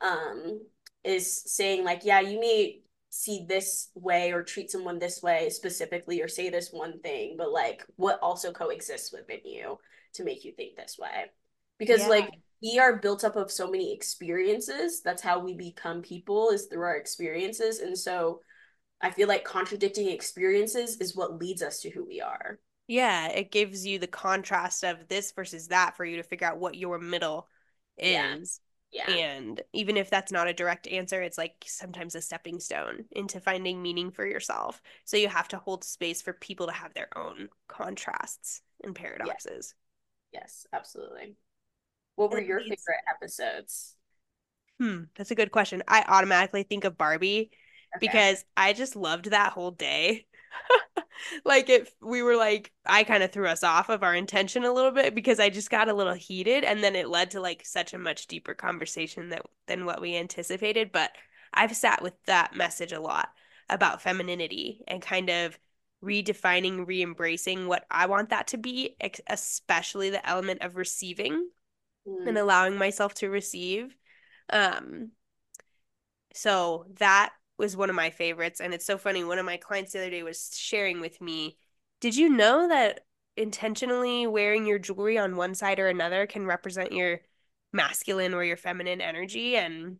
Um, 0.00 0.60
is 1.04 1.42
saying 1.46 1.84
like, 1.84 2.04
yeah, 2.04 2.20
you 2.20 2.40
may 2.40 2.80
see 3.10 3.44
this 3.48 3.90
way 3.94 4.32
or 4.32 4.42
treat 4.42 4.70
someone 4.70 4.98
this 4.98 5.22
way 5.22 5.50
specifically 5.50 6.22
or 6.22 6.28
say 6.28 6.48
this 6.48 6.70
one 6.70 7.00
thing, 7.00 7.34
but 7.36 7.50
like 7.50 7.84
what 7.96 8.18
also 8.22 8.52
coexists 8.52 9.12
within 9.12 9.40
you 9.44 9.78
to 10.14 10.24
make 10.24 10.44
you 10.44 10.52
think 10.52 10.76
this 10.76 10.96
way. 10.98 11.26
Because 11.78 12.00
yeah. 12.00 12.08
like 12.08 12.30
we 12.62 12.78
are 12.78 12.98
built 12.98 13.24
up 13.24 13.36
of 13.36 13.50
so 13.50 13.70
many 13.70 13.92
experiences. 13.92 15.02
That's 15.02 15.22
how 15.22 15.40
we 15.40 15.54
become 15.54 16.02
people 16.02 16.50
is 16.50 16.66
through 16.66 16.82
our 16.82 16.96
experiences. 16.96 17.80
And 17.80 17.98
so 17.98 18.40
I 19.00 19.10
feel 19.10 19.28
like 19.28 19.44
contradicting 19.44 20.08
experiences 20.08 20.98
is 20.98 21.16
what 21.16 21.38
leads 21.38 21.62
us 21.62 21.80
to 21.80 21.90
who 21.90 22.04
we 22.04 22.20
are. 22.20 22.58
Yeah, 22.86 23.28
it 23.28 23.50
gives 23.50 23.86
you 23.86 23.98
the 23.98 24.06
contrast 24.06 24.84
of 24.84 25.08
this 25.08 25.32
versus 25.32 25.68
that 25.68 25.96
for 25.96 26.04
you 26.04 26.16
to 26.16 26.22
figure 26.22 26.46
out 26.46 26.58
what 26.58 26.76
your 26.76 26.98
middle 26.98 27.48
is. 27.96 28.10
Yeah. 28.12 28.36
Yeah. 28.92 29.10
And 29.10 29.62
even 29.72 29.96
if 29.96 30.10
that's 30.10 30.32
not 30.32 30.48
a 30.48 30.52
direct 30.52 30.88
answer, 30.88 31.22
it's 31.22 31.38
like 31.38 31.64
sometimes 31.66 32.14
a 32.14 32.20
stepping 32.20 32.60
stone 32.60 33.04
into 33.12 33.40
finding 33.40 33.82
meaning 33.82 34.10
for 34.10 34.26
yourself. 34.26 34.82
So 35.04 35.16
you 35.16 35.28
have 35.28 35.48
to 35.48 35.58
hold 35.58 35.84
space 35.84 36.22
for 36.22 36.32
people 36.32 36.66
to 36.66 36.72
have 36.72 36.94
their 36.94 37.08
own 37.16 37.48
contrasts 37.68 38.62
and 38.82 38.94
paradoxes. 38.94 39.74
Yes, 40.32 40.42
yes 40.42 40.66
absolutely. 40.72 41.36
What 42.16 42.30
were 42.30 42.40
your 42.40 42.60
favorite 42.60 43.04
episodes? 43.08 43.96
Hmm, 44.78 45.04
that's 45.14 45.30
a 45.30 45.34
good 45.34 45.52
question. 45.52 45.82
I 45.86 46.04
automatically 46.08 46.62
think 46.62 46.84
of 46.84 46.98
Barbie 46.98 47.50
okay. 47.96 48.00
because 48.00 48.44
I 48.56 48.72
just 48.72 48.96
loved 48.96 49.26
that 49.26 49.52
whole 49.52 49.70
day. 49.70 50.26
like 51.44 51.68
if 51.68 51.90
we 52.00 52.22
were 52.22 52.36
like 52.36 52.72
I 52.86 53.04
kind 53.04 53.22
of 53.22 53.32
threw 53.32 53.46
us 53.46 53.62
off 53.62 53.88
of 53.88 54.02
our 54.02 54.14
intention 54.14 54.64
a 54.64 54.72
little 54.72 54.90
bit 54.90 55.14
because 55.14 55.40
I 55.40 55.50
just 55.50 55.70
got 55.70 55.88
a 55.88 55.94
little 55.94 56.14
heated 56.14 56.64
and 56.64 56.82
then 56.82 56.96
it 56.96 57.08
led 57.08 57.32
to 57.32 57.40
like 57.40 57.64
such 57.64 57.94
a 57.94 57.98
much 57.98 58.26
deeper 58.26 58.54
conversation 58.54 59.30
that 59.30 59.42
than 59.66 59.84
what 59.84 60.00
we 60.00 60.16
anticipated 60.16 60.92
but 60.92 61.10
I've 61.52 61.74
sat 61.74 62.02
with 62.02 62.14
that 62.26 62.54
message 62.54 62.92
a 62.92 63.00
lot 63.00 63.28
about 63.68 64.02
femininity 64.02 64.82
and 64.88 65.02
kind 65.02 65.30
of 65.30 65.58
redefining 66.02 66.86
re-embracing 66.86 67.66
what 67.66 67.84
I 67.90 68.06
want 68.06 68.30
that 68.30 68.48
to 68.48 68.58
be 68.58 68.96
especially 69.26 70.10
the 70.10 70.26
element 70.26 70.62
of 70.62 70.76
receiving 70.76 71.50
mm. 72.08 72.28
and 72.28 72.38
allowing 72.38 72.76
myself 72.76 73.14
to 73.14 73.28
receive 73.28 73.94
um 74.50 75.10
so 76.32 76.86
that 76.98 77.32
was 77.60 77.76
one 77.76 77.90
of 77.90 77.96
my 77.96 78.10
favorites. 78.10 78.60
And 78.60 78.74
it's 78.74 78.86
so 78.86 78.98
funny. 78.98 79.22
One 79.22 79.38
of 79.38 79.46
my 79.46 79.56
clients 79.56 79.92
the 79.92 80.00
other 80.00 80.10
day 80.10 80.22
was 80.24 80.50
sharing 80.56 81.00
with 81.00 81.20
me, 81.20 81.56
did 82.00 82.16
you 82.16 82.28
know 82.28 82.68
that 82.68 83.06
intentionally 83.36 84.26
wearing 84.26 84.66
your 84.66 84.78
jewelry 84.78 85.16
on 85.18 85.36
one 85.36 85.54
side 85.54 85.78
or 85.78 85.88
another 85.88 86.26
can 86.26 86.46
represent 86.46 86.92
your 86.92 87.20
masculine 87.72 88.34
or 88.34 88.44
your 88.44 88.56
feminine 88.56 89.00
energy 89.00 89.56
and. 89.56 89.98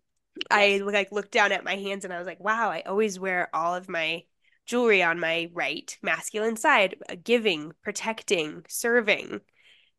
I 0.51 0.79
like 0.85 1.13
looked 1.13 1.33
down 1.33 1.53
at 1.53 1.65
my 1.65 1.75
hands 1.75 2.05
and 2.05 2.15
I 2.15 2.19
was 2.19 2.27
like, 2.27 2.41
wow, 2.41 2.71
I 2.71 2.83
always 2.83 3.19
wear 3.19 3.49
all 3.53 3.75
of 3.75 3.89
my 3.89 4.25
jewelry 4.65 5.03
on 5.03 5.19
my 5.19 5.51
right 5.53 5.99
masculine 6.03 6.57
side, 6.57 6.97
uh, 7.09 7.17
giving, 7.23 7.73
protecting, 7.83 8.65
serving. 8.69 9.41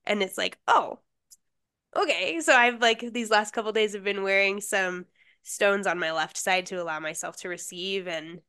And 0.05 0.23
it's 0.23 0.37
like, 0.37 0.57
oh, 0.67 0.99
okay. 1.95 2.39
So 2.39 2.53
I've 2.53 2.81
like 2.81 3.03
these 3.13 3.29
last 3.29 3.53
couple 3.53 3.71
days 3.73 3.93
have 3.93 4.03
been 4.03 4.23
wearing 4.23 4.61
some 4.61 5.05
stones 5.43 5.87
on 5.87 5.99
my 5.99 6.11
left 6.11 6.37
side 6.37 6.67
to 6.67 6.81
allow 6.81 6.99
myself 6.99 7.37
to 7.37 7.49
receive. 7.49 8.07
And 8.07 8.41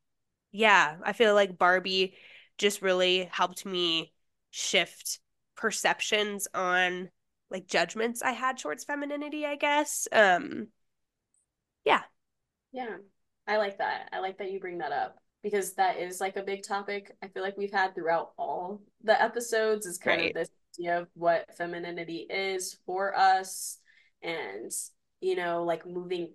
yeah, 0.50 0.96
I 1.02 1.12
feel 1.12 1.34
like 1.34 1.58
Barbie 1.58 2.14
just 2.58 2.82
really 2.82 3.28
helped 3.32 3.64
me 3.64 4.12
shift 4.50 5.20
perceptions 5.56 6.48
on 6.54 7.10
like 7.50 7.66
judgments 7.66 8.22
I 8.22 8.32
had 8.32 8.58
towards 8.58 8.84
femininity, 8.84 9.46
I 9.46 9.56
guess. 9.56 10.08
Um 10.12 10.68
yeah. 11.84 12.02
Yeah. 12.72 12.96
I 13.46 13.56
like 13.56 13.78
that. 13.78 14.08
I 14.12 14.20
like 14.20 14.38
that 14.38 14.50
you 14.50 14.60
bring 14.60 14.78
that 14.78 14.92
up 14.92 15.16
because 15.42 15.74
that 15.74 15.98
is 15.98 16.20
like 16.20 16.36
a 16.36 16.42
big 16.42 16.62
topic 16.62 17.14
I 17.22 17.28
feel 17.28 17.42
like 17.42 17.56
we've 17.56 17.72
had 17.72 17.94
throughout 17.94 18.32
all 18.38 18.80
the 19.02 19.20
episodes 19.20 19.86
is 19.86 19.98
kind 19.98 20.20
right. 20.20 20.30
of 20.30 20.34
this 20.34 20.50
idea 20.78 21.00
of 21.00 21.08
what 21.14 21.56
femininity 21.56 22.26
is 22.30 22.78
for 22.86 23.16
us 23.16 23.78
and 24.22 24.70
you 25.20 25.36
know 25.36 25.64
like 25.64 25.86
moving 25.86 26.30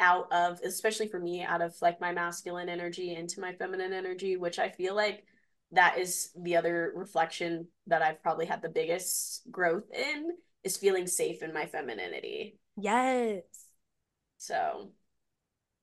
out 0.00 0.32
of 0.32 0.60
especially 0.64 1.08
for 1.08 1.18
me 1.18 1.42
out 1.42 1.60
of 1.60 1.74
like 1.82 2.00
my 2.00 2.12
masculine 2.12 2.68
energy 2.68 3.14
into 3.14 3.40
my 3.40 3.52
feminine 3.52 3.92
energy 3.92 4.36
which 4.36 4.58
I 4.58 4.68
feel 4.68 4.94
like 4.94 5.24
that 5.72 5.98
is 5.98 6.30
the 6.40 6.56
other 6.56 6.92
reflection 6.94 7.68
that 7.86 8.02
I've 8.02 8.22
probably 8.22 8.46
had 8.46 8.62
the 8.62 8.68
biggest 8.68 9.42
growth 9.50 9.84
in 9.92 10.30
is 10.64 10.76
feeling 10.76 11.06
safe 11.06 11.42
in 11.42 11.52
my 11.52 11.66
femininity. 11.66 12.58
Yes. 12.76 13.42
So, 14.38 14.92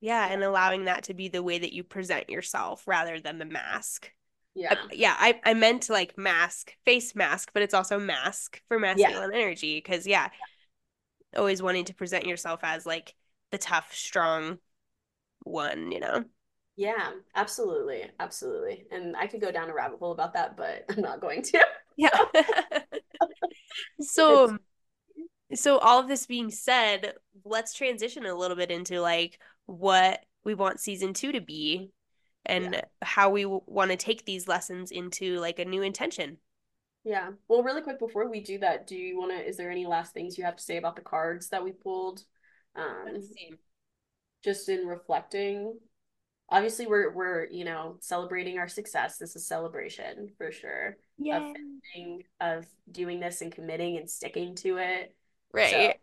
yeah, 0.02 0.28
and 0.32 0.44
allowing 0.44 0.86
that 0.86 1.04
to 1.06 1.14
be 1.14 1.28
the 1.28 1.44
way 1.44 1.60
that 1.60 1.74
you 1.74 1.84
present 1.84 2.30
yourself 2.30 2.88
rather 2.88 3.20
than 3.20 3.38
the 3.38 3.46
mask. 3.46 4.12
Yeah. 4.56 4.74
Uh, 4.74 4.88
yeah, 4.92 5.16
I 5.18 5.40
I 5.44 5.54
meant 5.54 5.90
like 5.90 6.18
mask, 6.18 6.74
face 6.86 7.14
mask, 7.16 7.52
but 7.54 7.62
it's 7.62 7.74
also 7.74 8.00
mask 8.00 8.62
for 8.68 8.80
masculine 8.80 9.32
yeah. 9.32 9.38
energy 9.38 9.82
cuz 9.82 10.08
yeah, 10.08 10.30
always 11.36 11.62
wanting 11.62 11.86
to 11.86 11.94
present 11.94 12.26
yourself 12.26 12.62
as 12.64 12.86
like 12.86 13.14
the 13.56 13.60
tough, 13.60 13.94
strong 13.94 14.58
one, 15.44 15.92
you 15.92 16.02
know. 16.02 16.26
Yeah, 16.76 17.12
absolutely. 17.36 18.04
Absolutely. 18.20 18.86
And 18.92 19.16
I 19.16 19.28
could 19.28 19.40
go 19.40 19.52
down 19.52 19.70
a 19.70 19.74
rabbit 19.74 20.00
hole 20.00 20.12
about 20.12 20.34
that, 20.34 20.58
but 20.58 20.84
I'm 20.90 21.02
not 21.02 21.22
going 21.22 21.42
to. 21.44 21.66
Yeah. 21.96 22.10
so 24.02 24.50
um, 24.50 24.60
so 25.54 25.78
all 25.78 26.02
of 26.02 26.10
this 26.10 26.26
being 26.26 26.52
said, 26.52 27.14
let's 27.46 27.74
transition 27.74 28.26
a 28.26 28.36
little 28.36 28.58
bit 28.58 28.72
into 28.72 29.00
like 29.00 29.40
what 29.68 30.26
we 30.44 30.54
want 30.54 30.82
season 30.82 31.14
2 31.14 31.32
to 31.32 31.42
be 31.42 31.92
and 32.46 32.74
yeah. 32.74 32.82
how 33.02 33.30
we 33.30 33.44
w- 33.44 33.62
want 33.66 33.92
to 33.92 33.98
take 33.98 34.26
these 34.26 34.50
lessons 34.50 34.92
into 34.92 35.40
like 35.40 35.60
a 35.60 35.66
new 35.66 35.82
intention. 35.82 36.38
Yeah. 37.06 37.30
Well, 37.48 37.64
really 37.64 37.82
quick 37.82 38.00
before 38.00 38.30
we 38.30 38.42
do 38.42 38.58
that, 38.60 38.86
do 38.86 38.98
you 38.98 39.18
want 39.18 39.32
to 39.32 39.48
is 39.48 39.56
there 39.56 39.72
any 39.72 39.86
last 39.86 40.14
things 40.14 40.38
you 40.38 40.44
have 40.44 40.58
to 40.58 40.64
say 40.64 40.76
about 40.76 40.98
the 40.98 41.02
cards 41.04 41.48
that 41.50 41.64
we 41.64 41.72
pulled? 41.72 42.26
Um 42.76 43.22
just 44.44 44.70
in 44.70 44.86
reflecting 44.86 45.74
obviously 46.50 46.86
we're 46.88 47.12
we're 47.12 47.48
you 47.48 47.66
know 47.66 47.98
celebrating 48.02 48.58
our 48.58 48.68
success. 48.68 49.18
This 49.18 49.36
is 49.36 49.48
celebration 49.48 50.30
for 50.38 50.52
sure. 50.52 50.98
Yeah. 51.18 51.38
of 51.38 51.56
finishing, 51.56 52.24
of 52.40 52.66
doing 52.92 53.20
this 53.20 53.42
and 53.42 53.52
committing 53.52 53.98
and 53.98 54.10
sticking 54.10 54.56
to 54.58 54.78
it. 54.78 55.16
Right. 55.54 55.72
So, 55.72 55.94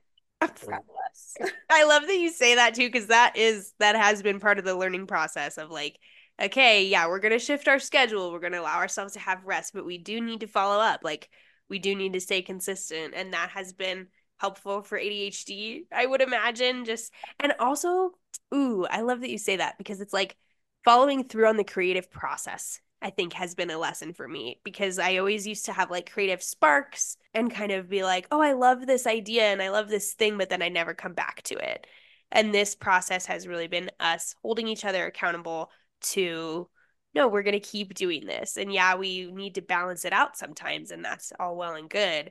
i 1.70 1.84
love 1.84 2.02
that 2.02 2.18
you 2.18 2.28
say 2.28 2.56
that 2.56 2.74
too 2.74 2.88
because 2.88 3.06
that 3.06 3.36
is 3.36 3.74
that 3.78 3.94
has 3.94 4.24
been 4.24 4.40
part 4.40 4.58
of 4.58 4.64
the 4.64 4.74
learning 4.74 5.06
process 5.06 5.56
of 5.56 5.70
like 5.70 6.00
okay 6.42 6.84
yeah 6.86 7.06
we're 7.06 7.20
gonna 7.20 7.38
shift 7.38 7.68
our 7.68 7.78
schedule. 7.78 8.32
We're 8.32 8.40
gonna 8.40 8.60
allow 8.60 8.78
ourselves 8.78 9.12
to 9.12 9.20
have 9.20 9.44
rest 9.44 9.72
but 9.72 9.86
we 9.86 9.98
do 9.98 10.20
need 10.20 10.40
to 10.40 10.48
follow 10.48 10.80
up. 10.80 11.00
Like 11.04 11.28
we 11.68 11.78
do 11.78 11.94
need 11.94 12.14
to 12.14 12.20
stay 12.20 12.42
consistent 12.42 13.14
and 13.14 13.32
that 13.34 13.50
has 13.50 13.72
been 13.72 14.08
helpful 14.42 14.82
for 14.82 14.98
ADHD, 14.98 15.84
I 15.92 16.04
would 16.04 16.20
imagine. 16.20 16.84
Just 16.84 17.12
and 17.38 17.54
also, 17.60 18.10
ooh, 18.52 18.84
I 18.90 19.02
love 19.02 19.20
that 19.20 19.30
you 19.30 19.38
say 19.38 19.56
that 19.56 19.78
because 19.78 20.00
it's 20.00 20.12
like 20.12 20.36
following 20.84 21.22
through 21.24 21.46
on 21.46 21.56
the 21.56 21.64
creative 21.64 22.10
process. 22.10 22.80
I 23.00 23.10
think 23.10 23.32
has 23.32 23.56
been 23.56 23.70
a 23.70 23.78
lesson 23.78 24.12
for 24.12 24.28
me 24.28 24.60
because 24.62 25.00
I 25.00 25.16
always 25.16 25.44
used 25.44 25.64
to 25.64 25.72
have 25.72 25.90
like 25.90 26.12
creative 26.12 26.40
sparks 26.40 27.16
and 27.34 27.52
kind 27.52 27.72
of 27.72 27.88
be 27.88 28.04
like, 28.04 28.28
oh, 28.30 28.40
I 28.40 28.52
love 28.52 28.86
this 28.86 29.08
idea 29.08 29.42
and 29.44 29.60
I 29.60 29.70
love 29.70 29.88
this 29.88 30.12
thing, 30.12 30.38
but 30.38 30.48
then 30.48 30.62
I 30.62 30.68
never 30.68 30.94
come 30.94 31.12
back 31.12 31.42
to 31.44 31.56
it. 31.56 31.84
And 32.30 32.54
this 32.54 32.76
process 32.76 33.26
has 33.26 33.48
really 33.48 33.66
been 33.66 33.90
us 33.98 34.36
holding 34.42 34.68
each 34.68 34.84
other 34.84 35.04
accountable 35.04 35.70
to 36.12 36.68
no, 37.14 37.26
we're 37.26 37.42
going 37.42 37.60
to 37.60 37.60
keep 37.60 37.92
doing 37.92 38.24
this. 38.24 38.56
And 38.56 38.72
yeah, 38.72 38.94
we 38.94 39.30
need 39.32 39.56
to 39.56 39.62
balance 39.62 40.04
it 40.04 40.14
out 40.14 40.36
sometimes, 40.38 40.92
and 40.92 41.04
that's 41.04 41.32
all 41.38 41.56
well 41.56 41.74
and 41.74 41.90
good 41.90 42.30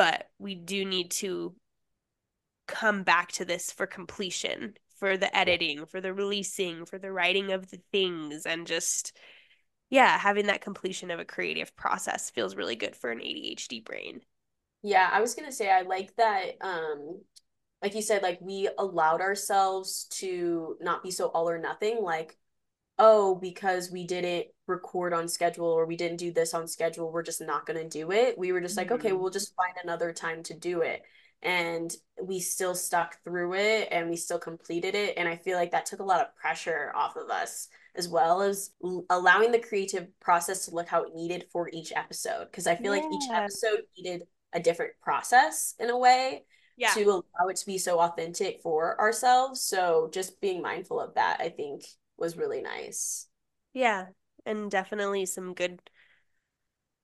but 0.00 0.30
we 0.38 0.54
do 0.54 0.86
need 0.86 1.10
to 1.10 1.54
come 2.66 3.02
back 3.02 3.30
to 3.30 3.44
this 3.44 3.70
for 3.70 3.86
completion 3.86 4.72
for 4.96 5.18
the 5.18 5.36
editing 5.36 5.84
for 5.84 6.00
the 6.00 6.14
releasing 6.14 6.86
for 6.86 6.98
the 6.98 7.12
writing 7.12 7.52
of 7.52 7.70
the 7.70 7.78
things 7.92 8.46
and 8.46 8.66
just 8.66 9.14
yeah 9.90 10.16
having 10.16 10.46
that 10.46 10.62
completion 10.62 11.10
of 11.10 11.20
a 11.20 11.24
creative 11.26 11.76
process 11.76 12.30
feels 12.30 12.56
really 12.56 12.76
good 12.76 12.96
for 12.96 13.10
an 13.10 13.18
adhd 13.18 13.84
brain. 13.84 14.22
Yeah 14.82 15.06
i 15.12 15.20
was 15.20 15.34
gonna 15.34 15.52
say 15.52 15.70
i 15.70 15.82
like 15.82 16.16
that 16.16 16.52
um 16.62 17.20
like 17.82 17.94
you 17.94 18.00
said 18.00 18.22
like 18.22 18.38
we 18.40 18.70
allowed 18.78 19.20
ourselves 19.20 20.06
to 20.12 20.78
not 20.80 21.02
be 21.02 21.10
so 21.10 21.26
all 21.26 21.50
or 21.50 21.58
nothing 21.58 21.98
like 22.00 22.38
oh, 23.00 23.34
because 23.34 23.90
we 23.90 24.04
didn't 24.04 24.46
record 24.66 25.14
on 25.14 25.26
schedule 25.26 25.66
or 25.66 25.86
we 25.86 25.96
didn't 25.96 26.18
do 26.18 26.30
this 26.30 26.52
on 26.52 26.68
schedule, 26.68 27.10
we're 27.10 27.22
just 27.22 27.40
not 27.40 27.64
going 27.66 27.78
to 27.78 27.88
do 27.88 28.12
it. 28.12 28.38
We 28.38 28.52
were 28.52 28.60
just 28.60 28.76
mm-hmm. 28.76 28.90
like, 28.90 29.00
okay, 29.00 29.08
mm-hmm. 29.10 29.18
we'll 29.18 29.30
just 29.30 29.54
find 29.56 29.72
another 29.82 30.12
time 30.12 30.42
to 30.44 30.54
do 30.54 30.82
it. 30.82 31.02
And 31.42 31.90
we 32.22 32.38
still 32.40 32.74
stuck 32.74 33.16
through 33.24 33.54
it 33.54 33.88
and 33.90 34.10
we 34.10 34.16
still 34.16 34.38
completed 34.38 34.94
it. 34.94 35.14
And 35.16 35.26
I 35.26 35.36
feel 35.36 35.56
like 35.56 35.70
that 35.70 35.86
took 35.86 36.00
a 36.00 36.04
lot 36.04 36.20
of 36.20 36.36
pressure 36.36 36.92
off 36.94 37.16
of 37.16 37.30
us 37.30 37.68
as 37.96 38.06
well 38.06 38.42
as 38.42 38.72
allowing 39.08 39.50
the 39.50 39.58
creative 39.58 40.08
process 40.20 40.66
to 40.66 40.74
look 40.74 40.86
how 40.86 41.04
it 41.04 41.14
needed 41.14 41.46
for 41.50 41.70
each 41.72 41.94
episode. 41.96 42.52
Cause 42.52 42.66
I 42.66 42.76
feel 42.76 42.94
yeah. 42.94 43.02
like 43.02 43.12
each 43.12 43.30
episode 43.32 43.80
needed 43.96 44.24
a 44.52 44.60
different 44.60 44.92
process 45.00 45.74
in 45.80 45.88
a 45.88 45.98
way 45.98 46.44
yeah. 46.76 46.90
to 46.90 47.04
allow 47.08 47.48
it 47.48 47.56
to 47.56 47.66
be 47.66 47.78
so 47.78 48.00
authentic 48.00 48.60
for 48.60 49.00
ourselves. 49.00 49.62
So 49.62 50.10
just 50.12 50.42
being 50.42 50.60
mindful 50.60 51.00
of 51.00 51.14
that, 51.14 51.38
I 51.40 51.48
think 51.48 51.84
was 52.20 52.36
really 52.36 52.60
nice. 52.60 53.26
Yeah, 53.72 54.06
and 54.46 54.70
definitely 54.70 55.26
some 55.26 55.54
good 55.54 55.80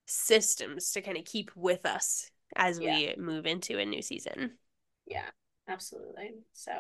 systems 0.07 0.93
to 0.93 1.01
kind 1.01 1.17
of 1.17 1.25
keep 1.25 1.51
with 1.57 1.85
us 1.85 2.31
as 2.55 2.79
yeah. 2.79 2.95
we 2.95 3.15
move 3.19 3.47
into 3.47 3.79
a 3.79 3.85
new 3.85 4.03
season. 4.03 4.53
Yeah, 5.07 5.29
absolutely. 5.69 6.35
So, 6.53 6.73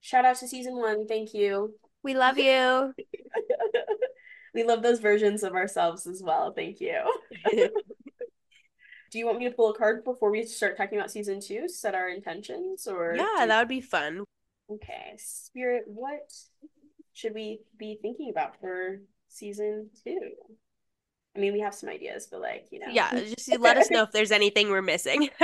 shout 0.00 0.24
out 0.24 0.36
to 0.36 0.48
season 0.48 0.76
one. 0.76 1.06
Thank 1.06 1.34
you. 1.34 1.74
We 2.02 2.14
love 2.14 2.38
you. 2.38 2.94
we 4.54 4.62
love 4.62 4.82
those 4.82 5.00
versions 5.00 5.42
of 5.42 5.54
ourselves 5.54 6.06
as 6.06 6.22
well. 6.22 6.52
Thank 6.52 6.80
you. 6.80 7.00
Do 9.10 9.18
you 9.18 9.26
want 9.26 9.38
me 9.38 9.44
to 9.44 9.54
pull 9.54 9.70
a 9.70 9.78
card 9.78 10.02
before 10.02 10.30
we 10.30 10.44
start 10.44 10.76
talking 10.76 10.98
about 10.98 11.10
season 11.10 11.40
two? 11.40 11.68
Set 11.68 11.94
our 11.94 12.08
intentions, 12.08 12.88
or 12.88 13.14
yeah, 13.16 13.42
you... 13.42 13.46
that 13.46 13.58
would 13.60 13.68
be 13.68 13.80
fun. 13.80 14.24
Okay, 14.68 15.14
Spirit, 15.18 15.84
what 15.86 16.32
should 17.14 17.32
we 17.34 17.60
be 17.78 17.98
thinking 18.02 18.28
about 18.28 18.60
for 18.60 19.00
season 19.28 19.88
two? 20.04 20.32
I 21.34 21.40
mean, 21.40 21.52
we 21.52 21.60
have 21.60 21.74
some 21.74 21.88
ideas, 21.88 22.28
but 22.30 22.40
like, 22.40 22.66
you 22.70 22.80
know. 22.80 22.88
Yeah, 22.90 23.10
just 23.36 23.58
let 23.58 23.76
us 23.76 23.90
know 23.90 24.02
if 24.02 24.12
there's 24.12 24.32
anything 24.32 24.70
we're 24.70 24.82
missing. 24.82 25.30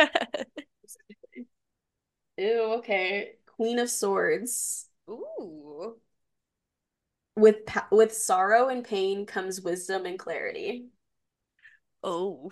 Ooh, 2.41 2.75
okay. 2.79 3.33
Queen 3.47 3.79
of 3.79 3.91
Swords. 3.91 4.87
Ooh. 5.09 5.97
With 7.37 7.65
pa- 7.67 7.89
with 7.91 8.13
sorrow 8.15 8.69
and 8.69 8.85
pain 8.85 9.25
comes 9.25 9.61
wisdom 9.61 10.05
and 10.07 10.19
clarity. 10.19 10.87
Oh. 12.03 12.51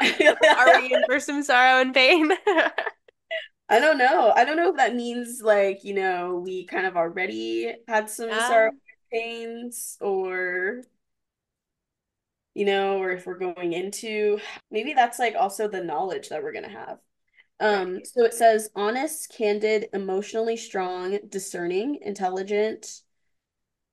Are 0.00 0.80
we 0.80 0.94
in 0.94 1.02
for 1.06 1.20
some 1.20 1.42
sorrow 1.42 1.80
and 1.80 1.92
pain? 1.92 2.30
I 3.68 3.80
don't 3.80 3.98
know. 3.98 4.32
I 4.34 4.44
don't 4.44 4.56
know 4.56 4.70
if 4.70 4.76
that 4.76 4.94
means 4.94 5.42
like, 5.42 5.84
you 5.84 5.94
know, 5.94 6.40
we 6.42 6.64
kind 6.66 6.86
of 6.86 6.96
already 6.96 7.74
had 7.86 8.08
some 8.08 8.30
um, 8.30 8.40
sorrow 8.40 8.70
pains 9.12 9.98
or 10.00 10.82
you 12.54 12.64
know, 12.64 12.98
or 12.98 13.10
if 13.10 13.26
we're 13.26 13.38
going 13.38 13.72
into 13.72 14.38
maybe 14.70 14.92
that's 14.92 15.18
like 15.18 15.34
also 15.36 15.68
the 15.68 15.82
knowledge 15.82 16.28
that 16.28 16.42
we're 16.42 16.52
going 16.52 16.64
to 16.64 16.70
have. 16.70 16.98
Um 17.60 18.00
so 18.04 18.24
it 18.24 18.34
says 18.34 18.70
honest, 18.74 19.32
candid, 19.36 19.88
emotionally 19.92 20.56
strong, 20.56 21.18
discerning, 21.28 21.98
intelligent, 22.02 23.02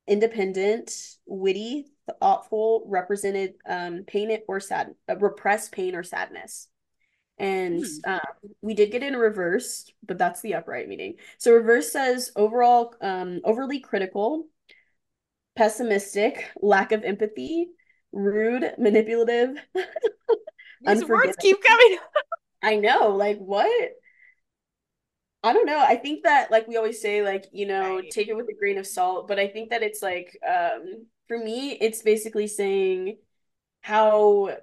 independent, 0.08 1.18
witty, 1.26 1.88
thoughtful 2.22 2.84
represented 2.88 3.56
um, 3.68 4.04
pain 4.06 4.38
or 4.48 4.60
sad, 4.60 4.94
uh, 5.10 5.18
repressed 5.18 5.72
pain 5.72 5.96
or 5.96 6.04
sadness. 6.04 6.68
And 7.38 7.84
Hmm. 7.84 8.00
um, 8.06 8.20
we 8.62 8.74
did 8.74 8.92
get 8.92 9.04
in 9.04 9.16
reverse, 9.16 9.92
but 10.08 10.18
that's 10.18 10.42
the 10.42 10.56
upright 10.56 10.88
meaning. 10.88 11.16
So 11.38 11.54
reverse 11.54 11.92
says 11.92 12.32
overall 12.36 12.94
um, 13.02 13.42
overly 13.44 13.80
critical, 13.80 14.48
pessimistic, 15.56 16.52
lack 16.62 16.92
of 16.92 17.04
empathy, 17.04 17.70
rude, 18.12 18.74
manipulative. 18.78 19.58
These 20.82 21.04
words 21.04 21.36
keep 21.38 21.62
coming. 21.64 21.98
I 22.62 22.76
know, 22.78 23.10
like 23.16 23.38
what? 23.38 23.92
I 25.44 25.54
don't 25.54 25.66
know. 25.68 25.80
I 25.80 25.96
think 25.96 26.24
that 26.24 26.50
like 26.52 26.68
we 26.68 26.78
always 26.78 27.02
say 27.02 27.22
like, 27.22 27.46
you 27.52 27.68
know, 27.68 28.02
Right. 28.02 28.10
take 28.10 28.30
it 28.30 28.36
with 28.36 28.48
a 28.50 28.54
grain 28.58 28.78
of 28.78 28.88
salt, 28.88 29.28
but 29.28 29.38
I 29.40 29.48
think 29.48 29.70
that 29.70 29.84
it's 29.84 30.02
like 30.02 30.38
um 30.48 31.06
for 31.28 31.38
me 31.38 31.74
it's 31.74 32.02
basically 32.02 32.48
saying 32.48 33.18
how 33.82 34.58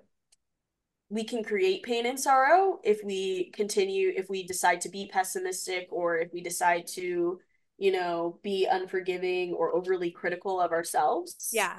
we 1.12 1.24
can 1.24 1.44
create 1.44 1.82
pain 1.82 2.06
and 2.06 2.18
sorrow 2.18 2.80
if 2.82 3.04
we 3.04 3.50
continue 3.50 4.10
if 4.16 4.30
we 4.30 4.44
decide 4.44 4.80
to 4.80 4.88
be 4.88 5.10
pessimistic 5.12 5.86
or 5.90 6.16
if 6.16 6.32
we 6.32 6.40
decide 6.40 6.86
to, 6.86 7.38
you 7.76 7.92
know, 7.92 8.38
be 8.42 8.66
unforgiving 8.66 9.52
or 9.52 9.76
overly 9.76 10.10
critical 10.10 10.58
of 10.58 10.72
ourselves. 10.72 11.50
Yeah. 11.52 11.76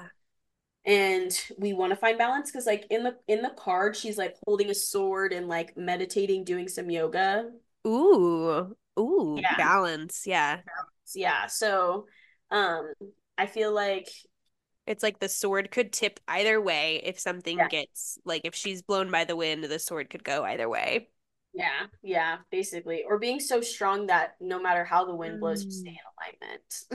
And 0.86 1.36
we 1.58 1.72
want 1.72 1.90
to 1.90 1.96
find 1.96 2.16
balance 2.16 2.52
because 2.52 2.64
like 2.64 2.86
in 2.90 3.02
the 3.02 3.16
in 3.26 3.42
the 3.42 3.52
card 3.58 3.96
she's 3.96 4.16
like 4.16 4.36
holding 4.46 4.70
a 4.70 4.74
sword 4.74 5.32
and 5.32 5.48
like 5.48 5.76
meditating 5.76 6.44
doing 6.44 6.68
some 6.68 6.88
yoga 6.88 7.50
Ooh. 7.88 8.76
Ooh. 8.96 9.38
Yeah. 9.42 9.56
Balance. 9.56 10.22
Yeah. 10.26 10.60
yeah 11.12 11.46
so 11.46 12.06
um 12.50 12.92
i 13.36 13.46
feel 13.46 13.74
like 13.74 14.08
It's 14.86 15.02
like 15.02 15.18
the 15.18 15.28
sword 15.28 15.70
could 15.70 15.92
tip 15.92 16.20
either 16.28 16.60
way 16.60 17.00
if 17.04 17.18
something 17.18 17.56
Yeah. 17.58 17.68
gets 17.68 18.18
like 18.24 18.42
if 18.44 18.54
she's 18.54 18.82
blown 18.82 19.10
by 19.10 19.24
the 19.24 19.36
wind, 19.36 19.64
the 19.64 19.78
sword 19.78 20.10
could 20.10 20.24
go 20.24 20.44
either 20.44 20.68
way. 20.68 21.08
yeah 21.52 21.86
yeah 22.02 22.38
basically 22.50 23.04
or 23.08 23.18
being 23.18 23.38
so 23.38 23.60
strong 23.60 24.06
that 24.06 24.34
no 24.40 24.60
matter 24.60 24.84
how 24.84 25.04
the 25.04 25.14
wind 25.14 25.38
blows 25.38 25.64
you 25.64 25.70
stay 25.70 25.90
Mm. 25.90 25.96
in 25.96 26.42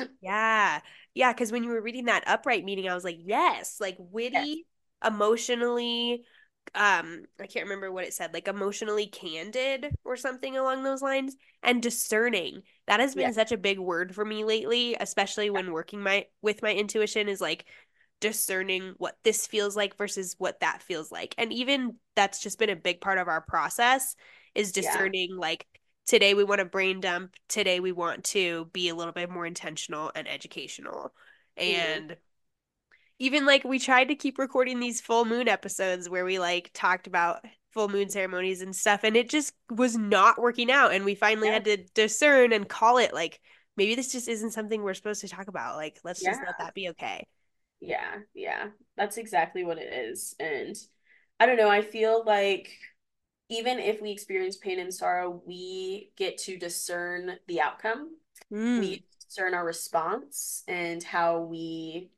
alignment 0.04 0.10
Yeah. 0.22 0.82
Yeah, 1.14 1.34
because 1.34 1.52
when 1.52 1.64
you 1.64 1.70
were 1.70 1.82
reading 1.82 2.06
that 2.06 2.24
upright 2.28 2.66
meaning, 2.66 2.90
I 2.90 2.94
was 2.96 3.04
like, 3.04 3.18
yes, 3.20 3.78
like 3.80 3.98
witty, 4.00 4.66
emotionally, 5.06 6.24
um, 6.76 7.26
I 7.40 7.48
can't 7.48 7.66
remember 7.66 7.92
what 7.92 8.06
it 8.06 8.14
said, 8.14 8.34
like 8.34 8.48
emotionally 8.48 9.08
candid 9.08 9.94
or 10.04 10.16
something 10.18 10.58
along 10.58 10.84
those 10.84 11.02
lines, 11.02 11.36
and 11.64 11.82
discerning. 11.82 12.64
That 12.88 13.00
has 13.00 13.16
been 13.16 13.32
Yeah. 13.32 13.34
such 13.34 13.52
a 13.52 13.58
big 13.58 13.80
word 13.80 14.14
for 14.16 14.26
me 14.26 14.44
lately, 14.44 14.96
especially 15.00 15.50
when 15.50 15.72
working 15.72 16.02
my 16.02 16.28
with 16.42 16.62
my 16.62 16.74
intuition 16.74 17.30
is 17.30 17.42
like 17.42 17.66
discerning 18.22 18.94
what 18.98 19.18
this 19.24 19.48
feels 19.48 19.76
like 19.76 19.98
versus 19.98 20.36
what 20.38 20.60
that 20.60 20.82
feels 20.84 21.12
like. 21.12 21.34
And 21.38 21.54
even 21.54 21.96
that's 22.16 22.40
just 22.42 22.60
been 22.60 22.70
a 22.70 22.76
big 22.76 23.02
part 23.02 23.18
of 23.18 23.28
our 23.28 23.42
process 23.42 24.16
is 24.56 24.72
Yeah. 24.76 25.12
discerning 25.12 25.38
like 25.38 25.66
today 26.06 26.34
we 26.34 26.44
want 26.44 26.60
to 26.60 26.66
brain 26.66 27.00
dump 27.00 27.34
today 27.48 27.80
we 27.80 27.92
want 27.92 28.24
to 28.24 28.66
be 28.74 28.90
a 28.90 28.96
little 28.96 29.14
bit 29.14 29.30
more 29.30 29.46
intentional 29.46 30.12
and 30.16 30.28
educational 30.28 31.14
Mhm. 31.66 32.04
and 32.04 32.18
even 33.20 33.46
like 33.46 33.64
we 33.64 33.80
tried 33.80 34.06
to 34.06 34.16
keep 34.16 34.38
recording 34.40 34.80
these 34.80 35.02
full 35.02 35.26
moon 35.26 35.48
episodes 35.48 36.10
where 36.10 36.26
we 36.26 36.40
like 36.40 36.72
talked 36.74 37.08
about 37.08 37.44
full 37.74 37.90
moon 37.90 38.10
ceremonies 38.10 38.62
and 38.62 38.76
stuff 38.76 39.02
and 39.04 39.16
it 39.16 39.30
just 39.30 39.54
was 39.70 39.96
not 39.96 40.42
working 40.42 40.72
out 40.72 40.92
and 40.94 41.06
we 41.06 41.14
finally 41.16 41.48
Yeah. 41.48 41.54
had 41.56 41.66
to 41.66 41.78
discern 41.94 42.52
and 42.52 42.68
call 42.68 42.98
it 42.98 43.14
like 43.14 43.40
maybe 43.78 43.96
this 43.96 44.12
just 44.12 44.28
isn't 44.28 44.52
something 44.52 44.82
we're 44.82 44.94
supposed 44.96 45.22
to 45.22 45.28
talk 45.28 45.48
about 45.48 45.76
like 45.76 46.00
let's 46.04 46.22
just 46.24 46.40
let 46.46 46.58
that 46.58 46.74
be 46.74 46.90
okay 46.90 47.26
yeah 47.80 48.16
yeah 48.34 48.68
that's 48.98 49.18
exactly 49.18 49.64
what 49.64 49.78
it 49.78 49.94
is 49.94 50.36
and 50.40 50.76
i 51.40 51.46
don't 51.46 51.58
know 51.58 51.70
i 51.70 51.82
feel 51.82 52.24
like 52.26 52.72
even 53.50 53.80
if 53.80 54.02
we 54.02 54.12
experience 54.12 54.58
pain 54.58 54.80
and 54.80 54.94
sorrow 54.94 55.42
we 55.46 56.12
get 56.18 56.38
to 56.38 56.58
discern 56.58 57.38
the 57.48 57.62
outcome 57.62 58.16
Mm. 58.52 58.80
we 58.80 59.04
discern 59.28 59.54
our 59.54 59.64
response 59.66 60.64
and 60.68 61.04
how 61.04 61.42
we 61.42 62.10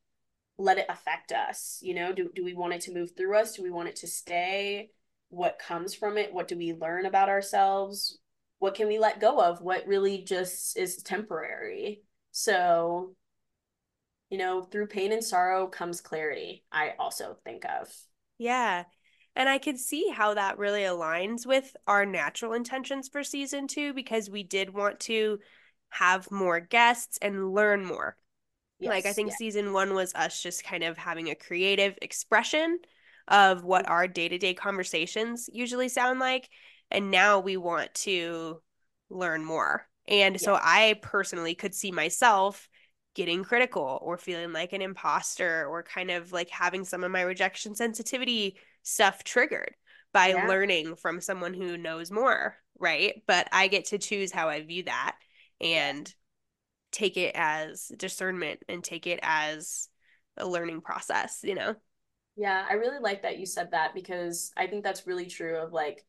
let 0.62 0.78
it 0.78 0.86
affect 0.90 1.32
us 1.32 1.80
you 1.82 1.94
know? 1.94 2.14
Do, 2.14 2.30
do 2.34 2.44
we 2.44 2.54
want 2.54 2.74
it 2.74 2.82
to 2.82 2.94
move 2.94 3.12
through 3.16 3.38
us? 3.38 3.56
Do 3.56 3.64
we 3.64 3.72
want 3.72 3.90
it 3.90 3.96
to 3.98 4.08
stay? 4.08 4.90
What 5.30 5.60
comes 5.60 5.94
from 5.94 6.18
it? 6.18 6.34
What 6.34 6.48
do 6.48 6.58
we 6.58 6.74
learn 6.74 7.06
about 7.06 7.30
ourselves? 7.30 8.18
What 8.60 8.76
can 8.76 8.88
we 8.88 9.00
let 9.00 9.22
go 9.22 9.40
of? 9.42 9.62
What 9.62 9.88
really 9.88 10.24
just 10.24 10.78
is 10.78 10.98
temporary? 11.04 12.04
So 12.32 13.16
you 14.30 14.38
know 14.38 14.64
through 14.64 14.88
pain 14.88 15.12
and 15.12 15.24
sorrow 15.24 15.68
comes 15.68 16.00
clarity 16.02 16.64
i 16.72 16.94
also 16.98 17.38
think 17.44 17.66
of. 17.66 17.94
Yeah. 18.38 18.86
And 19.36 19.48
I 19.48 19.60
could 19.60 19.78
see 19.78 20.10
how 20.10 20.34
that 20.34 20.58
really 20.58 20.82
aligns 20.82 21.46
with 21.46 21.76
our 21.88 22.06
natural 22.06 22.54
intentions 22.54 23.08
for 23.08 23.24
season 23.24 23.68
two 23.68 23.94
because 23.94 24.30
we 24.30 24.44
did 24.44 24.74
want 24.74 25.00
to 25.02 25.40
have 25.90 26.32
more 26.32 26.60
guests 26.60 27.18
and 27.22 27.54
learn 27.54 27.86
more. 27.86 28.18
Like, 28.86 29.06
I 29.06 29.14
think 29.14 29.30
yeah. 29.30 29.36
season 29.38 29.74
one 29.74 29.94
was 29.94 30.14
us 30.16 30.42
just 30.42 30.64
kind 30.64 30.84
of 30.84 30.98
having 30.98 31.30
a 31.30 31.36
creative 31.36 31.98
expression 32.02 32.80
of 33.28 33.64
what 33.64 33.88
our 33.88 34.08
day 34.08 34.28
to 34.28 34.38
day 34.38 34.54
conversations 34.54 35.50
usually 35.54 35.90
sound 35.90 36.20
like. 36.20 36.50
And 36.90 37.12
now 37.12 37.40
we 37.40 37.58
want 37.58 37.94
to 37.96 38.62
learn 39.10 39.46
more. 39.46 39.88
And 40.08 40.40
so 40.42 40.56
I 40.60 41.00
personally 41.02 41.56
could 41.56 41.76
see 41.76 41.92
myself 41.92 42.68
getting 43.14 43.44
critical 43.44 44.00
or 44.02 44.18
feeling 44.18 44.54
like 44.54 44.74
an 44.74 44.82
imposter 44.82 45.66
or 45.68 45.84
kind 45.84 46.12
of 46.12 46.32
like 46.32 46.50
having 46.50 46.86
some 46.86 47.04
of 47.04 47.12
my 47.12 47.22
rejection 47.22 47.76
sensitivity 47.76 48.58
stuff 48.84 49.24
triggered 49.24 49.76
by 50.14 50.34
Yeah. 50.34 50.48
learning 50.48 50.96
from 50.96 51.22
someone 51.22 51.54
who 51.54 51.78
knows 51.78 52.10
more, 52.12 52.58
right? 52.80 53.22
But 53.28 53.48
I 53.52 53.68
get 53.68 53.86
to 53.86 53.98
choose 53.98 54.32
how 54.32 54.50
I 54.50 54.62
view 54.62 54.84
that 54.84 55.16
and 55.60 56.14
take 56.92 57.18
it 57.18 57.36
as 57.36 57.92
discernment 57.98 58.62
and 58.70 58.84
take 58.84 59.08
it 59.08 59.20
as 59.24 59.90
a 60.38 60.48
learning 60.48 60.82
process, 60.82 61.40
you 61.44 61.56
know? 61.56 61.76
Yeah, 62.36 62.66
I 62.70 62.74
really 62.74 63.00
like 63.00 63.24
that 63.24 63.40
you 63.40 63.46
said 63.46 63.72
that 63.72 63.94
because 63.94 64.52
I 64.56 64.68
think 64.68 64.84
that's 64.84 65.06
really 65.08 65.26
true 65.26 65.58
of 65.58 65.74
like 65.74 66.06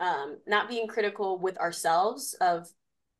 um 0.00 0.38
not 0.46 0.68
being 0.68 0.88
critical 0.88 1.38
with 1.38 1.58
ourselves 1.58 2.34
of 2.40 2.68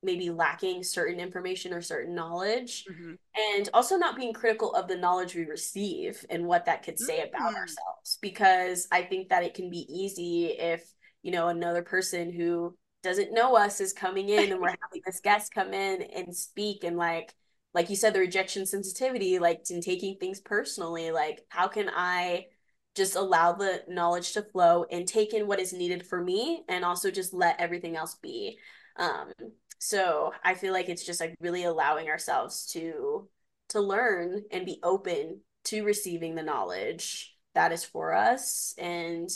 maybe 0.02 0.30
lacking 0.30 0.82
certain 0.82 1.20
information 1.20 1.72
or 1.74 1.82
certain 1.82 2.14
knowledge 2.14 2.86
Mhm. 2.86 3.18
and 3.36 3.68
also 3.74 3.96
not 3.96 4.16
being 4.16 4.32
critical 4.32 4.74
of 4.74 4.88
the 4.88 4.96
knowledge 4.96 5.34
we 5.34 5.44
receive 5.44 6.24
and 6.30 6.44
what 6.46 6.66
that 6.66 6.82
could 6.82 6.98
say 6.98 7.18
about 7.22 7.54
Mm. 7.54 7.56
ourselves 7.56 8.18
because 8.22 8.88
I 8.92 9.02
think 9.02 9.28
that 9.28 9.44
it 9.44 9.54
can 9.54 9.70
be 9.70 9.86
easy 9.90 10.46
if 10.46 10.82
you 11.22 11.32
know 11.32 11.48
another 11.48 11.82
person 11.82 12.32
who 12.32 12.76
doesn't 13.02 13.32
know 13.32 13.56
us 13.56 13.80
is 13.80 13.92
coming 13.92 14.28
in 14.28 14.52
and 14.52 14.60
we're 14.60 14.68
having 14.68 15.02
this 15.04 15.20
guest 15.20 15.54
come 15.54 15.72
in 15.72 16.02
and 16.02 16.34
speak 16.34 16.84
and 16.84 16.96
like 16.96 17.34
like 17.72 17.88
you 17.88 17.96
said 17.96 18.12
the 18.12 18.20
rejection 18.20 18.66
sensitivity 18.66 19.38
like 19.38 19.62
in 19.70 19.80
taking 19.80 20.16
things 20.16 20.40
personally 20.40 21.10
like 21.10 21.44
how 21.48 21.68
can 21.68 21.90
I 21.94 22.46
just 22.94 23.16
allow 23.16 23.52
the 23.52 23.82
knowledge 23.88 24.32
to 24.32 24.42
flow 24.42 24.84
and 24.90 25.06
take 25.06 25.32
in 25.32 25.46
what 25.46 25.60
is 25.60 25.72
needed 25.72 26.06
for 26.06 26.20
me 26.20 26.64
and 26.68 26.84
also 26.84 27.10
just 27.10 27.32
let 27.32 27.60
everything 27.60 27.96
else 27.96 28.16
be? 28.16 28.58
Um 28.96 29.32
so 29.78 30.32
I 30.44 30.54
feel 30.54 30.72
like 30.72 30.88
it's 30.88 31.06
just 31.06 31.20
like 31.20 31.36
really 31.40 31.64
allowing 31.64 32.08
ourselves 32.08 32.66
to 32.72 33.28
to 33.70 33.80
learn 33.80 34.42
and 34.50 34.66
be 34.66 34.80
open 34.82 35.40
to 35.64 35.84
receiving 35.84 36.34
the 36.34 36.42
knowledge 36.42 37.34
that 37.54 37.72
is 37.72 37.84
for 37.84 38.12
us 38.12 38.74
and 38.78 39.28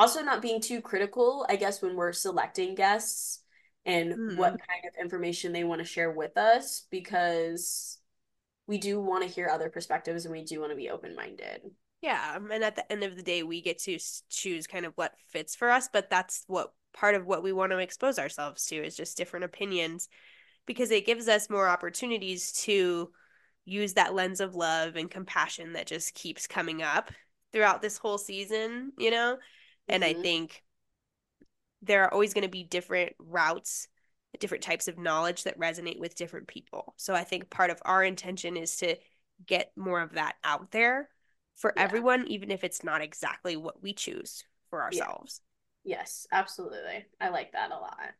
also 0.00 0.22
not 0.22 0.42
being 0.42 0.60
too 0.60 0.80
critical, 0.80 1.46
I 1.48 1.56
guess, 1.56 1.82
when 1.82 1.94
we're 1.94 2.12
selecting 2.12 2.74
guests 2.74 3.42
and 3.84 4.14
Mhm. 4.14 4.36
what 4.38 4.58
kind 4.66 4.84
of 4.86 5.00
information 5.00 5.52
they 5.52 5.64
want 5.64 5.80
to 5.80 5.84
share 5.84 6.10
with 6.10 6.36
us 6.36 6.86
because 6.90 7.98
we 8.66 8.78
do 8.78 9.00
want 9.00 9.22
to 9.22 9.28
hear 9.28 9.48
other 9.48 9.68
perspectives 9.68 10.24
and 10.24 10.32
we 10.32 10.42
do 10.44 10.60
want 10.60 10.72
to 10.72 10.76
be 10.76 10.90
open-minded. 10.90 11.70
Yeah, 12.00 12.36
and 12.36 12.64
at 12.64 12.76
the 12.76 12.90
end 12.90 13.04
of 13.04 13.14
the 13.14 13.22
day, 13.22 13.42
we 13.42 13.60
get 13.60 13.78
to 13.80 13.98
choose 14.30 14.66
kind 14.66 14.86
of 14.86 14.94
what 14.94 15.12
fits 15.28 15.54
for 15.54 15.70
us, 15.70 15.88
but 15.92 16.08
that's 16.08 16.44
what 16.46 16.72
part 16.94 17.14
of 17.14 17.26
what 17.26 17.42
we 17.42 17.52
want 17.52 17.72
to 17.72 17.78
expose 17.78 18.18
ourselves 18.18 18.66
to 18.66 18.76
is 18.76 18.96
just 18.96 19.18
different 19.18 19.44
opinions 19.44 20.08
because 20.66 20.90
it 20.90 21.06
gives 21.06 21.28
us 21.28 21.50
more 21.50 21.68
opportunities 21.68 22.52
to 22.52 23.10
use 23.66 23.94
that 23.94 24.14
lens 24.14 24.40
of 24.40 24.54
love 24.54 24.96
and 24.96 25.10
compassion 25.10 25.74
that 25.74 25.86
just 25.86 26.14
keeps 26.14 26.46
coming 26.46 26.82
up 26.82 27.10
throughout 27.52 27.82
this 27.82 27.98
whole 27.98 28.18
season, 28.18 28.92
you 28.96 29.10
know? 29.10 29.36
And 29.90 30.04
I 30.04 30.14
Mhm. 30.14 30.22
think 30.22 30.64
there 31.82 32.04
are 32.04 32.12
always 32.12 32.34
going 32.34 32.42
to 32.42 32.48
be 32.50 32.62
different 32.64 33.14
routes, 33.18 33.88
different 34.38 34.62
types 34.64 34.88
of 34.88 34.98
knowledge 34.98 35.44
that 35.44 35.58
resonate 35.58 35.98
with 35.98 36.14
different 36.14 36.46
people. 36.46 36.94
So 36.96 37.14
I 37.14 37.24
think 37.24 37.50
part 37.50 37.70
of 37.70 37.80
our 37.84 38.04
intention 38.04 38.56
is 38.56 38.76
to 38.78 38.96
get 39.46 39.72
more 39.76 40.00
of 40.00 40.12
that 40.12 40.36
out 40.44 40.70
there 40.70 41.08
for 41.56 41.74
Yeah. 41.74 41.78
everyone, 41.78 42.26
even 42.28 42.50
if 42.50 42.64
it's 42.64 42.84
not 42.84 43.00
exactly 43.00 43.56
what 43.56 43.82
we 43.82 43.92
choose 43.92 44.44
for 44.68 44.82
Yeah. 44.88 45.06
ourselves. 45.08 45.40
Yes, 45.84 46.26
absolutely. 46.32 47.06
I 47.20 47.30
like 47.30 47.52
that 47.52 47.72
a 47.72 47.76
lot. 47.78 48.14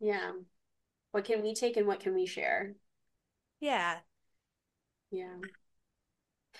Yeah. 0.00 0.32
What 1.12 1.24
can 1.26 1.42
we 1.42 1.54
take 1.54 1.76
and 1.78 1.86
what 1.86 2.00
can 2.00 2.14
we 2.14 2.26
share? 2.26 2.74
Yeah. 3.60 4.00
Yeah. 5.10 5.36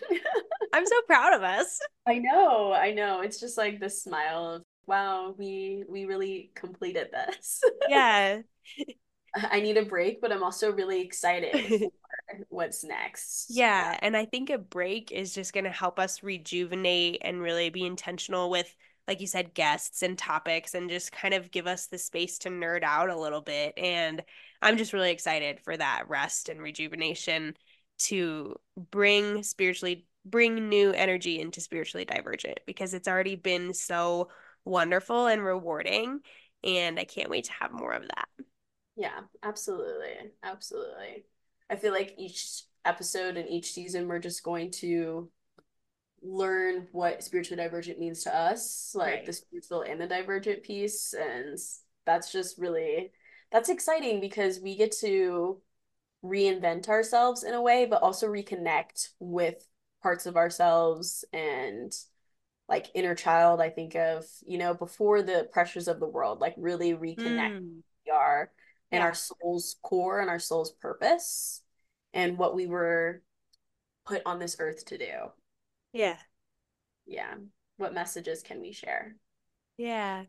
I'm 0.72 0.86
so 0.86 0.96
proud 1.06 1.34
of 1.34 1.42
us. 1.42 1.78
I 2.06 2.18
know, 2.18 2.72
I 2.72 2.92
know. 2.92 3.20
It's 3.20 3.40
just 3.40 3.56
like 3.56 3.80
the 3.80 3.90
smile 3.90 4.54
of 4.54 4.62
wow, 4.86 5.34
we 5.36 5.84
we 5.88 6.04
really 6.04 6.50
completed 6.54 7.08
this. 7.12 7.62
Yeah. 7.88 8.40
I 9.36 9.60
need 9.60 9.76
a 9.76 9.84
break, 9.84 10.20
but 10.20 10.30
I'm 10.30 10.44
also 10.44 10.70
really 10.72 11.00
excited 11.00 11.66
for 11.68 12.46
what's 12.50 12.84
next. 12.84 13.46
Yeah, 13.50 13.98
and 14.00 14.16
I 14.16 14.26
think 14.26 14.48
a 14.48 14.58
break 14.58 15.10
is 15.10 15.34
just 15.34 15.52
going 15.52 15.64
to 15.64 15.70
help 15.70 15.98
us 15.98 16.22
rejuvenate 16.22 17.18
and 17.22 17.42
really 17.42 17.68
be 17.70 17.84
intentional 17.84 18.48
with 18.48 18.72
like 19.06 19.20
you 19.20 19.26
said 19.26 19.52
guests 19.54 20.02
and 20.02 20.16
topics 20.16 20.74
and 20.74 20.88
just 20.88 21.12
kind 21.12 21.34
of 21.34 21.50
give 21.50 21.66
us 21.66 21.86
the 21.86 21.98
space 21.98 22.38
to 22.38 22.48
nerd 22.48 22.82
out 22.82 23.10
a 23.10 23.18
little 23.18 23.42
bit 23.42 23.74
and 23.76 24.22
I'm 24.62 24.78
just 24.78 24.94
really 24.94 25.10
excited 25.10 25.60
for 25.60 25.76
that 25.76 26.04
rest 26.08 26.48
and 26.48 26.60
rejuvenation 26.60 27.54
to 27.98 28.56
bring 28.76 29.42
spiritually 29.42 30.06
bring 30.24 30.68
new 30.68 30.90
energy 30.92 31.40
into 31.40 31.60
spiritually 31.60 32.04
divergent 32.04 32.58
because 32.66 32.94
it's 32.94 33.08
already 33.08 33.36
been 33.36 33.74
so 33.74 34.28
wonderful 34.64 35.26
and 35.26 35.44
rewarding 35.44 36.20
and 36.62 36.98
I 36.98 37.04
can't 37.04 37.28
wait 37.28 37.44
to 37.44 37.52
have 37.60 37.72
more 37.72 37.92
of 37.92 38.02
that. 38.02 38.28
Yeah, 38.96 39.20
absolutely. 39.42 40.32
Absolutely. 40.42 41.24
I 41.68 41.76
feel 41.76 41.92
like 41.92 42.14
each 42.16 42.62
episode 42.86 43.36
and 43.36 43.48
each 43.48 43.72
season 43.72 44.08
we're 44.08 44.18
just 44.18 44.42
going 44.42 44.70
to 44.70 45.30
learn 46.22 46.88
what 46.92 47.22
spiritually 47.22 47.62
divergent 47.62 47.98
means 47.98 48.24
to 48.24 48.34
us, 48.34 48.92
like 48.94 49.14
right. 49.14 49.26
the 49.26 49.32
spiritual 49.32 49.82
and 49.82 50.00
the 50.00 50.06
divergent 50.06 50.62
piece 50.62 51.14
and 51.14 51.58
that's 52.06 52.32
just 52.32 52.58
really 52.58 53.12
that's 53.52 53.68
exciting 53.68 54.20
because 54.20 54.60
we 54.60 54.76
get 54.76 54.92
to 54.92 55.60
reinvent 56.24 56.88
ourselves 56.88 57.42
in 57.42 57.54
a 57.54 57.62
way 57.62 57.86
but 57.86 58.02
also 58.02 58.26
reconnect 58.26 59.10
with 59.20 59.66
parts 60.02 60.26
of 60.26 60.36
ourselves 60.36 61.24
and 61.32 61.92
like 62.68 62.86
inner 62.94 63.14
child 63.14 63.60
i 63.60 63.68
think 63.68 63.94
of 63.94 64.24
you 64.46 64.56
know 64.56 64.72
before 64.72 65.22
the 65.22 65.48
pressures 65.52 65.86
of 65.86 66.00
the 66.00 66.08
world 66.08 66.40
like 66.40 66.54
really 66.56 66.94
reconnect 66.94 67.60
mm. 67.60 67.80
we 68.06 68.12
are 68.12 68.50
and 68.90 69.00
yeah. 69.00 69.06
our 69.06 69.14
soul's 69.14 69.76
core 69.82 70.20
and 70.20 70.30
our 70.30 70.38
soul's 70.38 70.72
purpose 70.72 71.62
and 72.12 72.38
what 72.38 72.54
we 72.54 72.66
were 72.66 73.22
put 74.06 74.22
on 74.24 74.38
this 74.38 74.56
earth 74.58 74.84
to 74.86 74.98
do. 74.98 75.12
Yeah. 75.92 76.16
Yeah. 77.06 77.34
What 77.76 77.94
messages 77.94 78.42
can 78.42 78.60
we 78.60 78.72
share? 78.72 79.16
Yeah. 79.76 80.24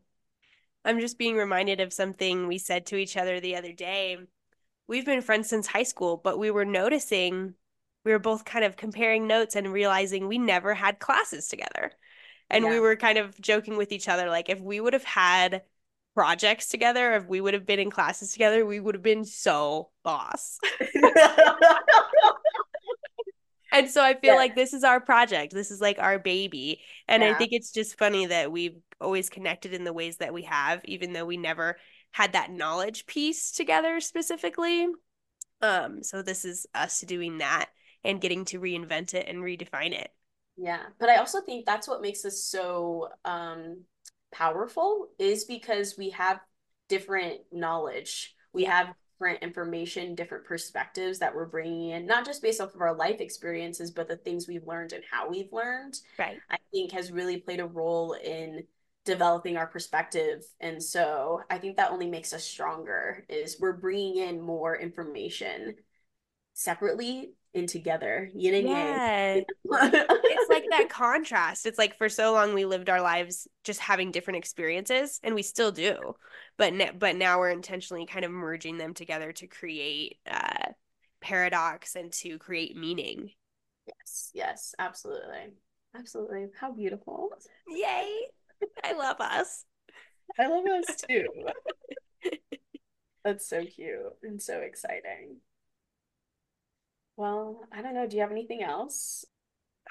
I'm 0.83 0.99
just 0.99 1.17
being 1.17 1.35
reminded 1.35 1.79
of 1.79 1.93
something 1.93 2.47
we 2.47 2.57
said 2.57 2.87
to 2.87 2.97
each 2.97 3.17
other 3.17 3.39
the 3.39 3.55
other 3.55 3.71
day 3.71 4.17
we've 4.87 5.05
been 5.05 5.21
friends 5.21 5.49
since 5.49 5.67
high 5.67 5.83
school 5.83 6.19
but 6.23 6.39
we 6.39 6.51
were 6.51 6.65
noticing 6.65 7.53
we 8.03 8.11
were 8.11 8.19
both 8.19 8.45
kind 8.45 8.63
of 8.63 8.77
comparing 8.77 9.27
notes 9.27 9.55
and 9.55 9.73
realizing 9.73 10.27
we 10.27 10.37
never 10.37 10.73
had 10.73 10.99
classes 10.99 11.47
together 11.47 11.91
and 12.49 12.63
yeah. 12.63 12.69
we 12.69 12.79
were 12.79 12.95
kind 12.95 13.17
of 13.17 13.39
joking 13.41 13.77
with 13.77 13.91
each 13.91 14.07
other 14.07 14.29
like 14.29 14.49
if 14.49 14.61
we 14.61 14.79
would 14.79 14.93
have 14.93 15.03
had 15.03 15.63
projects 16.13 16.69
together 16.69 17.13
if 17.13 17.25
we 17.27 17.41
would 17.41 17.53
have 17.53 17.65
been 17.65 17.79
in 17.79 17.91
classes 17.91 18.31
together 18.31 18.65
we 18.65 18.79
would 18.79 18.95
have 18.95 19.03
been 19.03 19.25
so 19.25 19.89
boss 20.03 20.59
and 23.73 23.89
so 23.89 24.01
i 24.01 24.13
feel 24.13 24.33
yeah. 24.33 24.35
like 24.35 24.55
this 24.55 24.73
is 24.73 24.85
our 24.85 25.01
project 25.01 25.53
this 25.53 25.71
is 25.71 25.81
like 25.81 25.99
our 25.99 26.17
baby 26.17 26.79
and 27.09 27.21
yeah. 27.21 27.31
i 27.31 27.33
think 27.33 27.51
it's 27.51 27.71
just 27.71 27.97
funny 27.97 28.27
that 28.27 28.49
we've 28.49 28.77
always 29.01 29.29
connected 29.29 29.73
in 29.73 29.83
the 29.83 29.91
ways 29.91 30.15
that 30.17 30.33
we 30.33 30.43
have 30.43 30.79
even 30.85 31.11
though 31.11 31.25
we 31.25 31.35
never 31.35 31.75
had 32.15 32.31
that 32.31 32.49
knowledge 32.49 33.05
piece 33.07 33.51
together 33.51 33.99
specifically. 33.99 34.87
Um 35.61 36.01
so 36.01 36.21
this 36.21 36.45
is 36.45 36.65
us 36.73 37.01
doing 37.01 37.39
that 37.39 37.71
and 38.05 38.21
getting 38.21 38.45
to 38.45 38.59
reinvent 38.61 39.13
it 39.13 39.27
and 39.27 39.39
redefine 39.39 39.91
it. 39.91 40.11
Yeah 40.55 40.83
but 40.97 41.09
i 41.09 41.17
also 41.17 41.41
think 41.41 41.65
that's 41.65 41.89
what 41.89 42.01
makes 42.01 42.23
us 42.23 42.41
so 42.41 43.09
um 43.25 43.83
powerful 44.31 45.09
is 45.19 45.43
because 45.43 45.97
we 45.97 46.11
have 46.11 46.39
different 46.87 47.41
knowledge. 47.51 48.33
We 48.53 48.63
have 48.63 48.93
different 49.17 49.43
information 49.43 50.15
different 50.15 50.45
perspectives 50.45 51.19
that 51.19 51.35
we're 51.35 51.45
bringing 51.45 51.89
in 51.89 52.05
not 52.05 52.25
just 52.25 52.41
based 52.41 52.61
off 52.61 52.75
of 52.75 52.81
our 52.81 52.95
life 52.95 53.19
experiences 53.21 53.91
but 53.91 54.09
the 54.09 54.17
things 54.17 54.47
we've 54.47 54.67
learned 54.67 54.93
and 54.93 55.03
how 55.11 55.29
we've 55.29 55.51
learned. 55.51 55.97
Right. 56.17 56.37
I 56.49 56.57
think 56.71 56.93
has 56.93 57.11
really 57.11 57.37
played 57.37 57.59
a 57.59 57.65
role 57.65 58.13
in 58.13 58.63
developing 59.05 59.55
our 59.55 59.67
perspective. 59.67 60.43
And 60.59 60.81
so 60.81 61.41
i 61.49 61.57
think 61.57 61.77
that 61.77 61.91
only 61.91 62.09
makes 62.09 62.33
us 62.33 62.43
stronger 62.43 63.23
is 63.29 63.57
we're 63.59 63.73
bringing 63.77 64.17
in 64.17 64.41
more 64.41 64.75
information 64.75 65.75
separately 66.53 67.33
and 67.53 67.69
together. 67.69 68.29
Yin 68.35 68.55
and 68.55 68.67
yeah. 68.67 69.35
yang 69.35 69.45
it's 69.65 70.49
like 70.49 70.65
that 70.69 70.89
contrast. 70.89 71.65
It's 71.65 71.77
like 71.77 71.97
for 71.97 72.09
so 72.09 72.33
long 72.33 72.53
we 72.53 72.65
lived 72.65 72.89
our 72.89 73.01
lives 73.01 73.47
just 73.63 73.79
having 73.79 74.11
different 74.11 74.37
experiences 74.37 75.19
and 75.23 75.33
we 75.35 75.41
still 75.41 75.71
do. 75.71 76.15
But 76.57 76.73
ne- 76.73 76.91
but 76.91 77.15
now 77.15 77.39
we're 77.39 77.51
intentionally 77.51 78.05
kind 78.05 78.25
of 78.25 78.31
merging 78.31 78.77
them 78.77 78.93
together 78.93 79.31
to 79.33 79.47
create 79.47 80.17
uh 80.29 80.71
paradox 81.21 81.95
and 81.95 82.11
to 82.11 82.37
create 82.37 82.75
meaning. 82.75 83.31
Yes 83.87 84.31
yes 84.33 84.75
absolutely. 84.77 85.53
Absolutely. 85.97 86.47
How 86.59 86.73
beautiful. 86.73 87.29
Yay 87.69 88.27
i 88.83 88.93
love 88.93 89.19
us 89.19 89.65
i 90.39 90.47
love 90.47 90.65
us 90.65 90.95
too 91.07 91.25
that's 93.23 93.47
so 93.47 93.65
cute 93.65 94.13
and 94.23 94.41
so 94.41 94.59
exciting 94.59 95.37
well, 97.17 97.61
I 97.71 97.81
don't 97.81 97.93
know. 97.93 98.07
Do 98.07 98.17
you 98.17 98.21
have 98.21 98.31
anything 98.31 98.61
else? 98.61 99.25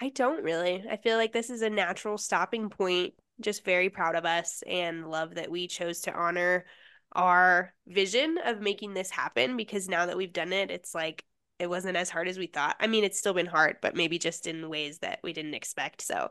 I 0.01 0.11
don't 0.11 0.43
really. 0.43 0.85
I 0.91 0.97
feel 0.97 1.17
like 1.17 1.33
this 1.33 1.51
is 1.51 1.63
a 1.63 1.71
natural 1.71 2.19
stopping 2.19 2.69
point. 2.69 3.15
Just 3.41 3.65
very 3.65 3.89
proud 3.89 4.15
of 4.15 4.25
us 4.25 4.63
and 4.67 5.11
love 5.11 5.37
that 5.37 5.51
we 5.51 5.67
chose 5.67 6.01
to 6.03 6.13
honor 6.13 6.67
our 7.13 7.73
vision 7.87 8.39
of 8.45 8.61
making 8.61 8.95
this 8.95 9.11
happen 9.11 9.57
because 9.57 9.89
now 9.89 10.07
that 10.07 10.17
we've 10.17 10.33
done 10.33 10.53
it, 10.53 10.71
it's 10.71 10.95
like 10.95 11.25
it 11.59 11.69
wasn't 11.69 11.97
as 11.97 12.11
hard 12.11 12.29
as 12.29 12.39
we 12.39 12.47
thought. 12.47 12.77
I 12.81 12.89
mean, 12.89 13.05
it's 13.05 13.19
still 13.19 13.35
been 13.35 13.47
hard, 13.47 13.77
but 13.81 13.97
maybe 13.97 14.19
just 14.19 14.47
in 14.47 14.69
ways 14.69 14.99
that 14.99 15.21
we 15.23 15.33
didn't 15.33 15.55
expect. 15.55 16.03
So, 16.03 16.29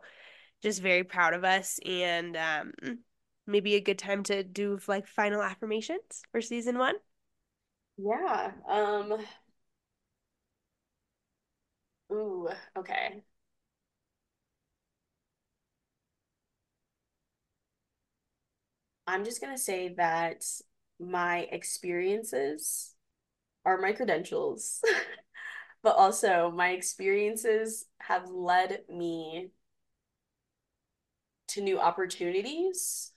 just 0.63 0.81
very 0.81 1.03
proud 1.05 1.35
of 1.35 1.45
us 1.45 1.79
and 1.85 2.37
um 2.37 2.73
maybe 3.47 3.75
a 3.75 3.81
good 3.81 3.99
time 3.99 4.23
to 4.23 4.43
do 4.43 4.79
like 4.87 5.07
final 5.07 5.43
affirmations 5.43 6.23
for 6.31 6.41
season 6.41 6.79
1. 6.79 6.95
Yeah. 7.97 8.51
Um 8.67 9.25
Ooh, 12.11 12.49
okay. 12.77 13.23
I'm 19.07 19.25
just 19.25 19.41
gonna 19.41 19.57
say 19.57 19.93
that 19.95 20.45
my 20.99 21.39
experiences 21.51 22.95
are 23.65 23.79
my 23.79 23.93
credentials, 23.93 24.81
but 25.83 25.95
also 25.95 26.51
my 26.51 26.71
experiences 26.71 27.87
have 27.99 28.29
led 28.29 28.83
me 28.89 29.51
to 31.53 31.61
new 31.61 31.79
opportunities 31.79 33.11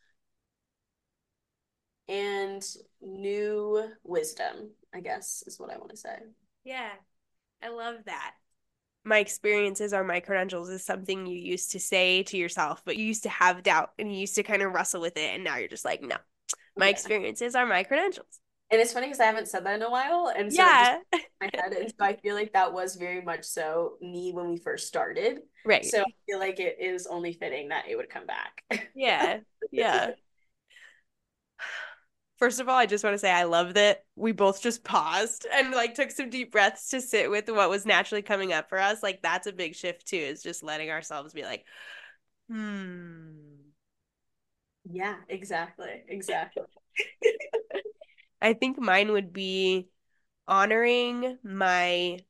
and 2.08 2.64
new 3.00 3.90
wisdom, 4.04 4.70
I 4.94 5.00
guess 5.00 5.42
is 5.46 5.58
what 5.58 5.72
I 5.72 5.78
want 5.78 5.90
to 5.90 5.96
say. 5.96 6.16
Yeah, 6.64 6.90
I 7.62 7.68
love 7.68 7.96
that 8.06 8.34
my 9.06 9.18
experiences 9.18 9.92
are 9.92 10.02
my 10.02 10.18
credentials 10.18 10.68
is 10.68 10.84
something 10.84 11.26
you 11.26 11.38
used 11.38 11.70
to 11.70 11.80
say 11.80 12.24
to 12.24 12.36
yourself, 12.36 12.82
but 12.84 12.96
you 12.96 13.04
used 13.04 13.22
to 13.22 13.28
have 13.28 13.62
doubt 13.62 13.92
and 13.98 14.12
you 14.12 14.18
used 14.18 14.34
to 14.34 14.42
kind 14.42 14.62
of 14.62 14.72
wrestle 14.72 15.00
with 15.00 15.16
it. 15.16 15.32
And 15.32 15.44
now 15.44 15.56
you're 15.56 15.68
just 15.68 15.84
like, 15.84 16.02
no, 16.02 16.16
my 16.76 16.86
yeah. 16.86 16.90
experiences 16.90 17.54
are 17.54 17.66
my 17.66 17.84
credentials. 17.84 18.40
And 18.70 18.80
it's 18.80 18.92
funny 18.92 19.06
because 19.06 19.20
I 19.20 19.26
haven't 19.26 19.46
said 19.46 19.64
that 19.64 19.76
in 19.76 19.82
a 19.82 19.90
while. 19.90 20.32
And 20.36 20.52
so 20.52 20.62
yeah. 20.62 20.98
my 21.40 21.50
head. 21.54 21.72
And 21.72 21.88
so 21.88 22.04
I 22.04 22.16
feel 22.16 22.34
like 22.34 22.52
that 22.54 22.72
was 22.72 22.96
very 22.96 23.22
much 23.22 23.44
so 23.44 23.94
me 24.00 24.32
when 24.32 24.50
we 24.50 24.56
first 24.56 24.88
started. 24.88 25.40
Right. 25.64 25.84
So 25.84 26.00
I 26.00 26.04
feel 26.28 26.40
like 26.40 26.58
it 26.58 26.78
is 26.80 27.06
only 27.06 27.32
fitting 27.32 27.68
that 27.68 27.84
it 27.88 27.96
would 27.96 28.10
come 28.10 28.26
back. 28.26 28.62
Yeah. 28.94 29.38
Yeah. 29.72 30.12
First 32.38 32.60
of 32.60 32.68
all, 32.68 32.76
I 32.76 32.86
just 32.86 33.02
want 33.02 33.14
to 33.14 33.18
say 33.18 33.32
I 33.32 33.44
love 33.44 33.74
that 33.74 34.04
we 34.14 34.30
both 34.30 34.62
just 34.62 34.84
paused 34.84 35.46
and 35.52 35.72
like 35.72 35.94
took 35.94 36.10
some 36.10 36.30
deep 36.30 36.52
breaths 36.52 36.90
to 36.90 37.00
sit 37.00 37.30
with 37.30 37.48
what 37.48 37.68
was 37.68 37.84
naturally 37.84 38.22
coming 38.22 38.52
up 38.52 38.68
for 38.68 38.78
us. 38.78 39.02
Like 39.02 39.22
that's 39.22 39.48
a 39.48 39.52
big 39.52 39.74
shift 39.74 40.06
too, 40.06 40.16
is 40.16 40.42
just 40.42 40.62
letting 40.62 40.90
ourselves 40.90 41.32
be 41.32 41.42
like, 41.42 41.64
hmm. 42.48 43.32
Yeah, 44.88 45.16
exactly. 45.28 46.04
Exactly. 46.08 46.62
I 48.40 48.52
think 48.52 48.78
mine 48.78 49.12
would 49.12 49.32
be 49.32 49.88
honoring 50.46 51.38
my 51.42 52.20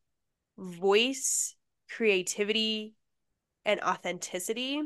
voice, 0.59 1.55
creativity, 1.91 2.95
and 3.65 3.81
authenticity 3.81 4.83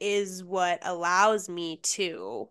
is 0.00 0.44
what 0.44 0.80
allows 0.82 1.48
me 1.48 1.78
to 1.82 2.48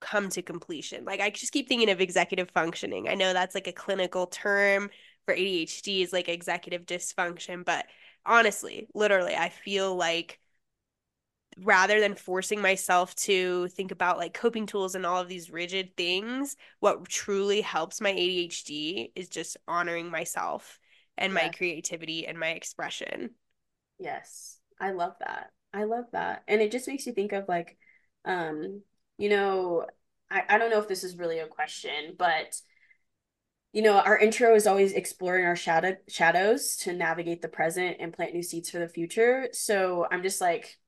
come 0.00 0.28
to 0.30 0.42
completion. 0.42 1.04
Like 1.04 1.20
I 1.20 1.30
just 1.30 1.52
keep 1.52 1.68
thinking 1.68 1.90
of 1.90 2.00
executive 2.00 2.50
functioning. 2.50 3.08
I 3.08 3.14
know 3.14 3.32
that's 3.32 3.54
like 3.54 3.66
a 3.66 3.72
clinical 3.72 4.26
term 4.26 4.90
for 5.24 5.34
ADHD 5.34 6.02
is 6.02 6.12
like 6.12 6.28
executive 6.28 6.86
dysfunction, 6.86 7.64
but 7.64 7.86
honestly, 8.24 8.88
literally, 8.94 9.34
I 9.34 9.48
feel 9.48 9.94
like 9.94 10.40
rather 11.62 12.00
than 12.00 12.14
forcing 12.14 12.60
myself 12.60 13.14
to 13.14 13.68
think 13.68 13.90
about 13.90 14.18
like 14.18 14.34
coping 14.34 14.66
tools 14.66 14.94
and 14.94 15.04
all 15.04 15.20
of 15.20 15.28
these 15.28 15.50
rigid 15.50 15.96
things, 15.96 16.56
what 16.80 17.08
truly 17.08 17.60
helps 17.60 18.00
my 18.00 18.12
ADHD 18.12 19.12
is 19.16 19.28
just 19.28 19.56
honoring 19.66 20.10
myself 20.10 20.78
and 21.16 21.32
yeah. 21.32 21.44
my 21.44 21.48
creativity 21.50 22.26
and 22.26 22.38
my 22.38 22.50
expression. 22.50 23.30
Yes. 23.98 24.58
I 24.80 24.92
love 24.92 25.14
that. 25.20 25.50
I 25.72 25.84
love 25.84 26.04
that. 26.12 26.44
And 26.46 26.60
it 26.60 26.70
just 26.70 26.88
makes 26.88 27.06
you 27.06 27.12
think 27.12 27.32
of 27.32 27.48
like 27.48 27.76
um 28.24 28.82
you 29.16 29.28
know, 29.28 29.84
I, 30.30 30.42
I 30.48 30.58
don't 30.58 30.70
know 30.70 30.78
if 30.78 30.88
this 30.88 31.02
is 31.02 31.16
really 31.16 31.40
a 31.40 31.46
question, 31.48 32.14
but 32.16 32.54
you 33.72 33.82
know, 33.82 33.98
our 33.98 34.18
intro 34.18 34.54
is 34.54 34.66
always 34.66 34.92
exploring 34.92 35.44
our 35.44 35.56
shadow 35.56 35.96
shadows 36.08 36.76
to 36.78 36.92
navigate 36.92 37.42
the 37.42 37.48
present 37.48 37.96
and 38.00 38.12
plant 38.12 38.32
new 38.32 38.42
seeds 38.42 38.70
for 38.70 38.78
the 38.78 38.88
future. 38.88 39.48
So 39.52 40.06
I'm 40.10 40.22
just 40.22 40.40
like 40.40 40.78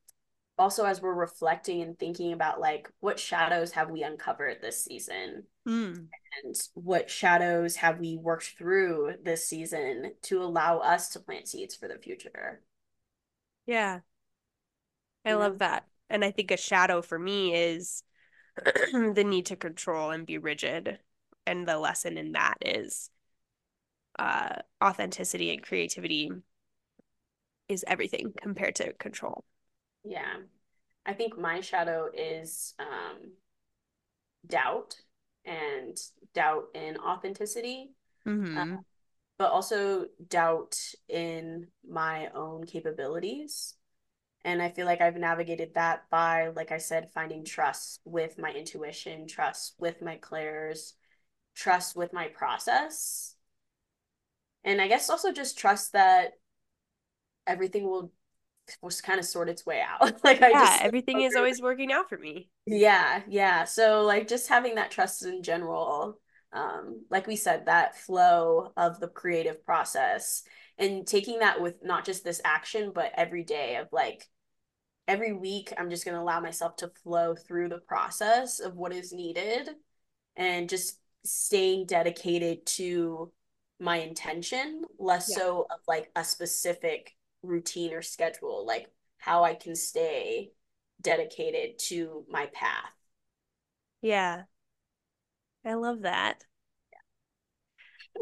also 0.60 0.84
as 0.84 1.00
we're 1.00 1.14
reflecting 1.14 1.80
and 1.80 1.98
thinking 1.98 2.34
about 2.34 2.60
like 2.60 2.90
what 3.00 3.18
shadows 3.18 3.72
have 3.72 3.90
we 3.90 4.02
uncovered 4.02 4.58
this 4.60 4.84
season? 4.84 5.44
Mm. 5.66 6.06
and 6.44 6.56
what 6.74 7.10
shadows 7.10 7.76
have 7.76 7.98
we 7.98 8.16
worked 8.16 8.54
through 8.58 9.14
this 9.22 9.46
season 9.46 10.12
to 10.22 10.42
allow 10.42 10.78
us 10.78 11.10
to 11.10 11.20
plant 11.20 11.48
seeds 11.48 11.74
for 11.74 11.88
the 11.88 11.98
future? 11.98 12.60
Yeah. 13.66 14.00
I 15.24 15.30
yeah. 15.30 15.34
love 15.36 15.58
that. 15.58 15.86
And 16.10 16.24
i 16.24 16.30
think 16.30 16.50
a 16.50 16.56
shadow 16.56 17.00
for 17.02 17.18
me 17.18 17.54
is 17.54 18.02
the 18.92 19.24
need 19.26 19.46
to 19.46 19.56
control 19.56 20.10
and 20.10 20.26
be 20.26 20.38
rigid. 20.38 20.98
And 21.46 21.66
the 21.66 21.78
lesson 21.78 22.18
in 22.18 22.32
that 22.32 22.58
is 22.60 23.10
uh 24.18 24.56
authenticity 24.84 25.54
and 25.54 25.62
creativity 25.62 26.30
is 27.68 27.84
everything 27.86 28.34
compared 28.42 28.74
to 28.74 28.92
control 28.94 29.44
yeah. 30.04 30.36
I 31.06 31.14
think 31.14 31.38
my 31.38 31.60
shadow 31.60 32.08
is 32.12 32.74
um, 32.78 33.32
doubt 34.46 34.96
and 35.44 35.96
doubt 36.34 36.64
in 36.74 36.98
authenticity, 36.98 37.90
mm-hmm. 38.26 38.58
uh, 38.58 38.76
but 39.38 39.50
also 39.50 40.06
doubt 40.28 40.76
in 41.08 41.68
my 41.88 42.28
own 42.34 42.66
capabilities. 42.66 43.74
And 44.44 44.62
I 44.62 44.70
feel 44.70 44.86
like 44.86 45.00
I've 45.00 45.16
navigated 45.16 45.74
that 45.74 46.04
by, 46.10 46.48
like 46.48 46.72
I 46.72 46.78
said, 46.78 47.10
finding 47.12 47.44
trust 47.44 48.00
with 48.04 48.38
my 48.38 48.50
intuition, 48.50 49.26
trust 49.26 49.74
with 49.78 50.00
my 50.00 50.16
clairs, 50.16 50.94
trust 51.54 51.94
with 51.94 52.12
my 52.12 52.28
process. 52.28 53.34
And 54.64 54.80
I 54.80 54.88
guess 54.88 55.10
also 55.10 55.32
just 55.32 55.58
trust 55.58 55.92
that 55.92 56.32
everything 57.46 57.84
will 57.84 58.12
was 58.82 59.00
kind 59.00 59.18
of 59.18 59.24
sort 59.24 59.48
its 59.48 59.64
way 59.66 59.82
out. 59.82 60.20
like 60.24 60.40
yeah, 60.40 60.48
I 60.48 60.52
just 60.52 60.82
everything 60.82 61.22
is 61.22 61.36
always 61.36 61.60
working 61.60 61.92
out 61.92 62.08
for 62.08 62.18
me. 62.18 62.48
Yeah, 62.66 63.22
yeah. 63.28 63.64
So 63.64 64.02
like 64.02 64.28
just 64.28 64.48
having 64.48 64.76
that 64.76 64.90
trust 64.90 65.24
in 65.24 65.42
general, 65.42 66.18
um, 66.52 67.04
like 67.10 67.26
we 67.26 67.36
said, 67.36 67.66
that 67.66 67.96
flow 67.96 68.72
of 68.76 69.00
the 69.00 69.08
creative 69.08 69.64
process 69.64 70.42
and 70.78 71.06
taking 71.06 71.40
that 71.40 71.60
with 71.60 71.76
not 71.82 72.04
just 72.04 72.24
this 72.24 72.40
action, 72.44 72.92
but 72.94 73.12
every 73.16 73.44
day 73.44 73.76
of 73.76 73.88
like 73.92 74.26
every 75.06 75.32
week, 75.32 75.72
I'm 75.76 75.90
just 75.90 76.04
gonna 76.04 76.22
allow 76.22 76.40
myself 76.40 76.76
to 76.76 76.92
flow 77.02 77.34
through 77.34 77.68
the 77.68 77.78
process 77.78 78.60
of 78.60 78.76
what 78.76 78.92
is 78.92 79.12
needed 79.12 79.70
and 80.36 80.68
just 80.68 80.98
staying 81.24 81.86
dedicated 81.86 82.64
to 82.64 83.32
my 83.78 83.96
intention, 83.96 84.84
less 84.98 85.30
yeah. 85.30 85.36
so 85.36 85.66
of 85.70 85.80
like 85.88 86.10
a 86.14 86.22
specific 86.22 87.14
routine 87.42 87.92
or 87.92 88.02
schedule, 88.02 88.66
like 88.66 88.88
how 89.18 89.44
I 89.44 89.54
can 89.54 89.76
stay 89.76 90.52
dedicated 91.00 91.78
to 91.78 92.24
my 92.28 92.46
path. 92.46 92.94
Yeah. 94.02 94.42
I 95.64 95.74
love 95.74 96.02
that. 96.02 96.44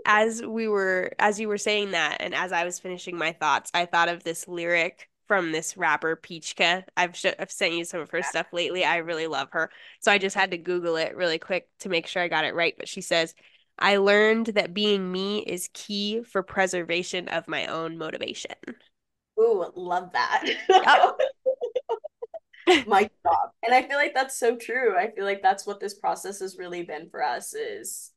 As 0.05 0.43
we 0.43 0.69
were 0.69 1.13
as 1.19 1.41
you 1.41 1.49
were 1.49 1.59
saying 1.59 1.93
that 1.93 2.19
and 2.21 2.35
as 2.35 2.53
I 2.53 2.65
was 2.65 2.79
finishing 2.79 3.17
my 3.17 3.33
thoughts, 3.33 3.71
I 3.75 3.87
thought 3.87 4.09
of 4.09 4.23
this 4.23 4.47
lyric 4.47 5.09
from 5.27 5.53
this 5.53 5.77
rapper 5.77 6.17
Peachka. 6.17 6.85
I've 6.97 7.17
sh- 7.17 7.27
I've 7.39 7.51
sent 7.51 7.75
you 7.75 7.85
some 7.85 8.01
of 8.01 8.11
her 8.11 8.19
yeah. 8.19 8.25
stuff 8.25 8.47
lately. 8.53 8.85
I 8.85 8.97
really 8.97 9.27
love 9.27 9.49
her. 9.53 9.71
So 10.01 10.11
I 10.11 10.19
just 10.19 10.35
had 10.35 10.51
to 10.51 10.59
google 10.59 10.97
it 10.97 11.17
really 11.17 11.39
quick 11.39 11.69
to 11.81 11.89
make 11.89 12.07
sure 12.07 12.23
I 12.23 12.29
got 12.29 12.45
it 12.45 12.55
right, 12.55 12.75
but 12.77 12.89
she 12.89 13.01
says, 13.03 13.35
"I 13.79 13.99
learned 13.99 14.47
that 14.49 14.75
being 14.75 15.13
me 15.13 15.41
is 15.41 15.71
key 15.75 16.23
for 16.23 16.43
preservation 16.43 17.29
of 17.29 17.47
my 17.49 17.67
own 17.67 17.99
motivation." 17.99 18.55
Ooh, 19.41 19.67
love 19.75 20.13
that. 20.13 20.45
Yep. 20.69 21.21
My 22.87 23.03
job. 23.03 23.51
And 23.65 23.75
I 23.75 23.83
feel 23.83 23.97
like 23.97 24.15
that's 24.15 24.39
so 24.39 24.57
true. 24.57 24.97
I 24.97 25.11
feel 25.11 25.25
like 25.25 25.43
that's 25.43 25.67
what 25.67 25.81
this 25.81 25.95
process 25.95 26.41
has 26.41 26.59
really 26.59 26.83
been 26.83 27.09
for 27.09 27.23
us 27.23 27.55
is 27.55 28.13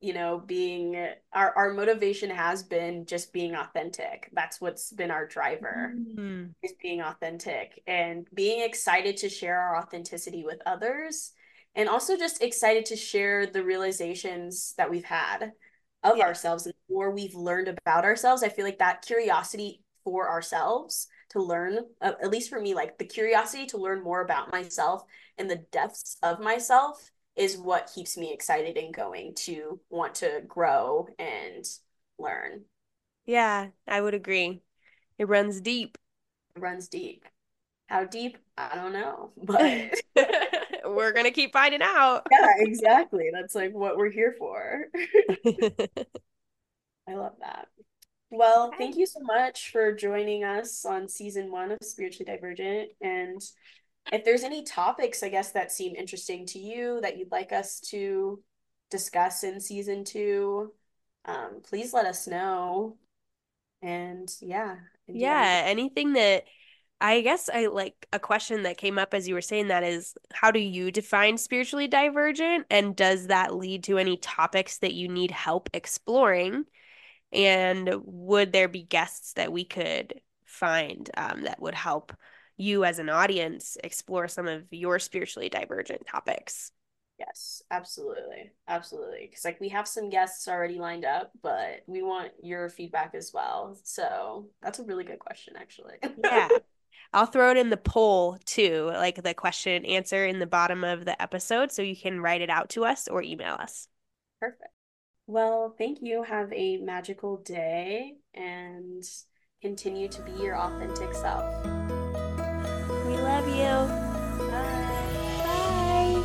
you 0.00 0.14
know 0.14 0.38
being 0.38 0.96
our 1.32 1.56
our 1.56 1.74
motivation 1.74 2.30
has 2.30 2.62
been 2.62 3.04
just 3.04 3.32
being 3.32 3.54
authentic 3.54 4.30
that's 4.32 4.60
what's 4.60 4.92
been 4.92 5.10
our 5.10 5.26
driver 5.26 5.92
mm-hmm. 5.94 6.46
is 6.62 6.72
being 6.82 7.02
authentic 7.02 7.82
and 7.86 8.26
being 8.34 8.62
excited 8.62 9.18
to 9.18 9.28
share 9.28 9.60
our 9.60 9.76
authenticity 9.76 10.42
with 10.44 10.58
others 10.64 11.32
and 11.74 11.88
also 11.88 12.16
just 12.16 12.42
excited 12.42 12.86
to 12.86 12.96
share 12.96 13.46
the 13.46 13.62
realizations 13.62 14.74
that 14.78 14.90
we've 14.90 15.04
had 15.04 15.52
of 16.02 16.16
yeah. 16.16 16.24
ourselves 16.24 16.64
and 16.64 16.74
the 16.88 16.94
more 16.94 17.10
we've 17.10 17.34
learned 17.34 17.68
about 17.68 18.04
ourselves 18.04 18.42
i 18.42 18.48
feel 18.48 18.64
like 18.64 18.78
that 18.78 19.04
curiosity 19.04 19.82
for 20.04 20.28
ourselves 20.28 21.08
to 21.30 21.40
learn 21.40 21.78
uh, 22.00 22.12
at 22.22 22.30
least 22.30 22.50
for 22.50 22.60
me 22.60 22.74
like 22.74 22.98
the 22.98 23.04
curiosity 23.04 23.66
to 23.66 23.78
learn 23.78 24.02
more 24.02 24.20
about 24.20 24.52
myself 24.52 25.04
and 25.38 25.48
the 25.48 25.64
depths 25.72 26.16
of 26.22 26.40
myself 26.40 27.10
is 27.36 27.56
what 27.56 27.90
keeps 27.94 28.16
me 28.16 28.32
excited 28.32 28.76
and 28.76 28.92
going 28.92 29.32
to 29.34 29.80
want 29.88 30.16
to 30.16 30.42
grow 30.46 31.06
and 31.18 31.64
learn. 32.18 32.62
Yeah 33.26 33.68
i 33.88 34.00
would 34.00 34.14
agree. 34.14 34.62
It 35.18 35.28
runs 35.28 35.60
deep. 35.60 35.96
It 36.56 36.60
runs 36.60 36.88
deep. 36.88 37.24
How 37.86 38.04
deep? 38.04 38.38
I 38.56 38.74
don't 38.74 38.92
know 38.92 39.30
but 39.42 39.94
we're 40.84 41.12
gonna 41.12 41.30
keep 41.30 41.52
finding 41.52 41.82
out. 41.82 42.26
Yeah 42.30 42.48
exactly. 42.58 43.30
That's 43.32 43.54
like 43.54 43.72
what 43.72 43.96
we're 43.96 44.10
here 44.10 44.34
for. 44.38 44.86
I 47.08 47.14
love 47.14 47.34
that 47.40 47.68
well, 48.30 48.72
thank 48.78 48.96
you 48.96 49.06
so 49.06 49.20
much 49.20 49.70
for 49.70 49.92
joining 49.92 50.44
us 50.44 50.84
on 50.84 51.08
season 51.08 51.50
one 51.50 51.72
of 51.72 51.78
Spiritually 51.82 52.30
Divergent. 52.30 52.90
And 53.00 53.40
if 54.12 54.24
there's 54.24 54.44
any 54.44 54.64
topics, 54.64 55.22
I 55.22 55.28
guess, 55.28 55.52
that 55.52 55.72
seem 55.72 55.94
interesting 55.94 56.46
to 56.46 56.58
you 56.58 57.00
that 57.02 57.18
you'd 57.18 57.32
like 57.32 57.52
us 57.52 57.80
to 57.90 58.42
discuss 58.90 59.44
in 59.44 59.60
season 59.60 60.04
two, 60.04 60.72
um, 61.24 61.60
please 61.62 61.92
let 61.92 62.06
us 62.06 62.26
know. 62.26 62.96
And 63.82 64.30
yeah. 64.40 64.76
Yeah, 65.06 65.62
anything 65.64 66.12
that 66.14 66.44
I 67.00 67.22
guess 67.22 67.48
I 67.52 67.66
like 67.66 68.06
a 68.12 68.18
question 68.18 68.64
that 68.64 68.76
came 68.76 68.98
up 68.98 69.14
as 69.14 69.26
you 69.26 69.34
were 69.34 69.40
saying 69.40 69.68
that 69.68 69.82
is 69.82 70.14
how 70.32 70.50
do 70.50 70.60
you 70.60 70.92
define 70.92 71.38
spiritually 71.38 71.88
divergent? 71.88 72.66
And 72.70 72.94
does 72.94 73.28
that 73.28 73.54
lead 73.54 73.84
to 73.84 73.98
any 73.98 74.18
topics 74.18 74.78
that 74.78 74.92
you 74.92 75.08
need 75.08 75.30
help 75.30 75.70
exploring? 75.72 76.64
And 77.32 77.90
would 78.04 78.52
there 78.52 78.68
be 78.68 78.82
guests 78.82 79.34
that 79.34 79.52
we 79.52 79.64
could 79.64 80.20
find 80.44 81.08
um, 81.16 81.42
that 81.42 81.60
would 81.60 81.74
help 81.74 82.12
you 82.56 82.84
as 82.84 82.98
an 82.98 83.08
audience 83.08 83.76
explore 83.82 84.28
some 84.28 84.48
of 84.48 84.64
your 84.70 84.98
spiritually 84.98 85.48
divergent 85.48 86.06
topics? 86.06 86.72
Yes, 87.18 87.62
absolutely. 87.70 88.50
Absolutely. 88.66 89.26
Because, 89.28 89.44
like, 89.44 89.60
we 89.60 89.68
have 89.68 89.86
some 89.86 90.08
guests 90.08 90.48
already 90.48 90.78
lined 90.78 91.04
up, 91.04 91.30
but 91.42 91.82
we 91.86 92.02
want 92.02 92.32
your 92.42 92.70
feedback 92.70 93.14
as 93.14 93.30
well. 93.32 93.78
So, 93.84 94.48
that's 94.62 94.78
a 94.78 94.84
really 94.84 95.04
good 95.04 95.18
question, 95.18 95.54
actually. 95.56 95.96
yeah. 96.22 96.48
I'll 97.12 97.26
throw 97.26 97.50
it 97.50 97.56
in 97.56 97.70
the 97.70 97.76
poll 97.76 98.38
too, 98.44 98.86
like 98.92 99.22
the 99.22 99.34
question 99.34 99.72
and 99.72 99.86
answer 99.86 100.24
in 100.24 100.38
the 100.38 100.46
bottom 100.46 100.84
of 100.84 101.04
the 101.04 101.20
episode. 101.20 101.72
So 101.72 101.82
you 101.82 101.96
can 101.96 102.20
write 102.20 102.40
it 102.40 102.50
out 102.50 102.68
to 102.70 102.84
us 102.84 103.08
or 103.08 103.20
email 103.20 103.54
us. 103.54 103.88
Perfect. 104.38 104.70
Well, 105.30 105.74
thank 105.78 106.02
you. 106.02 106.24
Have 106.24 106.52
a 106.52 106.78
magical 106.78 107.36
day 107.36 108.16
and 108.34 109.04
continue 109.62 110.08
to 110.08 110.22
be 110.22 110.32
your 110.32 110.56
authentic 110.56 111.14
self. 111.14 111.44
We 113.06 113.16
love 113.16 113.46
you. 113.46 113.86
Bye. 114.50 115.04
Bye. 115.44 116.24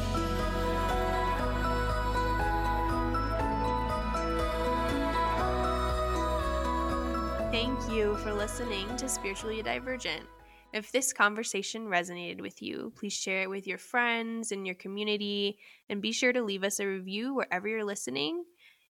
Thank 7.51 7.77
you 7.91 8.15
for 8.23 8.33
listening 8.33 8.97
to 8.97 9.07
Spiritually 9.07 9.61
Divergent. 9.61 10.25
If 10.73 10.91
this 10.91 11.13
conversation 11.13 11.85
resonated 11.89 12.41
with 12.41 12.59
you, 12.59 12.91
please 12.97 13.13
share 13.13 13.43
it 13.43 13.51
with 13.51 13.67
your 13.67 13.77
friends 13.77 14.51
and 14.51 14.65
your 14.65 14.73
community, 14.75 15.59
and 15.89 16.01
be 16.01 16.11
sure 16.11 16.33
to 16.33 16.41
leave 16.41 16.63
us 16.63 16.79
a 16.79 16.87
review 16.87 17.35
wherever 17.35 17.67
you're 17.67 17.85
listening 17.85 18.45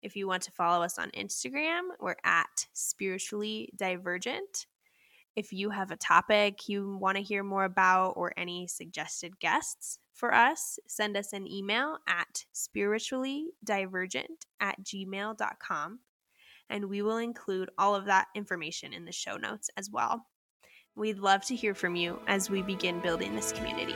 If 0.04 0.18
you 0.18 0.28
want 0.28 0.43
to 0.43 0.51
follow 0.51 0.84
us 0.84 0.99
on 0.99 1.10
Instagram, 1.12 1.82
we're 1.99 2.18
at 2.26 2.68
spiritually 2.74 3.70
divergent. 3.76 4.68
If 5.36 5.51
you 5.54 5.72
have 5.72 5.89
a 5.89 5.95
topic 5.95 6.70
you 6.70 6.97
want 6.97 7.18
to 7.18 7.24
hear 7.24 7.41
more 7.41 7.64
about 7.64 8.12
or 8.18 8.34
any 8.38 8.68
suggested 8.68 9.39
guests 9.39 9.97
for 10.14 10.34
us, 10.34 10.78
send 10.88 11.18
us 11.18 11.34
an 11.34 11.49
email 11.49 11.97
at 12.08 12.45
spirituallydivergent 12.54 14.45
at 14.60 14.84
gmail.com 14.84 15.99
and 16.70 16.86
we 16.86 17.01
will 17.01 17.18
include 17.18 17.70
all 17.78 17.95
of 17.95 18.06
that 18.06 18.28
information 18.36 18.93
in 18.93 19.06
the 19.06 19.12
show 19.12 19.38
notes 19.38 19.70
as 19.78 19.89
well. 19.89 20.26
We'd 20.95 21.18
love 21.18 21.43
to 21.45 21.56
hear 21.56 21.74
from 21.74 21.95
you 21.95 22.20
as 22.28 22.49
we 22.49 22.62
begin 22.62 22.99
building 22.99 23.36
this 23.36 23.51
community. 23.51 23.95